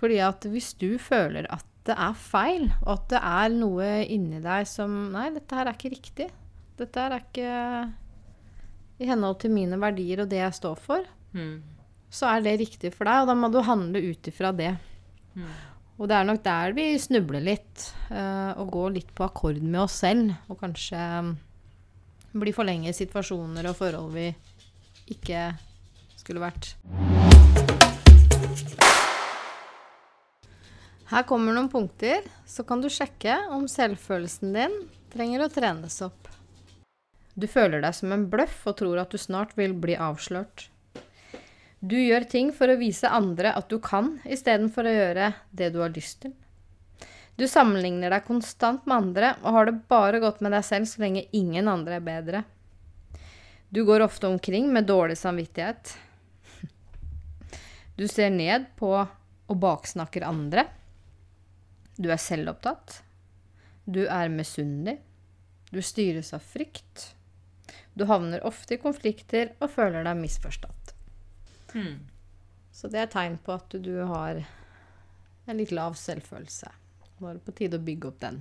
Fordi 0.00 0.18
at 0.24 0.46
hvis 0.48 0.72
du 0.80 0.94
føler 0.98 1.46
at 1.52 1.69
det 1.90 1.96
er 1.98 2.14
feil, 2.16 2.68
og 2.84 2.92
at 2.94 3.08
det 3.12 3.20
er 3.30 3.56
noe 3.56 3.88
inni 4.06 4.38
deg 4.44 4.68
som 4.70 4.92
Nei, 5.14 5.30
dette 5.34 5.56
her 5.58 5.68
er 5.68 5.76
ikke 5.76 5.92
riktig. 5.92 6.28
Dette 6.78 7.02
her 7.02 7.16
er 7.16 7.24
ikke 7.24 7.54
i 9.00 9.08
henhold 9.08 9.40
til 9.42 9.52
mine 9.54 9.78
verdier 9.80 10.22
og 10.22 10.30
det 10.30 10.42
jeg 10.42 10.58
står 10.60 10.78
for. 10.80 11.08
Mm. 11.32 11.58
Så 12.12 12.28
er 12.28 12.44
det 12.44 12.58
riktig 12.60 12.92
for 12.94 13.08
deg, 13.08 13.22
og 13.22 13.30
da 13.30 13.36
må 13.38 13.50
du 13.52 13.60
handle 13.64 14.02
ut 14.10 14.30
ifra 14.30 14.52
det. 14.56 14.74
Mm. 15.34 15.50
Og 16.00 16.08
det 16.08 16.16
er 16.16 16.26
nok 16.28 16.40
der 16.44 16.74
vi 16.76 16.86
snubler 17.00 17.44
litt, 17.44 17.86
uh, 18.08 18.56
og 18.60 18.72
går 18.76 18.94
litt 18.96 19.12
på 19.16 19.26
akkord 19.26 19.60
med 19.60 19.82
oss 19.84 20.00
selv. 20.04 20.32
Og 20.48 20.60
kanskje 20.62 21.00
um, 21.20 21.34
blir 22.32 22.56
for 22.56 22.68
lenge 22.68 22.90
i 22.90 22.96
situasjoner 22.96 23.68
og 23.70 23.78
forhold 23.80 24.14
vi 24.16 24.30
ikke 25.12 25.50
skulle 26.20 26.44
vært. 26.44 26.74
Her 31.10 31.24
kommer 31.26 31.50
noen 31.50 31.68
punkter, 31.68 32.22
så 32.46 32.62
kan 32.62 32.78
du 32.78 32.86
sjekke 32.86 33.34
om 33.50 33.64
selvfølelsen 33.66 34.52
din 34.54 34.76
trenger 35.10 35.42
å 35.42 35.48
trenes 35.50 35.96
opp. 36.06 36.28
Du 37.34 37.48
føler 37.50 37.82
deg 37.82 37.96
som 37.98 38.14
en 38.14 38.28
bløff 38.30 38.60
og 38.70 38.76
tror 38.78 39.00
at 39.02 39.10
du 39.10 39.18
snart 39.18 39.56
vil 39.58 39.74
bli 39.74 39.96
avslørt. 39.98 40.68
Du 41.82 41.96
gjør 41.98 42.28
ting 42.30 42.54
for 42.54 42.70
å 42.70 42.78
vise 42.78 43.10
andre 43.10 43.56
at 43.58 43.66
du 43.72 43.80
kan, 43.82 44.20
istedenfor 44.22 44.86
å 44.86 44.94
gjøre 44.94 45.32
det 45.50 45.72
du 45.74 45.80
har 45.82 45.90
lyst 45.96 46.22
til. 46.22 46.36
Du 47.34 47.48
sammenligner 47.48 48.14
deg 48.14 48.26
konstant 48.28 48.86
med 48.86 49.00
andre 49.00 49.34
og 49.40 49.54
har 49.56 49.66
det 49.66 49.78
bare 49.90 50.22
godt 50.22 50.42
med 50.44 50.54
deg 50.54 50.66
selv 50.66 50.86
så 50.86 51.02
lenge 51.02 51.26
ingen 51.34 51.70
andre 51.72 51.98
er 51.98 52.06
bedre. 52.06 52.46
Du 53.66 53.82
går 53.88 54.06
ofte 54.06 54.30
omkring 54.30 54.70
med 54.70 54.86
dårlig 54.86 55.18
samvittighet. 55.18 55.96
Du 57.98 58.06
ser 58.06 58.30
ned 58.30 58.70
på 58.78 58.92
og 59.50 59.58
baksnakker 59.58 60.22
andre. 60.28 60.70
Du 62.00 62.08
er 62.08 62.20
selvopptatt. 62.20 63.02
Du 63.84 64.06
er 64.06 64.30
misunnelig. 64.32 65.00
Du 65.68 65.82
styres 65.84 66.32
av 66.32 66.40
frykt. 66.40 67.10
Du 67.92 68.06
havner 68.08 68.40
ofte 68.48 68.78
i 68.78 68.80
konflikter 68.80 69.52
og 69.60 69.68
føler 69.74 70.06
deg 70.06 70.16
misforstått. 70.22 70.94
Hmm. 71.74 72.06
Så 72.72 72.88
det 72.88 73.02
er 73.02 73.12
tegn 73.12 73.36
på 73.44 73.52
at 73.52 73.76
du 73.84 73.92
har 74.08 74.40
en 74.40 75.60
litt 75.60 75.74
lav 75.76 75.98
selvfølelse. 76.00 76.72
Nå 77.20 77.28
er 77.28 77.36
det 77.36 77.44
på 77.44 77.56
tide 77.58 77.76
å 77.76 77.84
bygge 77.84 78.08
opp 78.08 78.24
den. 78.24 78.40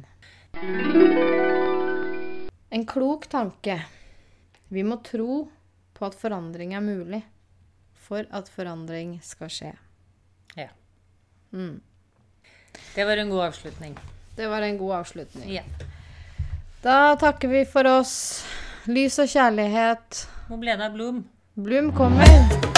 En 2.71 2.87
klok 2.87 3.27
tanke. 3.27 3.81
Vi 4.71 4.85
må 4.87 5.01
tro 5.03 5.41
på 5.97 6.07
at 6.07 6.15
forandring 6.15 6.77
er 6.77 6.85
mulig 6.85 7.23
for 7.99 8.23
at 8.31 8.47
forandring 8.53 9.17
skal 9.25 9.51
skje. 9.51 9.75
Ja. 10.55 10.71
Mm. 11.51 11.81
Det 12.95 13.05
var 13.05 13.17
en 13.17 13.29
god 13.29 13.43
avslutning. 13.49 13.97
Det 14.35 14.47
var 14.47 14.61
en 14.61 14.77
god 14.77 14.95
avslutning. 15.01 15.51
Ja. 15.53 15.63
Da 16.83 17.15
takker 17.19 17.47
vi 17.47 17.65
for 17.65 17.87
oss. 17.99 18.43
Lys 18.87 19.19
og 19.19 19.27
kjærlighet. 19.27 20.25
Moblena 20.49 20.89
Bloom. 20.89 21.23
Bloom 21.55 21.91
kommer. 21.95 22.68